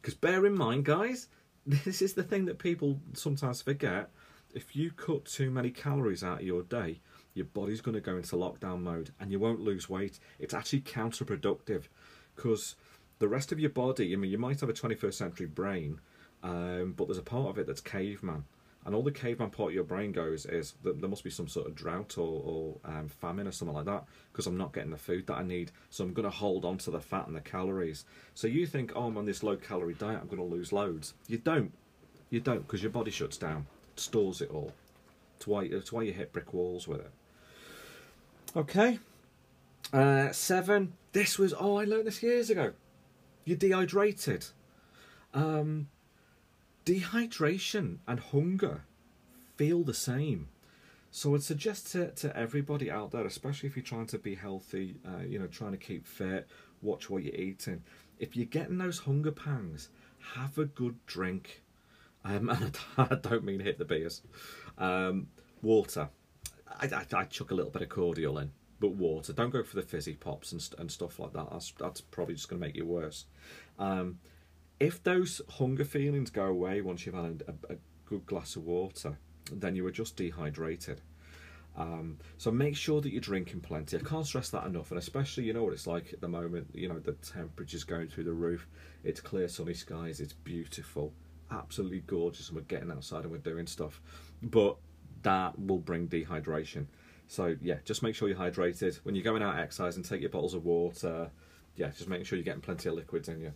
Because 0.01 0.15
bear 0.15 0.45
in 0.47 0.57
mind, 0.57 0.85
guys, 0.85 1.29
this 1.67 2.03
is 2.03 2.15
the 2.15 2.23
thing 2.23 2.45
that 2.47 2.59
people 2.59 3.01
sometimes 3.13 3.63
forget. 3.63 4.11
If 4.55 4.77
you 4.77 4.93
cut 4.93 5.25
too 5.25 5.51
many 5.51 5.71
calories 5.71 6.23
out 6.23 6.41
of 6.41 6.47
your 6.47 6.63
day, 6.63 7.01
your 7.35 7.47
body's 7.47 7.81
going 7.81 7.97
to 7.97 8.01
go 8.01 8.17
into 8.17 8.37
lockdown 8.37 8.83
mode, 8.83 9.11
and 9.19 9.33
you 9.33 9.41
won't 9.41 9.61
lose 9.61 9.89
weight. 9.89 10.21
It's 10.39 10.55
actually 10.55 10.83
counterproductive, 10.83 11.85
because 12.37 12.77
the 13.19 13.29
rest 13.29 13.51
of 13.51 13.59
your 13.59 13.71
body, 13.71 14.13
I 14.13 14.17
mean, 14.17 14.31
you 14.31 14.39
might 14.39 14.61
have 14.61 14.69
a 14.69 14.73
21st 14.75 15.15
century 15.15 15.47
brain, 15.47 16.01
um, 16.45 16.95
but 16.97 17.09
there's 17.09 17.19
a 17.19 17.23
part 17.23 17.49
of 17.49 17.59
it 17.59 17.67
that's 17.67 17.81
caveman. 17.81 18.45
And 18.87 18.95
all 18.95 19.03
the 19.03 19.11
caveman 19.11 19.51
part 19.51 19.71
of 19.71 19.75
your 19.75 19.85
brain 19.85 20.13
goes 20.13 20.45
is 20.45 20.75
that 20.83 21.01
there 21.01 21.09
must 21.09 21.25
be 21.25 21.31
some 21.31 21.49
sort 21.49 21.67
of 21.67 21.75
drought 21.75 22.19
or, 22.19 22.43
or 22.45 22.77
um, 22.85 23.09
famine 23.09 23.47
or 23.49 23.53
something 23.53 23.75
like 23.75 23.87
that 23.87 24.05
because 24.31 24.47
I'm 24.47 24.59
not 24.59 24.75
getting 24.75 24.91
the 24.91 24.99
food 24.99 25.27
that 25.29 25.39
I 25.39 25.43
need. 25.43 25.73
So 25.89 26.05
I'm 26.05 26.13
going 26.13 26.29
to 26.29 26.37
hold 26.37 26.67
on 26.67 26.77
to 26.79 26.91
the 26.91 27.01
fat 27.01 27.27
and 27.27 27.35
the 27.35 27.41
calories. 27.41 28.05
So 28.35 28.47
you 28.47 28.67
think, 28.67 28.93
oh, 28.95 29.07
I'm 29.07 29.17
on 29.17 29.25
this 29.25 29.43
low 29.43 29.57
calorie 29.57 29.95
diet, 29.95 30.21
I'm 30.21 30.29
going 30.29 30.37
to 30.37 30.55
lose 30.55 30.73
loads. 30.73 31.15
You 31.29 31.39
don't. 31.39 31.73
You 32.31 32.41
don't 32.41 32.67
because 32.67 32.83
your 32.83 32.91
body 32.91 33.11
shuts 33.11 33.37
down, 33.37 33.67
stores 33.97 34.41
it 34.41 34.51
all. 34.51 34.73
It's 35.37 35.47
why, 35.47 35.69
why 35.91 36.03
you 36.03 36.13
hit 36.13 36.33
brick 36.33 36.53
walls 36.53 36.87
with 36.87 37.01
it. 37.01 37.11
Okay. 38.57 38.99
Uh, 39.93 40.33
seven. 40.33 40.93
This 41.13 41.39
was, 41.39 41.55
oh, 41.59 41.77
I 41.77 41.85
learned 41.85 42.07
this 42.07 42.23
years 42.23 42.51
ago. 42.51 42.73
You're 43.45 43.57
dehydrated. 43.57 44.47
Um, 45.33 45.89
dehydration 46.85 47.99
and 48.07 48.21
hunger 48.21 48.83
feel 49.57 49.83
the 49.83 49.95
same. 49.95 50.49
So 51.11 51.35
I'd 51.35 51.43
suggest 51.43 51.93
to, 51.93 52.11
to 52.11 52.37
everybody 52.37 52.91
out 52.91 53.13
there, 53.13 53.25
especially 53.25 53.69
if 53.69 53.77
you're 53.77 53.85
trying 53.85 54.07
to 54.09 54.19
be 54.19 54.35
healthy, 54.35 54.97
uh, 55.07 55.23
you 55.23 55.39
know, 55.39 55.47
trying 55.47 55.73
to 55.73 55.79
keep 55.79 56.07
fit, 56.07 56.49
watch 56.83 57.09
what 57.09 57.23
you're 57.23 57.35
eating. 57.35 57.83
If 58.19 58.37
you're 58.37 58.47
getting 58.47 58.79
those 58.79 58.99
hunger 58.99 59.31
pangs, 59.31 59.91
have 60.35 60.59
a 60.59 60.65
good 60.65 60.97
drink. 61.07 61.63
Um, 62.25 62.49
and 62.51 62.77
I 62.99 63.15
don't 63.15 63.45
mean 63.45 63.61
hit 63.61 63.79
the 63.79 63.85
beers. 63.85 64.23
Um, 64.77 65.29
water. 65.63 66.09
I, 66.81 66.87
I, 66.87 67.07
I 67.13 67.25
chuck 67.25 67.53
a 67.53 67.55
little 67.55 67.71
bit 67.71 67.83
of 67.83 67.89
cordial 67.89 68.39
in 68.39 68.51
but 68.81 68.97
water. 68.97 69.33
Don't 69.33 69.51
go 69.51 69.63
for 69.63 69.77
the 69.77 69.83
fizzy 69.83 70.15
pops 70.15 70.53
and, 70.53 70.69
and 70.79 70.91
stuff 70.91 71.19
like 71.19 71.33
that. 71.33 71.49
That's, 71.51 71.73
that's 71.79 72.01
probably 72.01 72.35
just 72.35 72.49
going 72.49 72.61
to 72.61 72.67
make 72.67 72.77
you 72.77 72.85
worse. 72.85 73.25
Um, 73.79 74.19
if 74.85 75.03
those 75.03 75.41
hunger 75.49 75.85
feelings 75.85 76.31
go 76.31 76.45
away 76.45 76.81
once 76.81 77.07
you've 77.07 77.15
had 77.15 77.43
a, 77.49 77.73
a 77.73 77.77
good 78.05 78.27
glass 78.27 78.55
of 78.57 78.65
water, 78.65 79.19
then 79.51 79.75
you 79.75 79.87
are 79.87 79.91
just 79.91 80.17
dehydrated. 80.17 81.01
Um, 81.77 82.19
so 82.39 82.51
make 82.51 82.77
sure 82.77 83.01
that 83.01 83.11
you're 83.11 83.21
drinking 83.21 83.61
plenty. 83.61 83.97
I 83.97 84.01
can't 84.01 84.27
stress 84.27 84.51
that 84.51 84.65
enough, 84.67 84.91
and 84.91 84.99
especially 84.99 85.45
you 85.45 85.55
know 85.55 85.65
what 85.65 85.73
it's 85.73 85.87
like 85.87 86.13
at 86.13 86.21
the 86.21 86.29
moment. 86.29 86.69
You 86.73 86.89
know 86.89 86.99
the 86.99 87.13
temperature's 87.13 87.83
going 87.83 88.09
through 88.09 88.25
the 88.25 88.33
roof. 88.33 88.69
It's 89.03 89.21
clear, 89.21 89.49
sunny 89.49 89.75
skies. 89.75 90.21
It's 90.21 90.35
beautiful, 90.35 91.13
absolutely 91.51 92.01
gorgeous, 92.01 92.49
and 92.49 92.57
we're 92.57 92.65
getting 92.65 92.93
outside 92.93 93.23
and 93.23 93.33
we're 93.33 93.39
doing 93.39 93.67
stuff. 93.67 94.01
But 94.43 94.77
that 95.23 95.59
will 95.59 95.79
bring 95.79 96.07
dehydration. 96.09 96.87
So 97.27 97.57
yeah, 97.63 97.79
just 97.85 98.03
make 98.03 98.15
sure 98.15 98.29
you're 98.29 98.39
hydrated 98.39 98.97
when 99.03 99.15
you're 99.15 99.25
going 99.25 99.43
out 99.43 99.59
exercising. 99.59 100.03
Take 100.03 100.21
your 100.21 100.31
bottles 100.31 100.55
of 100.55 100.65
water. 100.65 101.31
yeah, 101.75 101.89
just 101.89 102.09
making 102.09 102.27
sure 102.27 102.37
you're 102.37 102.45
getting 102.45 102.61
plenty 102.61 102.89
of 102.89 102.95
liquids 102.95 103.29
in 103.29 103.41
you. 103.41 103.53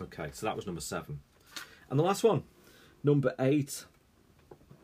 Okay, 0.00 0.30
so 0.32 0.46
that 0.46 0.56
was 0.56 0.66
number 0.66 0.80
seven. 0.80 1.20
And 1.90 1.98
the 1.98 2.04
last 2.04 2.24
one, 2.24 2.44
number 3.02 3.34
eight. 3.38 3.84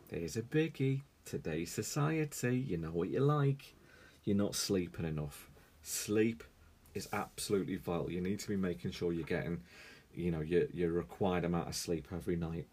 There's 0.09 0.37
a 0.37 0.41
biggie. 0.41 1.01
Today's 1.25 1.71
society, 1.71 2.57
you 2.57 2.77
know 2.77 2.89
what 2.89 3.09
you 3.09 3.19
like. 3.19 3.75
You're 4.23 4.35
not 4.35 4.55
sleeping 4.55 5.05
enough. 5.05 5.49
Sleep 5.81 6.43
is 6.93 7.07
absolutely 7.13 7.77
vital. 7.77 8.11
You 8.11 8.21
need 8.21 8.39
to 8.39 8.47
be 8.47 8.57
making 8.57 8.91
sure 8.91 9.13
you're 9.13 9.23
getting, 9.23 9.61
you 10.13 10.31
know, 10.31 10.41
your 10.41 10.65
your 10.73 10.91
required 10.91 11.45
amount 11.45 11.69
of 11.69 11.75
sleep 11.75 12.07
every 12.11 12.35
night. 12.35 12.67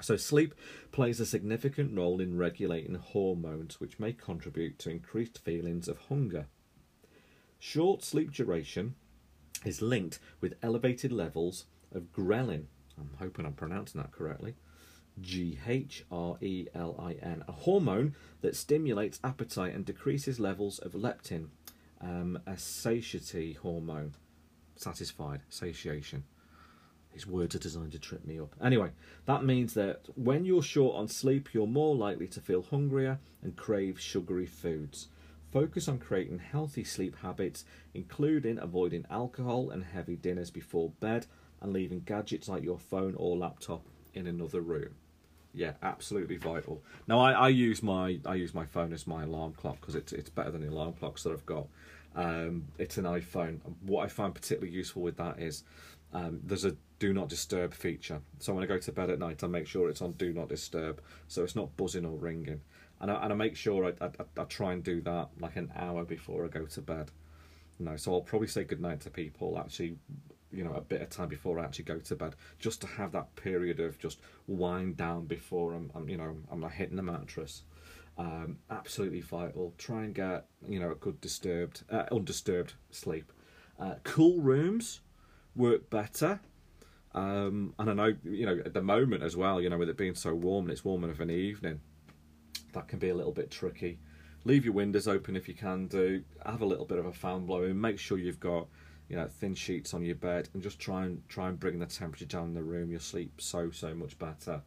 So 0.00 0.16
sleep 0.16 0.54
plays 0.90 1.20
a 1.20 1.26
significant 1.26 1.96
role 1.96 2.20
in 2.20 2.36
regulating 2.36 2.94
hormones 2.94 3.80
which 3.80 4.00
may 4.00 4.12
contribute 4.12 4.78
to 4.80 4.90
increased 4.90 5.38
feelings 5.38 5.88
of 5.88 5.98
hunger. 6.08 6.46
Short 7.58 8.02
sleep 8.02 8.32
duration 8.32 8.96
is 9.64 9.82
linked 9.82 10.18
with 10.40 10.54
elevated 10.62 11.12
levels 11.12 11.66
of 11.94 12.12
ghrelin. 12.12 12.64
I'm 12.98 13.10
hoping 13.18 13.46
I'm 13.46 13.54
pronouncing 13.54 14.00
that 14.00 14.12
correctly. 14.12 14.54
G 15.20 15.58
H 15.66 16.04
R 16.10 16.36
E 16.40 16.66
L 16.74 16.96
I 16.98 17.12
N, 17.22 17.44
a 17.46 17.52
hormone 17.52 18.14
that 18.40 18.56
stimulates 18.56 19.20
appetite 19.22 19.74
and 19.74 19.84
decreases 19.84 20.40
levels 20.40 20.78
of 20.78 20.92
leptin, 20.92 21.48
um, 22.00 22.38
a 22.46 22.56
satiety 22.56 23.52
hormone. 23.54 24.14
Satisfied, 24.76 25.42
satiation. 25.48 26.24
These 27.12 27.26
words 27.26 27.54
are 27.54 27.58
designed 27.58 27.92
to 27.92 27.98
trip 27.98 28.24
me 28.24 28.40
up. 28.40 28.54
Anyway, 28.60 28.90
that 29.26 29.44
means 29.44 29.74
that 29.74 30.06
when 30.14 30.46
you're 30.46 30.62
short 30.62 30.96
on 30.96 31.08
sleep, 31.08 31.50
you're 31.52 31.66
more 31.66 31.94
likely 31.94 32.26
to 32.28 32.40
feel 32.40 32.62
hungrier 32.62 33.18
and 33.42 33.54
crave 33.54 34.00
sugary 34.00 34.46
foods. 34.46 35.08
Focus 35.52 35.86
on 35.86 35.98
creating 35.98 36.38
healthy 36.38 36.82
sleep 36.82 37.16
habits, 37.18 37.66
including 37.92 38.58
avoiding 38.58 39.04
alcohol 39.10 39.68
and 39.68 39.84
heavy 39.84 40.16
dinners 40.16 40.50
before 40.50 40.90
bed 40.98 41.26
and 41.60 41.74
leaving 41.74 42.00
gadgets 42.00 42.48
like 42.48 42.64
your 42.64 42.78
phone 42.78 43.14
or 43.16 43.36
laptop 43.36 43.82
in 44.14 44.26
another 44.26 44.62
room. 44.62 44.94
Yeah, 45.52 45.72
absolutely 45.82 46.38
vital. 46.38 46.82
Now 47.06 47.20
I, 47.20 47.32
I 47.32 47.48
use 47.48 47.82
my 47.82 48.18
I 48.24 48.36
use 48.36 48.54
my 48.54 48.64
phone 48.64 48.94
as 48.94 49.06
my 49.06 49.24
alarm 49.24 49.52
clock 49.52 49.78
because 49.80 49.94
it's 49.94 50.14
it's 50.14 50.30
better 50.30 50.50
than 50.50 50.62
the 50.62 50.70
alarm 50.70 50.94
clocks 50.94 51.22
that 51.24 51.32
I've 51.32 51.44
got. 51.44 51.66
Um, 52.16 52.64
it's 52.78 52.96
an 52.96 53.04
iPhone. 53.04 53.58
What 53.82 54.04
I 54.04 54.08
find 54.08 54.34
particularly 54.34 54.74
useful 54.74 55.02
with 55.02 55.18
that 55.18 55.38
is 55.38 55.64
um, 56.14 56.40
there's 56.42 56.64
a 56.64 56.74
do 56.98 57.12
not 57.12 57.28
disturb 57.28 57.74
feature. 57.74 58.20
So 58.38 58.54
when 58.54 58.62
I 58.62 58.66
go 58.66 58.78
to 58.78 58.92
bed 58.92 59.10
at 59.10 59.18
night, 59.18 59.44
I 59.44 59.48
make 59.48 59.66
sure 59.66 59.90
it's 59.90 60.00
on 60.00 60.12
do 60.12 60.32
not 60.32 60.48
disturb, 60.48 61.02
so 61.28 61.42
it's 61.42 61.56
not 61.56 61.76
buzzing 61.76 62.06
or 62.06 62.16
ringing. 62.16 62.62
And 63.02 63.10
I, 63.10 63.24
and 63.24 63.32
I 63.32 63.36
make 63.36 63.56
sure 63.56 63.84
I, 63.84 64.04
I, 64.04 64.10
I 64.38 64.44
try 64.44 64.72
and 64.72 64.82
do 64.82 65.02
that 65.02 65.28
like 65.40 65.56
an 65.56 65.72
hour 65.76 66.04
before 66.04 66.44
I 66.44 66.48
go 66.48 66.64
to 66.64 66.80
bed. 66.80 67.10
You 67.78 67.86
know, 67.86 67.96
so 67.96 68.14
I'll 68.14 68.20
probably 68.20 68.48
say 68.48 68.64
goodnight 68.64 69.00
to 69.00 69.10
people 69.10 69.58
actually, 69.58 69.96
you 70.52 70.62
know, 70.62 70.72
a 70.74 70.80
bit 70.80 71.02
of 71.02 71.10
time 71.10 71.28
before 71.28 71.58
I 71.58 71.64
actually 71.64 71.86
go 71.86 71.98
to 71.98 72.16
bed, 72.16 72.36
just 72.60 72.80
to 72.82 72.86
have 72.86 73.12
that 73.12 73.34
period 73.34 73.80
of 73.80 73.98
just 73.98 74.20
wind 74.46 74.96
down 74.96 75.26
before 75.26 75.74
I'm, 75.74 75.90
I'm 75.94 76.08
you 76.08 76.16
know, 76.16 76.36
I'm 76.50 76.60
not 76.60 76.72
hitting 76.72 76.96
the 76.96 77.02
mattress. 77.02 77.64
Um, 78.16 78.58
absolutely 78.70 79.20
vital. 79.20 79.74
Try 79.78 80.04
and 80.04 80.14
get 80.14 80.46
you 80.68 80.78
know 80.78 80.92
a 80.92 80.94
good 80.94 81.20
disturbed, 81.20 81.82
uh, 81.90 82.04
undisturbed 82.12 82.74
sleep. 82.90 83.32
Uh, 83.80 83.94
cool 84.04 84.38
rooms 84.40 85.00
work 85.56 85.90
better. 85.90 86.40
Um, 87.14 87.74
and 87.78 87.90
I 87.90 87.94
know, 87.94 88.16
you 88.24 88.46
know, 88.46 88.62
at 88.64 88.74
the 88.74 88.82
moment 88.82 89.22
as 89.22 89.36
well, 89.36 89.60
you 89.60 89.68
know, 89.68 89.76
with 89.76 89.88
it 89.88 89.96
being 89.96 90.14
so 90.14 90.34
warm 90.34 90.66
and 90.66 90.72
it's 90.72 90.84
warmer 90.84 91.10
of 91.10 91.20
an 91.20 91.30
evening, 91.30 91.80
that 92.72 92.88
can 92.88 92.98
be 92.98 93.08
a 93.08 93.14
little 93.14 93.32
bit 93.32 93.50
tricky. 93.50 93.98
Leave 94.44 94.64
your 94.64 94.74
windows 94.74 95.06
open 95.06 95.36
if 95.36 95.48
you 95.48 95.54
can 95.54 95.86
do. 95.86 96.22
Have 96.44 96.62
a 96.62 96.66
little 96.66 96.84
bit 96.84 96.98
of 96.98 97.06
a 97.06 97.12
fan 97.12 97.46
blowing. 97.46 97.80
Make 97.80 97.98
sure 97.98 98.18
you've 98.18 98.40
got, 98.40 98.66
you 99.08 99.16
know, 99.16 99.28
thin 99.28 99.54
sheets 99.54 99.94
on 99.94 100.04
your 100.04 100.16
bed, 100.16 100.48
and 100.52 100.62
just 100.62 100.78
try 100.78 101.04
and 101.04 101.26
try 101.28 101.48
and 101.48 101.58
bring 101.58 101.78
the 101.78 101.86
temperature 101.86 102.24
down 102.24 102.48
in 102.48 102.54
the 102.54 102.62
room. 102.62 102.90
You'll 102.90 103.00
sleep 103.00 103.40
so 103.40 103.70
so 103.70 103.94
much 103.94 104.18
better. 104.18 104.62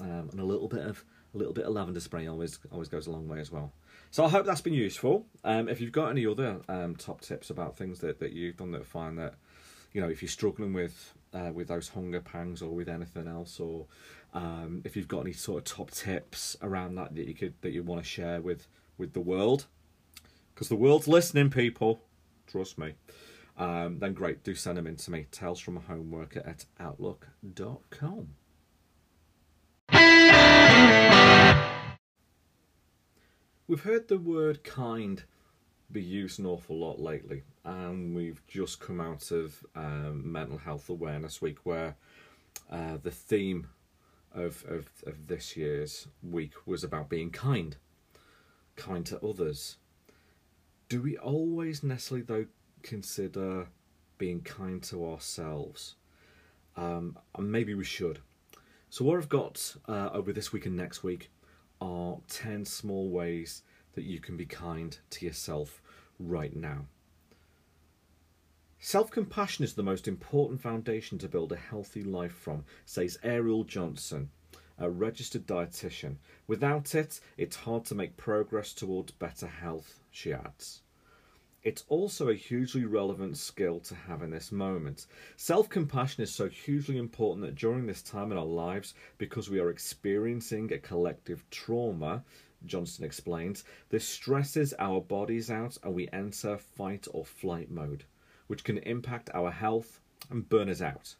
Um, 0.00 0.28
and 0.30 0.40
a 0.40 0.44
little 0.44 0.68
bit 0.68 0.86
of 0.86 1.04
a 1.34 1.38
little 1.38 1.52
bit 1.52 1.64
of 1.64 1.72
lavender 1.72 2.00
spray 2.00 2.26
always 2.26 2.58
always 2.70 2.88
goes 2.88 3.06
a 3.06 3.10
long 3.10 3.28
way 3.28 3.40
as 3.40 3.50
well. 3.50 3.72
So 4.10 4.24
I 4.24 4.28
hope 4.28 4.46
that's 4.46 4.60
been 4.60 4.74
useful. 4.74 5.26
Um, 5.44 5.68
if 5.68 5.80
you've 5.80 5.92
got 5.92 6.10
any 6.10 6.26
other 6.26 6.60
um, 6.68 6.96
top 6.96 7.22
tips 7.22 7.48
about 7.50 7.76
things 7.76 8.00
that, 8.00 8.20
that 8.20 8.32
you've 8.32 8.56
done 8.56 8.72
that 8.72 8.86
find 8.86 9.18
that 9.18 9.34
you 9.92 10.00
know, 10.00 10.08
if 10.08 10.22
you're 10.22 10.28
struggling 10.28 10.72
with 10.72 11.14
uh, 11.32 11.50
with 11.52 11.68
those 11.68 11.88
hunger 11.88 12.20
pangs 12.20 12.62
or 12.62 12.70
with 12.70 12.88
anything 12.88 13.26
else, 13.26 13.58
or 13.60 13.86
um, 14.34 14.82
if 14.84 14.96
you've 14.96 15.08
got 15.08 15.20
any 15.20 15.32
sort 15.32 15.58
of 15.58 15.64
top 15.76 15.90
tips 15.90 16.56
around 16.62 16.94
that 16.96 17.14
that 17.14 17.26
you 17.26 17.34
could 17.34 17.54
that 17.62 17.72
you 17.72 17.82
want 17.82 18.02
to 18.02 18.08
share 18.08 18.40
with 18.40 18.66
with 18.98 19.12
the 19.12 19.20
world, 19.20 19.66
because 20.54 20.68
the 20.68 20.76
world's 20.76 21.08
listening, 21.08 21.50
people. 21.50 22.00
Trust 22.46 22.78
me. 22.78 22.94
Um, 23.56 23.98
then 23.98 24.14
great, 24.14 24.42
do 24.42 24.54
send 24.54 24.78
them 24.78 24.86
in 24.86 24.96
to 24.96 25.10
me. 25.10 25.26
Tales 25.30 25.60
from 25.60 25.76
a 25.76 25.80
homeworker 25.80 26.42
at 26.44 26.64
outlook.com. 26.80 28.28
We've 33.68 33.82
heard 33.82 34.08
the 34.08 34.18
word 34.18 34.64
kind 34.64 35.22
be 35.92 36.02
used 36.02 36.38
an 36.38 36.46
awful 36.46 36.78
lot 36.78 37.00
lately, 37.00 37.42
and 37.64 38.14
we've 38.14 38.40
just 38.46 38.80
come 38.80 39.00
out 39.00 39.30
of 39.30 39.64
um, 39.76 40.32
Mental 40.32 40.58
Health 40.58 40.88
Awareness 40.88 41.42
Week, 41.42 41.58
where 41.64 41.96
uh, 42.70 42.96
the 43.02 43.10
theme 43.10 43.68
of, 44.34 44.64
of 44.68 44.88
of 45.06 45.26
this 45.26 45.56
year's 45.56 46.08
week 46.22 46.52
was 46.66 46.82
about 46.82 47.08
being 47.08 47.30
kind, 47.30 47.76
kind 48.76 49.04
to 49.06 49.20
others. 49.20 49.76
Do 50.88 51.02
we 51.02 51.16
always 51.18 51.82
necessarily 51.82 52.24
though 52.24 52.46
consider 52.82 53.66
being 54.18 54.40
kind 54.40 54.82
to 54.84 55.06
ourselves? 55.10 55.96
Um, 56.76 57.18
and 57.36 57.52
maybe 57.52 57.74
we 57.74 57.84
should. 57.84 58.20
So 58.88 59.04
what 59.04 59.18
I've 59.18 59.28
got 59.28 59.76
uh, 59.88 60.10
over 60.12 60.32
this 60.32 60.52
week 60.52 60.66
and 60.66 60.76
next 60.76 61.02
week 61.02 61.30
are 61.80 62.18
ten 62.28 62.64
small 62.64 63.10
ways 63.10 63.62
that 63.94 64.04
you 64.04 64.20
can 64.20 64.36
be 64.36 64.46
kind 64.46 64.98
to 65.10 65.26
yourself 65.26 65.82
right 66.18 66.54
now. 66.54 66.86
Self 68.78 69.10
compassion 69.10 69.64
is 69.64 69.74
the 69.74 69.82
most 69.82 70.08
important 70.08 70.60
foundation 70.60 71.16
to 71.18 71.28
build 71.28 71.52
a 71.52 71.56
healthy 71.56 72.02
life 72.02 72.32
from, 72.32 72.64
says 72.84 73.18
Ariel 73.22 73.62
Johnson, 73.62 74.30
a 74.76 74.90
registered 74.90 75.46
dietitian. 75.46 76.16
Without 76.48 76.94
it, 76.94 77.20
it's 77.36 77.56
hard 77.56 77.84
to 77.84 77.94
make 77.94 78.16
progress 78.16 78.72
towards 78.72 79.12
better 79.12 79.46
health, 79.46 80.00
she 80.10 80.32
adds. 80.32 80.82
It's 81.62 81.84
also 81.88 82.28
a 82.28 82.34
hugely 82.34 82.84
relevant 82.84 83.38
skill 83.38 83.78
to 83.80 83.94
have 83.94 84.20
in 84.20 84.30
this 84.30 84.50
moment. 84.50 85.06
Self 85.36 85.68
compassion 85.68 86.24
is 86.24 86.34
so 86.34 86.48
hugely 86.48 86.98
important 86.98 87.46
that 87.46 87.54
during 87.54 87.86
this 87.86 88.02
time 88.02 88.32
in 88.32 88.38
our 88.38 88.44
lives, 88.44 88.94
because 89.16 89.48
we 89.48 89.60
are 89.60 89.70
experiencing 89.70 90.72
a 90.72 90.78
collective 90.78 91.48
trauma, 91.50 92.24
Johnson 92.66 93.04
explains, 93.04 93.64
this 93.88 94.06
stresses 94.06 94.74
our 94.78 95.00
bodies 95.00 95.50
out 95.50 95.78
and 95.82 95.94
we 95.94 96.08
enter 96.12 96.58
fight 96.58 97.06
or 97.12 97.24
flight 97.24 97.70
mode, 97.70 98.04
which 98.46 98.64
can 98.64 98.78
impact 98.78 99.30
our 99.34 99.50
health 99.50 100.00
and 100.30 100.48
burn 100.48 100.68
us 100.68 100.80
out. 100.80 101.14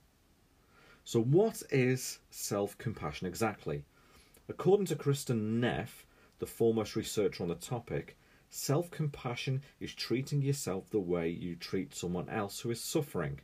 So, 1.04 1.20
what 1.20 1.62
is 1.70 2.20
self 2.30 2.78
compassion 2.78 3.26
exactly? 3.26 3.84
According 4.48 4.86
to 4.86 4.96
Kristin 4.96 5.60
Neff, 5.60 6.06
the 6.38 6.46
foremost 6.46 6.96
researcher 6.96 7.42
on 7.42 7.48
the 7.48 7.54
topic, 7.54 8.16
self 8.50 8.90
compassion 8.90 9.62
is 9.80 9.94
treating 9.94 10.42
yourself 10.42 10.90
the 10.90 11.00
way 11.00 11.28
you 11.28 11.56
treat 11.56 11.94
someone 11.94 12.28
else 12.28 12.60
who 12.60 12.70
is 12.70 12.80
suffering. 12.80 13.40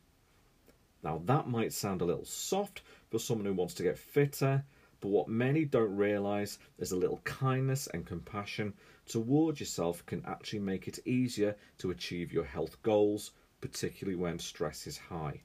Now, 1.03 1.23
that 1.25 1.49
might 1.49 1.73
sound 1.73 2.03
a 2.03 2.05
little 2.05 2.25
soft 2.25 2.83
for 3.11 3.19
someone 3.19 3.47
who 3.47 3.55
wants 3.55 3.75
to 3.75 3.83
get 3.83 3.99
fitter, 3.99 4.65
but 5.01 5.09
what 5.09 5.29
many 5.29 5.65
don't 5.65 5.97
realize 5.97 6.59
is 6.79 6.93
a 6.93 6.97
little 6.97 7.21
kindness 7.25 7.87
and 7.89 8.07
compassion 8.07 8.75
towards 9.07 9.61
yourself 9.61 10.05
can 10.07 10.25
actually 10.27 10.59
make 10.59 10.87
it 10.87 10.99
easier 11.07 11.57
to 11.79 11.91
achieve 11.91 12.33
your 12.33 12.45
health 12.45 12.83
goals, 12.83 13.33
particularly 13.61 14.17
when 14.17 14.39
stress 14.39 14.87
is 14.87 14.99
high. 14.99 15.43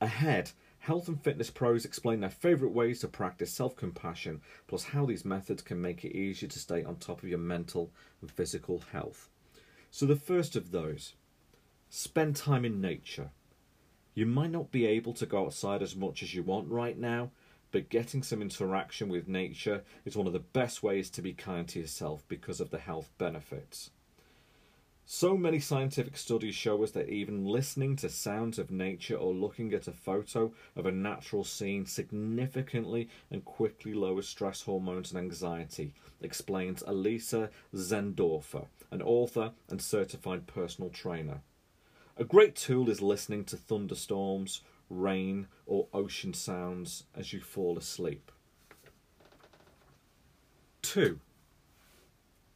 Ahead, 0.00 0.52
health 0.78 1.08
and 1.08 1.22
fitness 1.22 1.50
pros 1.50 1.84
explain 1.84 2.20
their 2.20 2.30
favourite 2.30 2.74
ways 2.74 3.00
to 3.00 3.08
practice 3.08 3.52
self 3.52 3.76
compassion, 3.76 4.40
plus 4.66 4.84
how 4.84 5.06
these 5.06 5.24
methods 5.24 5.62
can 5.62 5.80
make 5.80 6.04
it 6.04 6.16
easier 6.16 6.48
to 6.48 6.58
stay 6.58 6.84
on 6.84 6.96
top 6.96 7.22
of 7.22 7.28
your 7.28 7.38
mental 7.38 7.90
and 8.20 8.30
physical 8.30 8.82
health. 8.92 9.28
So, 9.90 10.06
the 10.06 10.16
first 10.16 10.56
of 10.56 10.70
those 10.72 11.14
spend 11.88 12.36
time 12.36 12.64
in 12.64 12.80
nature. 12.80 13.30
You 14.14 14.26
might 14.26 14.52
not 14.52 14.70
be 14.70 14.86
able 14.86 15.12
to 15.14 15.26
go 15.26 15.46
outside 15.46 15.82
as 15.82 15.96
much 15.96 16.22
as 16.22 16.34
you 16.34 16.44
want 16.44 16.68
right 16.68 16.96
now, 16.96 17.32
but 17.72 17.88
getting 17.88 18.22
some 18.22 18.40
interaction 18.40 19.08
with 19.08 19.26
nature 19.26 19.82
is 20.04 20.16
one 20.16 20.28
of 20.28 20.32
the 20.32 20.38
best 20.38 20.84
ways 20.84 21.10
to 21.10 21.22
be 21.22 21.32
kind 21.32 21.66
to 21.68 21.80
yourself 21.80 22.22
because 22.28 22.60
of 22.60 22.70
the 22.70 22.78
health 22.78 23.10
benefits. 23.18 23.90
So 25.06 25.36
many 25.36 25.58
scientific 25.58 26.16
studies 26.16 26.54
show 26.54 26.82
us 26.82 26.92
that 26.92 27.10
even 27.10 27.44
listening 27.44 27.96
to 27.96 28.08
sounds 28.08 28.58
of 28.58 28.70
nature 28.70 29.16
or 29.16 29.34
looking 29.34 29.74
at 29.74 29.88
a 29.88 29.92
photo 29.92 30.52
of 30.76 30.86
a 30.86 30.92
natural 30.92 31.44
scene 31.44 31.84
significantly 31.84 33.10
and 33.30 33.44
quickly 33.44 33.92
lowers 33.92 34.28
stress 34.28 34.62
hormones 34.62 35.10
and 35.10 35.18
anxiety, 35.18 35.92
explains 36.22 36.82
Elisa 36.86 37.50
Zendorfer, 37.74 38.66
an 38.90 39.02
author 39.02 39.52
and 39.68 39.82
certified 39.82 40.46
personal 40.46 40.88
trainer. 40.88 41.42
A 42.16 42.24
great 42.24 42.54
tool 42.54 42.88
is 42.90 43.02
listening 43.02 43.44
to 43.46 43.56
thunderstorms, 43.56 44.60
rain, 44.88 45.48
or 45.66 45.88
ocean 45.92 46.32
sounds 46.32 47.04
as 47.12 47.32
you 47.32 47.40
fall 47.40 47.76
asleep. 47.76 48.30
2. 50.82 51.18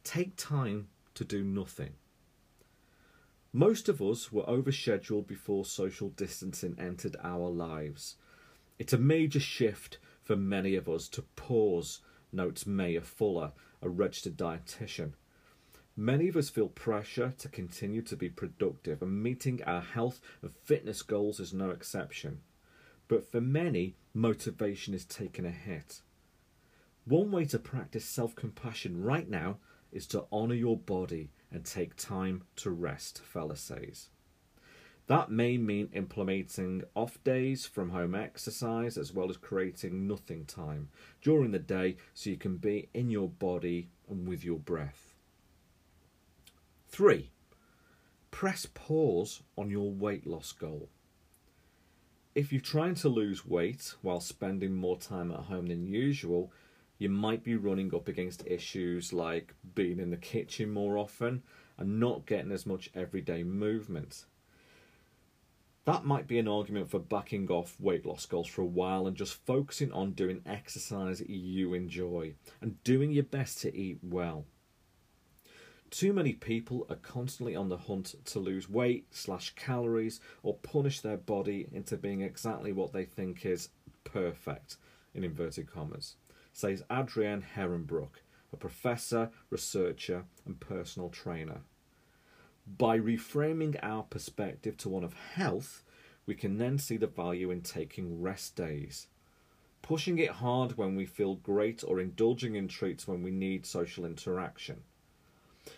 Take 0.05 0.37
time 0.37 0.87
to 1.13 1.25
do 1.25 1.43
nothing. 1.43 1.91
Most 3.51 3.89
of 3.89 4.01
us 4.01 4.31
were 4.31 4.43
overscheduled 4.43 5.27
before 5.27 5.65
social 5.65 6.07
distancing 6.09 6.77
entered 6.79 7.17
our 7.21 7.49
lives. 7.49 8.15
It's 8.77 8.93
a 8.93 8.97
major 8.97 9.41
shift 9.41 9.97
for 10.23 10.37
many 10.37 10.75
of 10.75 10.87
us 10.87 11.09
to 11.09 11.23
pause, 11.35 11.99
notes 12.31 12.65
Maya 12.65 13.01
Feller, 13.01 13.51
a 13.81 13.89
registered 13.89 14.37
dietitian. 14.37 15.13
Many 16.01 16.29
of 16.29 16.37
us 16.37 16.47
feel 16.47 16.69
pressure 16.69 17.33
to 17.39 17.49
continue 17.49 18.01
to 18.03 18.15
be 18.15 18.29
productive, 18.29 19.01
and 19.01 19.21
meeting 19.21 19.61
our 19.65 19.81
health 19.81 20.21
and 20.41 20.49
fitness 20.49 21.01
goals 21.01 21.41
is 21.41 21.53
no 21.53 21.71
exception. 21.71 22.39
But 23.09 23.29
for 23.29 23.41
many, 23.41 23.97
motivation 24.13 24.93
is 24.93 25.03
taking 25.03 25.45
a 25.45 25.51
hit. 25.51 25.99
One 27.03 27.31
way 27.31 27.43
to 27.47 27.59
practice 27.59 28.05
self 28.05 28.33
compassion 28.33 29.03
right 29.03 29.29
now 29.29 29.57
is 29.91 30.07
to 30.07 30.23
honour 30.31 30.55
your 30.55 30.77
body 30.77 31.31
and 31.51 31.65
take 31.65 31.97
time 31.97 32.43
to 32.55 32.71
rest, 32.71 33.19
Feller 33.21 33.57
says. 33.57 34.07
That 35.07 35.29
may 35.29 35.57
mean 35.57 35.89
implementing 35.91 36.85
off 36.95 37.21
days 37.25 37.65
from 37.65 37.89
home 37.89 38.15
exercise 38.15 38.97
as 38.97 39.11
well 39.13 39.29
as 39.29 39.35
creating 39.35 40.07
nothing 40.07 40.45
time 40.45 40.87
during 41.21 41.51
the 41.51 41.59
day 41.59 41.97
so 42.13 42.29
you 42.29 42.37
can 42.37 42.55
be 42.55 42.87
in 42.93 43.09
your 43.09 43.27
body 43.27 43.89
and 44.09 44.25
with 44.25 44.45
your 44.45 44.59
breath. 44.59 45.08
3. 46.89 47.29
Press 48.31 48.65
pause 48.73 49.43
on 49.55 49.69
your 49.69 49.91
weight 49.91 50.25
loss 50.25 50.51
goal. 50.51 50.89
If 52.33 52.51
you're 52.51 52.61
trying 52.61 52.95
to 52.95 53.09
lose 53.09 53.45
weight 53.45 53.93
while 54.01 54.19
spending 54.19 54.73
more 54.73 54.97
time 54.97 55.31
at 55.31 55.41
home 55.41 55.67
than 55.67 55.85
usual, 55.85 56.51
you 56.97 57.09
might 57.09 57.43
be 57.43 57.55
running 57.55 57.93
up 57.93 58.07
against 58.07 58.45
issues 58.47 59.13
like 59.13 59.53
being 59.75 59.99
in 59.99 60.09
the 60.09 60.17
kitchen 60.17 60.71
more 60.71 60.97
often 60.97 61.43
and 61.77 61.99
not 61.99 62.25
getting 62.25 62.51
as 62.51 62.65
much 62.65 62.89
everyday 62.95 63.43
movement. 63.43 64.25
That 65.85 66.05
might 66.05 66.27
be 66.27 66.39
an 66.39 66.47
argument 66.47 66.89
for 66.89 66.99
backing 66.99 67.49
off 67.49 67.79
weight 67.79 68.05
loss 68.05 68.25
goals 68.25 68.47
for 68.47 68.63
a 68.63 68.65
while 68.65 69.07
and 69.07 69.15
just 69.15 69.45
focusing 69.45 69.91
on 69.91 70.11
doing 70.11 70.41
exercise 70.45 71.21
you 71.21 71.73
enjoy 71.73 72.33
and 72.61 72.83
doing 72.83 73.11
your 73.11 73.23
best 73.23 73.61
to 73.61 73.75
eat 73.75 73.99
well. 74.01 74.45
Too 75.89 76.13
many 76.13 76.33
people 76.33 76.85
are 76.89 76.95
constantly 76.97 77.55
on 77.55 77.69
the 77.69 77.77
hunt 77.77 78.15
to 78.25 78.39
lose 78.39 78.69
weight, 78.69 79.07
slash 79.11 79.53
calories, 79.55 80.19
or 80.43 80.55
punish 80.55 81.01
their 81.01 81.17
body 81.17 81.67
into 81.71 81.97
being 81.97 82.21
exactly 82.21 82.71
what 82.71 82.93
they 82.93 83.05
think 83.05 83.45
is 83.45 83.69
perfect, 84.03 84.77
in 85.13 85.23
inverted 85.23 85.71
commas 85.71 86.15
says 86.59 86.83
Adrienne 86.91 87.45
Herrenbruch, 87.55 88.21
a 88.51 88.57
professor, 88.57 89.29
researcher, 89.49 90.25
and 90.45 90.59
personal 90.59 91.09
trainer. 91.09 91.61
By 92.67 92.99
reframing 92.99 93.79
our 93.81 94.03
perspective 94.03 94.75
to 94.77 94.89
one 94.89 95.03
of 95.03 95.13
health, 95.13 95.83
we 96.25 96.35
can 96.35 96.57
then 96.57 96.77
see 96.77 96.97
the 96.97 97.07
value 97.07 97.49
in 97.49 97.61
taking 97.61 98.21
rest 98.21 98.55
days. 98.55 99.07
Pushing 99.81 100.19
it 100.19 100.29
hard 100.29 100.77
when 100.77 100.95
we 100.95 101.05
feel 101.05 101.35
great 101.35 101.83
or 101.83 101.99
indulging 101.99 102.55
in 102.55 102.67
treats 102.67 103.07
when 103.07 103.23
we 103.23 103.31
need 103.31 103.65
social 103.65 104.05
interaction. 104.05 104.83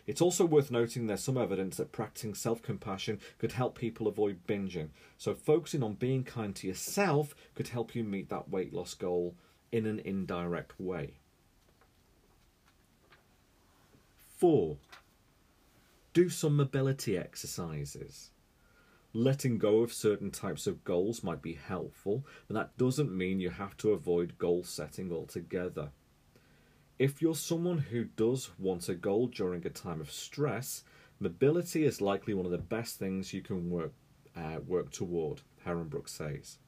It's 0.07 0.21
also 0.21 0.45
worth 0.45 0.71
noting 0.71 1.07
there's 1.07 1.23
some 1.23 1.37
evidence 1.37 1.77
that 1.77 1.91
practicing 1.91 2.33
self 2.33 2.61
compassion 2.61 3.19
could 3.37 3.53
help 3.53 3.77
people 3.77 4.07
avoid 4.07 4.45
binging, 4.47 4.89
so 5.17 5.33
focusing 5.33 5.83
on 5.83 5.93
being 5.93 6.23
kind 6.23 6.55
to 6.57 6.67
yourself 6.67 7.35
could 7.55 7.69
help 7.69 7.95
you 7.95 8.03
meet 8.03 8.29
that 8.29 8.49
weight 8.49 8.73
loss 8.73 8.93
goal 8.93 9.35
in 9.71 9.85
an 9.85 9.99
indirect 9.99 10.79
way. 10.79 11.13
4. 14.37 14.77
Do 16.13 16.29
some 16.29 16.57
mobility 16.57 17.17
exercises. 17.17 18.31
Letting 19.13 19.57
go 19.57 19.81
of 19.81 19.93
certain 19.93 20.31
types 20.31 20.67
of 20.67 20.83
goals 20.83 21.23
might 21.23 21.41
be 21.41 21.53
helpful, 21.53 22.25
but 22.47 22.55
that 22.55 22.77
doesn't 22.77 23.15
mean 23.15 23.39
you 23.39 23.49
have 23.49 23.77
to 23.77 23.91
avoid 23.91 24.37
goal 24.37 24.63
setting 24.63 25.11
altogether. 25.11 25.91
If 27.01 27.19
you're 27.19 27.33
someone 27.33 27.79
who 27.79 28.03
does 28.03 28.51
want 28.59 28.87
a 28.87 28.93
goal 28.93 29.25
during 29.25 29.65
a 29.65 29.71
time 29.71 30.01
of 30.01 30.11
stress, 30.11 30.83
mobility 31.19 31.83
is 31.83 31.99
likely 31.99 32.35
one 32.35 32.45
of 32.45 32.51
the 32.51 32.59
best 32.59 32.99
things 32.99 33.33
you 33.33 33.41
can 33.41 33.71
work, 33.71 33.91
uh, 34.37 34.59
work 34.67 34.91
toward, 34.91 35.41
Herrenbruch 35.65 36.07
says. 36.07 36.59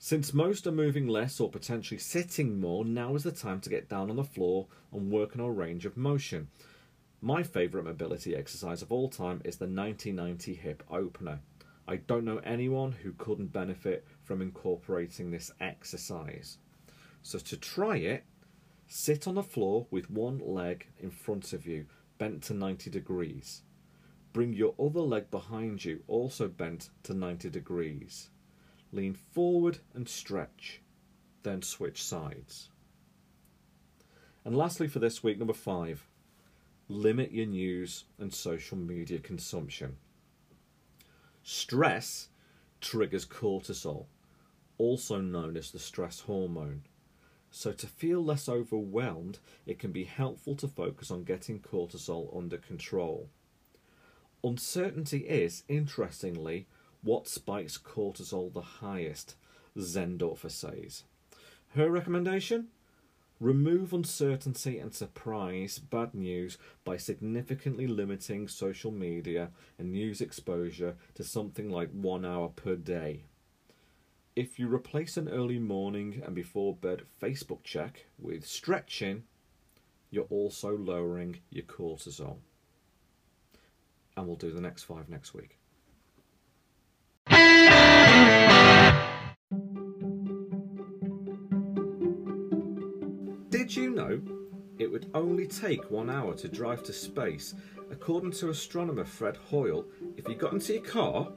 Since 0.00 0.34
most 0.34 0.66
are 0.66 0.72
moving 0.72 1.06
less 1.06 1.38
or 1.38 1.48
potentially 1.48 2.00
sitting 2.00 2.58
more, 2.58 2.84
now 2.84 3.14
is 3.14 3.22
the 3.22 3.30
time 3.30 3.60
to 3.60 3.70
get 3.70 3.88
down 3.88 4.10
on 4.10 4.16
the 4.16 4.24
floor 4.24 4.66
and 4.90 5.12
work 5.12 5.36
on 5.36 5.40
a 5.40 5.52
range 5.52 5.86
of 5.86 5.96
motion. 5.96 6.48
My 7.20 7.44
favourite 7.44 7.86
mobility 7.86 8.34
exercise 8.34 8.82
of 8.82 8.90
all 8.90 9.08
time 9.08 9.40
is 9.44 9.58
the 9.58 9.66
1990 9.66 10.54
hip 10.54 10.82
opener. 10.90 11.38
I 11.86 11.94
don't 11.94 12.24
know 12.24 12.38
anyone 12.38 12.90
who 12.90 13.12
couldn't 13.12 13.52
benefit 13.52 14.04
from 14.24 14.42
incorporating 14.42 15.30
this 15.30 15.52
exercise. 15.60 16.58
So, 17.22 17.38
to 17.38 17.56
try 17.56 17.98
it, 17.98 18.24
sit 18.86 19.26
on 19.26 19.34
the 19.34 19.42
floor 19.42 19.86
with 19.90 20.10
one 20.10 20.38
leg 20.38 20.86
in 20.98 21.10
front 21.10 21.52
of 21.52 21.66
you, 21.66 21.86
bent 22.18 22.42
to 22.44 22.54
90 22.54 22.90
degrees. 22.90 23.62
Bring 24.32 24.52
your 24.52 24.74
other 24.78 25.00
leg 25.00 25.30
behind 25.30 25.84
you, 25.84 26.02
also 26.06 26.48
bent 26.48 26.90
to 27.04 27.14
90 27.14 27.50
degrees. 27.50 28.30
Lean 28.92 29.14
forward 29.14 29.78
and 29.94 30.08
stretch, 30.08 30.80
then 31.42 31.62
switch 31.62 32.02
sides. 32.02 32.68
And 34.44 34.56
lastly, 34.56 34.86
for 34.88 35.00
this 35.00 35.22
week, 35.22 35.38
number 35.38 35.54
five, 35.54 36.06
limit 36.88 37.32
your 37.32 37.46
news 37.46 38.04
and 38.18 38.32
social 38.32 38.76
media 38.76 39.18
consumption. 39.18 39.96
Stress 41.42 42.28
triggers 42.80 43.26
cortisol, 43.26 44.06
also 44.78 45.20
known 45.20 45.56
as 45.56 45.70
the 45.70 45.78
stress 45.78 46.20
hormone. 46.20 46.82
So, 47.58 47.72
to 47.72 47.86
feel 47.86 48.22
less 48.22 48.50
overwhelmed, 48.50 49.38
it 49.64 49.78
can 49.78 49.90
be 49.90 50.04
helpful 50.04 50.54
to 50.56 50.68
focus 50.68 51.10
on 51.10 51.24
getting 51.24 51.58
cortisol 51.58 52.36
under 52.36 52.58
control. 52.58 53.30
Uncertainty 54.44 55.20
is, 55.20 55.62
interestingly, 55.66 56.66
what 57.02 57.26
spikes 57.26 57.78
cortisol 57.78 58.52
the 58.52 58.60
highest? 58.60 59.36
Zendorfer 59.74 60.50
says. 60.50 61.04
Her 61.68 61.90
recommendation? 61.90 62.68
Remove 63.40 63.94
uncertainty 63.94 64.78
and 64.78 64.92
surprise 64.92 65.78
bad 65.78 66.12
news 66.12 66.58
by 66.84 66.98
significantly 66.98 67.86
limiting 67.86 68.48
social 68.48 68.90
media 68.90 69.48
and 69.78 69.92
news 69.92 70.20
exposure 70.20 70.94
to 71.14 71.24
something 71.24 71.70
like 71.70 71.88
one 71.90 72.26
hour 72.26 72.50
per 72.50 72.76
day. 72.76 73.22
If 74.36 74.58
you 74.58 74.68
replace 74.68 75.16
an 75.16 75.30
early 75.30 75.58
morning 75.58 76.22
and 76.22 76.34
before 76.34 76.76
bed 76.76 77.04
Facebook 77.22 77.64
check 77.64 78.04
with 78.18 78.46
stretching, 78.46 79.22
you're 80.10 80.24
also 80.24 80.76
lowering 80.76 81.40
your 81.48 81.64
cortisol. 81.64 82.36
And 84.14 84.26
we'll 84.26 84.36
do 84.36 84.50
the 84.50 84.60
next 84.60 84.82
five 84.82 85.08
next 85.08 85.32
week. 85.32 85.58
Did 93.48 93.74
you 93.74 93.88
know 93.88 94.20
it 94.78 94.92
would 94.92 95.10
only 95.14 95.46
take 95.46 95.90
one 95.90 96.10
hour 96.10 96.34
to 96.34 96.46
drive 96.46 96.82
to 96.82 96.92
space, 96.92 97.54
according 97.90 98.32
to 98.32 98.50
astronomer 98.50 99.06
Fred 99.06 99.38
Hoyle, 99.38 99.86
if 100.18 100.28
you 100.28 100.34
got 100.34 100.52
into 100.52 100.74
your 100.74 100.82
car, 100.82 101.32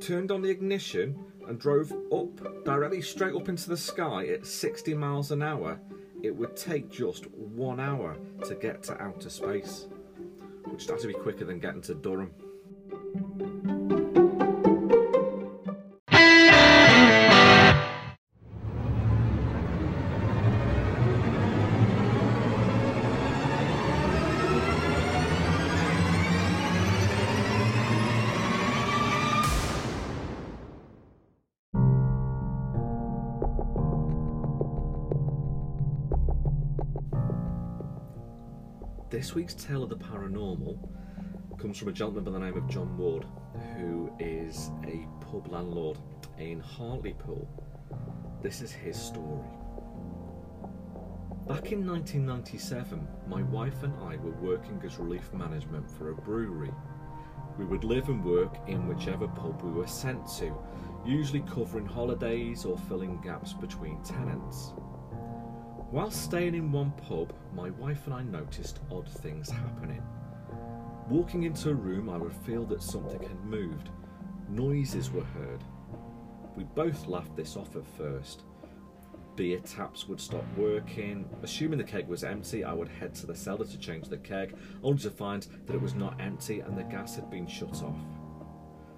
turned 0.00 0.32
on 0.32 0.42
the 0.42 0.50
ignition, 0.50 1.29
and 1.48 1.58
drove 1.58 1.92
up 2.12 2.64
directly 2.64 3.02
straight 3.02 3.34
up 3.34 3.48
into 3.48 3.68
the 3.68 3.76
sky 3.76 4.26
at 4.28 4.46
60 4.46 4.94
miles 4.94 5.30
an 5.30 5.42
hour? 5.42 5.78
It 6.22 6.34
would 6.34 6.56
take 6.56 6.90
just 6.90 7.30
one 7.30 7.80
hour 7.80 8.16
to 8.46 8.54
get 8.54 8.82
to 8.84 9.02
outer 9.02 9.30
space, 9.30 9.86
which 10.64 10.86
have 10.86 11.00
to 11.00 11.06
be 11.06 11.14
quicker 11.14 11.44
than 11.44 11.58
getting 11.58 11.82
to 11.82 11.94
Durham. 11.94 12.32
This 39.30 39.36
week's 39.36 39.54
tale 39.54 39.84
of 39.84 39.88
the 39.88 39.96
paranormal 39.96 40.76
comes 41.56 41.78
from 41.78 41.86
a 41.86 41.92
gentleman 41.92 42.24
by 42.24 42.32
the 42.32 42.38
name 42.40 42.56
of 42.56 42.66
John 42.66 42.98
Ward, 42.98 43.24
who 43.76 44.10
is 44.18 44.72
a 44.82 45.06
pub 45.24 45.46
landlord 45.52 45.98
in 46.38 46.58
Hartlepool. 46.58 47.48
This 48.42 48.60
is 48.60 48.72
his 48.72 49.00
story. 49.00 49.46
Back 51.46 51.70
in 51.70 51.86
1997, 51.86 53.06
my 53.28 53.44
wife 53.44 53.84
and 53.84 53.94
I 54.02 54.16
were 54.16 54.32
working 54.32 54.82
as 54.84 54.98
relief 54.98 55.32
management 55.32 55.88
for 55.88 56.10
a 56.10 56.14
brewery. 56.16 56.74
We 57.56 57.66
would 57.66 57.84
live 57.84 58.08
and 58.08 58.24
work 58.24 58.56
in 58.66 58.88
whichever 58.88 59.28
pub 59.28 59.62
we 59.62 59.70
were 59.70 59.86
sent 59.86 60.26
to, 60.38 60.52
usually 61.06 61.42
covering 61.42 61.86
holidays 61.86 62.64
or 62.64 62.76
filling 62.76 63.20
gaps 63.20 63.52
between 63.52 64.02
tenants. 64.02 64.72
While 65.90 66.12
staying 66.12 66.54
in 66.54 66.70
one 66.70 66.92
pub, 67.08 67.32
my 67.52 67.70
wife 67.70 68.06
and 68.06 68.14
I 68.14 68.22
noticed 68.22 68.78
odd 68.92 69.08
things 69.08 69.50
happening. 69.50 70.00
Walking 71.08 71.42
into 71.42 71.70
a 71.70 71.74
room, 71.74 72.08
I 72.08 72.16
would 72.16 72.32
feel 72.32 72.64
that 72.66 72.80
something 72.80 73.20
had 73.20 73.44
moved. 73.44 73.90
Noises 74.48 75.10
were 75.10 75.24
heard. 75.24 75.64
We 76.54 76.62
both 76.62 77.08
laughed 77.08 77.34
this 77.34 77.56
off 77.56 77.74
at 77.74 77.84
first. 77.98 78.44
Beer 79.34 79.58
taps 79.58 80.06
would 80.06 80.20
stop 80.20 80.44
working. 80.56 81.28
Assuming 81.42 81.78
the 81.78 81.84
keg 81.84 82.06
was 82.06 82.22
empty, 82.22 82.62
I 82.62 82.72
would 82.72 82.88
head 82.88 83.12
to 83.16 83.26
the 83.26 83.34
cellar 83.34 83.64
to 83.64 83.78
change 83.78 84.08
the 84.08 84.18
keg, 84.18 84.54
only 84.84 85.02
to 85.02 85.10
find 85.10 85.44
that 85.66 85.74
it 85.74 85.82
was 85.82 85.96
not 85.96 86.20
empty 86.20 86.60
and 86.60 86.78
the 86.78 86.84
gas 86.84 87.16
had 87.16 87.28
been 87.30 87.48
shut 87.48 87.82
off. 87.82 87.98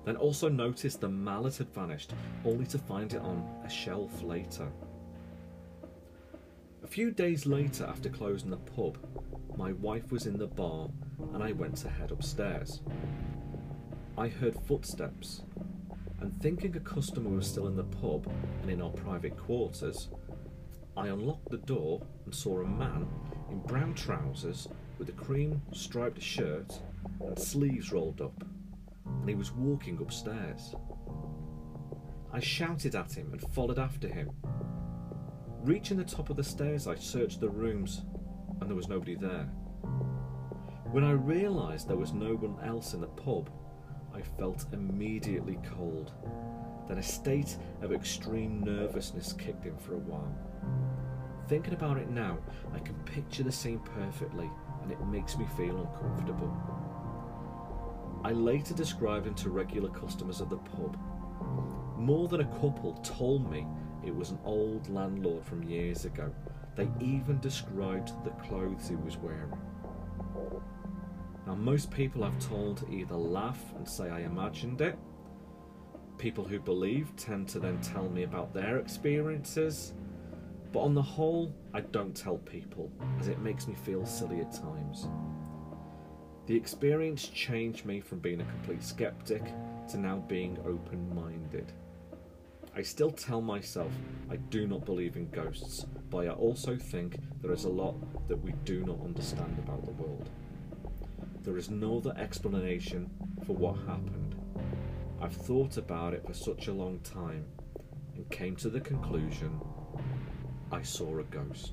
Then 0.05 0.17
also 0.17 0.51
noticed 0.51 1.01
the 1.01 1.09
mallet 1.09 1.57
had 1.57 1.73
vanished, 1.73 2.13
only 2.45 2.67
to 2.67 2.77
find 2.77 3.15
it 3.15 3.23
on 3.23 3.49
a 3.65 3.71
shelf 3.71 4.23
later. 4.23 4.71
A 6.93 6.95
few 6.95 7.11
days 7.11 7.47
later, 7.47 7.87
after 7.87 8.11
closing 8.11 8.51
the 8.51 8.59
pub, 8.59 8.99
my 9.57 9.73
wife 9.73 10.13
was 10.13 10.27
in 10.27 10.37
the 10.37 10.47
bar 10.47 10.91
and 11.33 11.43
I 11.43 11.53
went 11.53 11.77
to 11.79 11.89
head 11.89 12.11
upstairs. 12.11 12.83
I 14.19 14.29
heard 14.29 14.55
footsteps, 14.67 15.41
and 16.21 16.39
thinking 16.43 16.77
a 16.77 16.81
customer 16.81 17.31
was 17.31 17.47
still 17.47 17.67
in 17.67 17.77
the 17.77 17.85
pub 17.85 18.31
and 18.61 18.71
in 18.71 18.83
our 18.83 18.91
private 18.91 19.39
quarters, 19.39 20.09
I 20.95 21.09
unlocked 21.09 21.49
the 21.49 21.57
door 21.57 22.03
and 22.27 22.35
saw 22.35 22.61
a 22.61 22.69
man 22.69 23.09
in 23.51 23.61
brown 23.61 23.95
trousers 23.95 24.69
with 24.99 25.09
a 25.09 25.13
cream 25.13 25.63
striped 25.73 26.21
shirt 26.21 26.79
and 27.23 27.39
sleeves 27.39 27.91
rolled 27.91 28.21
up, 28.21 28.45
and 29.07 29.27
he 29.27 29.35
was 29.35 29.51
walking 29.51 29.97
upstairs. 29.99 30.75
I 32.35 32.41
shouted 32.41 32.95
at 32.95 33.15
him 33.15 33.31
and 33.33 33.41
followed 33.41 33.79
after 33.79 34.09
him. 34.09 34.31
Reaching 35.65 35.97
the 35.97 36.03
top 36.03 36.29
of 36.29 36.37
the 36.37 36.43
stairs, 36.43 36.89
I 36.89 36.97
searched 36.97 37.39
the 37.39 37.49
rooms, 37.49 38.03
and 38.61 38.69
there 38.69 38.75
was 38.75 38.89
nobody 38.89 39.15
there. 39.15 39.45
When 40.91 41.05
I 41.05 41.13
realised 41.13 41.87
there 41.87 41.97
was 41.97 42.13
no 42.13 42.35
one 42.35 42.57
else 42.69 42.95
in 42.95 43.01
the 43.01 43.07
pub, 43.07 43.49
I 44.13 44.23
felt 44.23 44.67
immediately 44.73 45.61
cold. 45.77 46.15
Then 46.89 46.99
a 46.99 47.03
state 47.03 47.57
of 47.81 47.93
extreme 47.93 48.61
nervousness 48.65 49.35
kicked 49.35 49.65
in 49.65 49.79
for 49.79 49.95
a 49.95 49.99
while. 49.99 50.35
Thinking 51.47 51.75
about 51.75 51.97
it 51.97 52.11
now, 52.11 52.39
I 52.75 52.81
can 52.81 52.97
picture 53.05 53.45
the 53.45 53.53
scene 53.53 53.79
perfectly, 53.79 54.51
and 54.83 54.91
it 54.91 55.01
makes 55.07 55.39
me 55.39 55.47
feel 55.57 55.79
uncomfortable. 55.79 56.53
I 58.25 58.33
later 58.33 58.75
described 58.75 59.29
him 59.29 59.35
to 59.37 59.51
regular 59.51 59.91
customers 59.91 60.41
of 60.41 60.51
the 60.51 60.57
pub. 60.57 60.99
More 61.97 62.27
than 62.27 62.41
a 62.41 62.59
couple 62.59 62.95
told 63.05 63.49
me 63.49 63.65
it 64.05 64.15
was 64.15 64.31
an 64.31 64.39
old 64.45 64.89
landlord 64.89 65.45
from 65.45 65.63
years 65.63 66.05
ago. 66.05 66.33
They 66.75 66.89
even 67.01 67.39
described 67.41 68.13
the 68.25 68.31
clothes 68.47 68.89
he 68.89 68.97
was 68.97 69.17
wearing. 69.17 69.53
Now, 71.47 71.55
most 71.55 71.91
people 71.91 72.25
I've 72.25 72.39
told 72.39 72.87
either 72.91 73.17
laugh 73.17 73.61
and 73.77 73.89
say 73.89 74.09
I 74.09 74.21
imagined 74.21 74.81
it. 74.81 74.97
People 76.19 76.45
who 76.45 76.61
believe 76.61 77.13
tend 77.17 77.49
to 77.49 77.59
then 77.59 77.81
tell 77.81 78.09
me 78.09 78.23
about 78.23 78.55
their 78.55 78.79
experiences. 78.79 79.93
But 80.73 80.81
on 80.81 80.95
the 80.95 81.03
whole, 81.03 81.53
I 81.75 81.81
don't 81.81 82.15
tell 82.15 82.39
people, 82.39 82.91
as 83.21 83.29
it 83.29 83.41
makes 83.41 83.67
me 83.67 83.75
feel 83.75 84.07
silly 84.07 84.41
at 84.41 84.53
times. 84.53 85.09
The 86.47 86.57
experience 86.57 87.29
changed 87.29 87.85
me 87.85 88.01
from 88.01 88.21
being 88.21 88.41
a 88.41 88.45
complete 88.45 88.83
skeptic 88.83 89.43
to 89.91 89.99
now 89.99 90.25
being 90.29 90.59
open 90.67 91.15
minded. 91.15 91.73
I 92.75 92.81
still 92.81 93.11
tell 93.11 93.43
myself 93.43 93.93
I 94.31 94.37
do 94.37 94.67
not 94.67 94.87
believe 94.87 95.17
in 95.17 95.29
ghosts, 95.29 95.85
but 96.09 96.27
I 96.27 96.31
also 96.31 96.77
think 96.77 97.19
there 97.43 97.53
is 97.53 97.65
a 97.65 97.69
lot 97.69 98.29
that 98.29 98.43
we 98.43 98.53
do 98.65 98.83
not 98.85 98.99
understand 99.05 99.59
about 99.59 99.85
the 99.85 99.93
world. 99.93 100.31
There 101.43 101.59
is 101.59 101.69
no 101.69 101.99
other 101.99 102.15
explanation 102.17 103.11
for 103.47 103.55
what 103.55 103.77
happened. 103.87 104.37
I've 105.21 105.37
thought 105.37 105.77
about 105.77 106.15
it 106.15 106.27
for 106.27 106.33
such 106.33 106.69
a 106.69 106.73
long 106.73 107.01
time 107.01 107.45
and 108.15 108.29
came 108.31 108.57
to 108.57 108.71
the 108.71 108.81
conclusion 108.81 109.61
I 110.71 110.81
saw 110.81 111.19
a 111.19 111.25
ghost. 111.25 111.73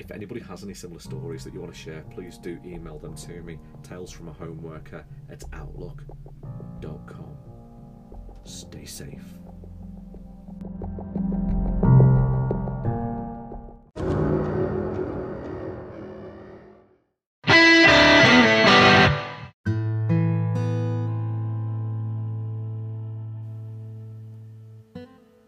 If 0.00 0.10
anybody 0.10 0.40
has 0.40 0.64
any 0.64 0.74
similar 0.74 1.00
stories 1.00 1.44
that 1.44 1.54
you 1.54 1.60
want 1.60 1.72
to 1.72 1.78
share, 1.78 2.02
please 2.10 2.38
do 2.38 2.58
email 2.64 2.98
them 2.98 3.14
to 3.18 3.40
me, 3.42 3.58
talesfromahomeworker 3.82 5.04
at 5.30 5.44
outlook.com. 5.52 7.31
Stay 8.44 8.84
safe. 8.84 9.24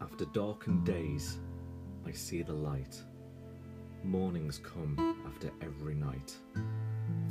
After 0.01 0.27
darkened 0.33 0.85
days, 0.87 1.39
I 2.07 2.13
see 2.13 2.43
the 2.43 2.53
light. 2.53 3.03
Mornings 4.05 4.61
come 4.63 5.17
after 5.27 5.51
every 5.61 5.95
night. 5.95 6.37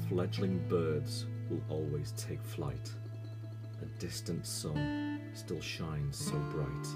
Fledgling 0.09 0.59
birds 0.67 1.25
will 1.49 1.61
always 1.69 2.11
take 2.17 2.43
flight. 2.43 2.91
A 3.81 3.85
distant 3.99 4.45
sun 4.45 5.12
still 5.33 5.61
shines 5.61 6.17
so 6.17 6.37
bright. 6.51 6.87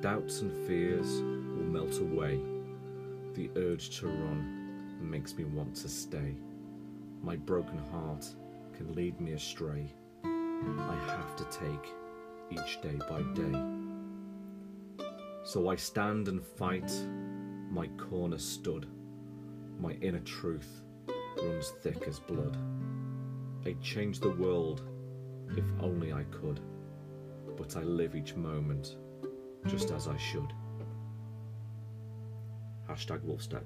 Doubts 0.00 0.40
and 0.40 0.52
fears 0.66 1.06
will 1.06 1.64
melt 1.64 2.00
away. 2.00 2.40
The 3.34 3.50
urge 3.56 3.98
to 3.98 4.06
run 4.06 5.00
makes 5.00 5.34
me 5.34 5.44
want 5.44 5.74
to 5.76 5.88
stay. 5.88 6.36
My 7.22 7.36
broken 7.36 7.78
heart 7.90 8.26
can 8.76 8.92
lead 8.94 9.20
me 9.20 9.32
astray. 9.32 9.92
I 10.24 10.96
have 11.06 11.36
to 11.36 11.44
take 11.44 11.92
each 12.50 12.80
day 12.80 12.98
by 13.08 13.22
day. 13.34 13.62
So 15.44 15.68
I 15.68 15.76
stand 15.76 16.28
and 16.28 16.42
fight, 16.42 16.92
my 17.70 17.86
corner 17.96 18.38
stood. 18.38 18.86
My 19.80 19.92
inner 20.00 20.20
truth 20.20 20.82
runs 21.42 21.72
thick 21.82 22.04
as 22.06 22.18
blood. 22.18 22.56
I'd 23.64 23.80
change 23.80 24.20
the 24.20 24.30
world 24.30 24.82
if 25.56 25.64
only 25.80 26.12
I 26.12 26.24
could, 26.24 26.60
but 27.58 27.76
I 27.76 27.82
live 27.82 28.14
each 28.14 28.36
moment 28.36 28.94
just 29.66 29.90
as 29.90 30.06
I 30.06 30.16
should. 30.16 30.52
Hashtag 32.88 33.20
Wolfstag. 33.20 33.64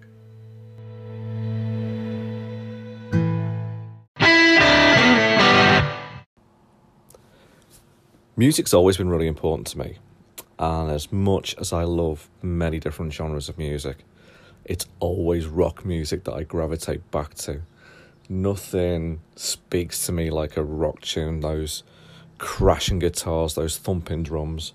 Music's 8.34 8.72
always 8.72 8.96
been 8.96 9.10
really 9.10 9.26
important 9.26 9.66
to 9.68 9.78
me, 9.78 9.98
and 10.58 10.90
as 10.90 11.12
much 11.12 11.54
as 11.58 11.72
I 11.72 11.84
love 11.84 12.30
many 12.40 12.80
different 12.80 13.12
genres 13.12 13.50
of 13.50 13.58
music, 13.58 13.98
it's 14.64 14.86
always 15.00 15.46
rock 15.46 15.84
music 15.84 16.24
that 16.24 16.32
I 16.32 16.42
gravitate 16.42 17.10
back 17.10 17.34
to. 17.34 17.60
Nothing 18.30 19.20
speaks 19.36 20.06
to 20.06 20.12
me 20.12 20.30
like 20.30 20.56
a 20.56 20.64
rock 20.64 21.02
tune, 21.02 21.40
those 21.40 21.82
crashing 22.38 22.98
guitars, 22.98 23.54
those 23.54 23.78
thumping 23.78 24.22
drums. 24.22 24.72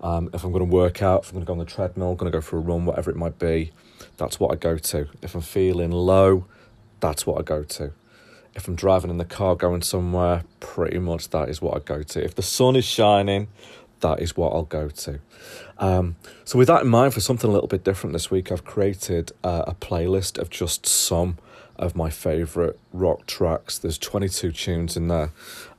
Um, 0.00 0.30
if 0.32 0.44
I'm 0.44 0.52
going 0.52 0.68
to 0.68 0.72
work 0.72 1.02
out, 1.02 1.24
if 1.24 1.30
I'm 1.30 1.34
going 1.34 1.44
to 1.44 1.46
go 1.46 1.52
on 1.54 1.58
the 1.58 1.64
treadmill, 1.64 2.14
going 2.14 2.30
to 2.30 2.36
go 2.36 2.40
for 2.40 2.56
a 2.56 2.60
run, 2.60 2.84
whatever 2.84 3.10
it 3.10 3.16
might 3.16 3.38
be, 3.38 3.72
that's 4.16 4.38
what 4.38 4.52
I 4.52 4.56
go 4.56 4.78
to. 4.78 5.08
If 5.22 5.34
I'm 5.34 5.40
feeling 5.40 5.90
low, 5.90 6.46
that's 7.00 7.26
what 7.26 7.38
I 7.38 7.42
go 7.42 7.64
to. 7.64 7.92
If 8.54 8.68
I'm 8.68 8.74
driving 8.74 9.10
in 9.10 9.18
the 9.18 9.24
car 9.24 9.54
going 9.56 9.82
somewhere, 9.82 10.44
pretty 10.60 10.98
much 10.98 11.30
that 11.30 11.48
is 11.48 11.60
what 11.60 11.76
I 11.76 11.80
go 11.80 12.02
to. 12.02 12.24
If 12.24 12.34
the 12.34 12.42
sun 12.42 12.76
is 12.76 12.84
shining, 12.84 13.48
that 14.00 14.20
is 14.20 14.36
what 14.36 14.52
I'll 14.52 14.62
go 14.62 14.88
to. 14.88 15.20
Um, 15.78 16.16
so, 16.44 16.58
with 16.58 16.68
that 16.68 16.82
in 16.82 16.88
mind, 16.88 17.14
for 17.14 17.20
something 17.20 17.48
a 17.48 17.52
little 17.52 17.68
bit 17.68 17.84
different 17.84 18.12
this 18.12 18.30
week, 18.30 18.50
I've 18.50 18.64
created 18.64 19.32
uh, 19.44 19.64
a 19.66 19.74
playlist 19.74 20.38
of 20.38 20.50
just 20.50 20.86
some 20.86 21.38
of 21.78 21.94
my 21.96 22.10
favourite 22.10 22.76
rock 22.92 23.26
tracks. 23.26 23.78
There's 23.78 23.98
22 23.98 24.52
tunes 24.52 24.96
in 24.96 25.08
there 25.08 25.30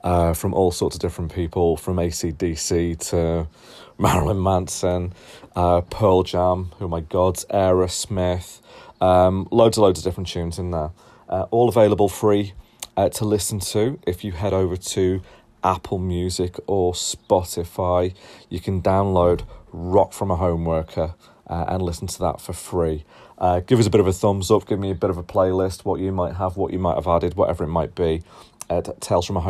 uh, 0.04 0.34
from 0.34 0.54
all 0.54 0.72
sorts 0.72 0.95
of 0.95 1.02
different 1.02 1.34
people, 1.34 1.78
from 1.78 2.00
AC/DC 2.00 2.97
to 3.10 3.47
Marilyn 3.97 4.41
Manson, 4.41 5.14
uh, 5.56 5.82
Pearl 5.82 6.24
Jam, 6.24 6.72
who 6.80 6.88
my 6.88 7.02
gods, 7.02 7.45
Aerosmith, 7.50 8.62
Um, 9.02 9.47
loads 9.52 9.78
and 9.78 9.84
loads 9.84 10.00
of 10.00 10.06
different 10.06 10.28
tunes 10.30 10.58
in 10.60 10.72
there. 10.72 10.91
Uh, 11.28 11.45
all 11.52 11.70
available 11.70 12.10
free 12.10 12.54
uh, 12.97 13.10
to 13.10 13.26
listen 13.26 13.60
to 13.60 14.00
if 14.08 14.24
you 14.24 14.32
head 14.32 14.54
over 14.54 14.76
to 14.76 15.22
Apple 15.64 16.00
Music 16.00 16.56
or 16.68 16.93
Spotify. 16.93 18.14
You 18.50 18.60
can 18.60 18.82
download 18.82 19.43
Rock 19.72 20.14
from 20.14 20.32
a 20.32 20.36
Homeworker 20.36 21.14
uh, 21.47 21.66
and 21.68 21.82
listen 21.82 22.08
to 22.08 22.20
that 22.20 22.41
for 22.41 22.54
free. 22.54 23.06
Uh, 23.40 23.62
give 23.62 23.80
us 23.80 23.88
a 23.88 23.90
bit 23.90 24.02
of 24.02 24.08
a 24.08 24.14
thumbs 24.14 24.52
up, 24.52 24.68
give 24.68 24.80
me 24.80 24.92
a 24.92 24.96
bit 24.96 25.10
of 25.10 25.18
a 25.18 25.24
playlist, 25.24 25.86
what 25.86 26.00
you 26.00 26.12
might 26.12 26.36
have, 26.36 26.58
what 26.58 26.74
you 26.74 26.80
might 26.80 26.96
have 26.96 27.08
added, 27.08 27.36
whatever 27.36 27.64
it 27.64 27.70
might 27.70 27.96
be, 27.96 28.22
at 28.70 29.00
Tales 29.02 29.26
from 29.26 29.38
a 29.38 29.42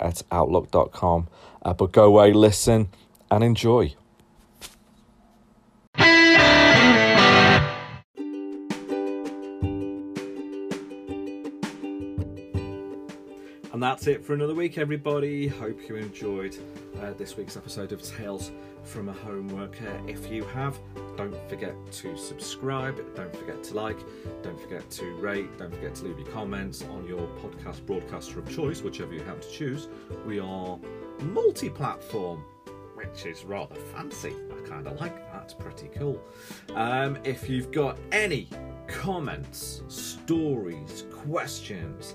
at 0.00 0.22
outlook.com. 0.30 1.28
Uh, 1.62 1.72
but 1.72 1.92
go 1.92 2.04
away, 2.04 2.32
listen, 2.32 2.88
and 3.30 3.42
enjoy. 3.42 3.94
And 13.80 13.84
that's 13.86 14.06
it 14.08 14.22
for 14.22 14.34
another 14.34 14.54
week, 14.54 14.76
everybody. 14.76 15.48
Hope 15.48 15.88
you 15.88 15.96
enjoyed 15.96 16.54
uh, 17.00 17.14
this 17.16 17.38
week's 17.38 17.56
episode 17.56 17.92
of 17.92 18.02
Tales 18.02 18.50
from 18.84 19.08
a 19.08 19.12
Homeworker. 19.14 20.06
If 20.06 20.30
you 20.30 20.44
have, 20.44 20.78
don't 21.16 21.34
forget 21.48 21.74
to 21.90 22.14
subscribe, 22.14 23.02
don't 23.16 23.34
forget 23.34 23.64
to 23.64 23.74
like, 23.74 23.96
don't 24.42 24.60
forget 24.60 24.90
to 24.90 25.14
rate, 25.14 25.56
don't 25.56 25.74
forget 25.74 25.94
to 25.94 26.04
leave 26.04 26.18
your 26.18 26.28
comments 26.28 26.84
on 26.90 27.06
your 27.06 27.26
podcast 27.38 27.86
broadcaster 27.86 28.40
of 28.40 28.54
choice, 28.54 28.82
whichever 28.82 29.14
you 29.14 29.22
happen 29.22 29.40
to 29.40 29.50
choose. 29.50 29.88
We 30.26 30.40
are 30.40 30.78
multi 31.22 31.70
platform, 31.70 32.44
which 32.96 33.24
is 33.24 33.46
rather 33.46 33.76
fancy. 33.76 34.34
I 34.52 34.68
kind 34.68 34.86
of 34.88 35.00
like 35.00 35.16
that, 35.32 35.44
it's 35.44 35.54
pretty 35.54 35.88
cool. 35.88 36.20
Um, 36.74 37.16
if 37.24 37.48
you've 37.48 37.72
got 37.72 37.96
any 38.12 38.50
comments, 38.88 39.80
stories, 39.88 41.04
questions, 41.10 42.14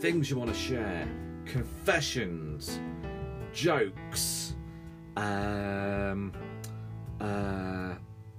things 0.00 0.30
you 0.30 0.36
want 0.36 0.50
to 0.50 0.58
share, 0.58 1.06
confessions, 1.44 2.80
jokes, 3.52 4.54
um, 5.16 6.32
uh, 7.20 7.94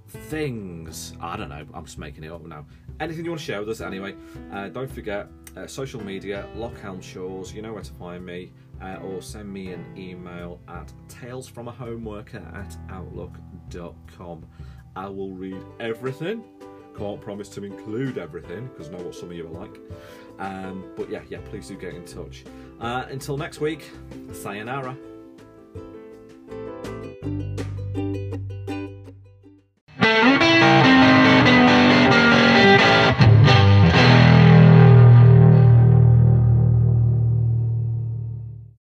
things. 0.08 1.14
I 1.20 1.36
don't 1.36 1.50
know. 1.50 1.64
I'm 1.72 1.84
just 1.84 1.98
making 1.98 2.24
it 2.24 2.32
up 2.32 2.44
now. 2.44 2.66
Anything 2.98 3.24
you 3.24 3.30
want 3.30 3.40
to 3.40 3.46
share 3.46 3.60
with 3.60 3.68
us, 3.68 3.80
anyway. 3.80 4.16
Uh, 4.52 4.70
don't 4.70 4.90
forget 4.90 5.28
uh, 5.56 5.68
social 5.68 6.02
media, 6.02 6.48
Lockhelm 6.56 7.00
Shores. 7.00 7.54
You 7.54 7.62
know 7.62 7.72
where 7.72 7.82
to 7.82 7.92
find 7.92 8.26
me, 8.26 8.52
uh, 8.82 8.96
or 8.96 9.22
send 9.22 9.52
me 9.52 9.72
an 9.72 9.84
email 9.96 10.60
at 10.66 10.92
talesfromahomeworker 11.08 12.56
at 12.56 12.76
outlook.com. 12.90 14.46
I 14.96 15.08
will 15.08 15.30
read 15.30 15.62
everything. 15.78 16.42
Can't 16.96 17.20
promise 17.20 17.48
to 17.50 17.64
include 17.64 18.18
everything 18.18 18.68
because 18.68 18.88
I 18.88 18.98
know 18.98 19.04
what 19.04 19.14
some 19.14 19.30
of 19.30 19.36
you 19.36 19.46
are 19.46 19.50
like. 19.50 19.78
Um, 20.38 20.84
but 20.96 21.10
yeah, 21.10 21.22
yeah, 21.28 21.38
please 21.44 21.68
do 21.68 21.76
get 21.76 21.94
in 21.94 22.04
touch. 22.04 22.44
Uh, 22.80 23.04
until 23.08 23.36
next 23.36 23.60
week, 23.60 23.90
sayonara. 24.32 24.96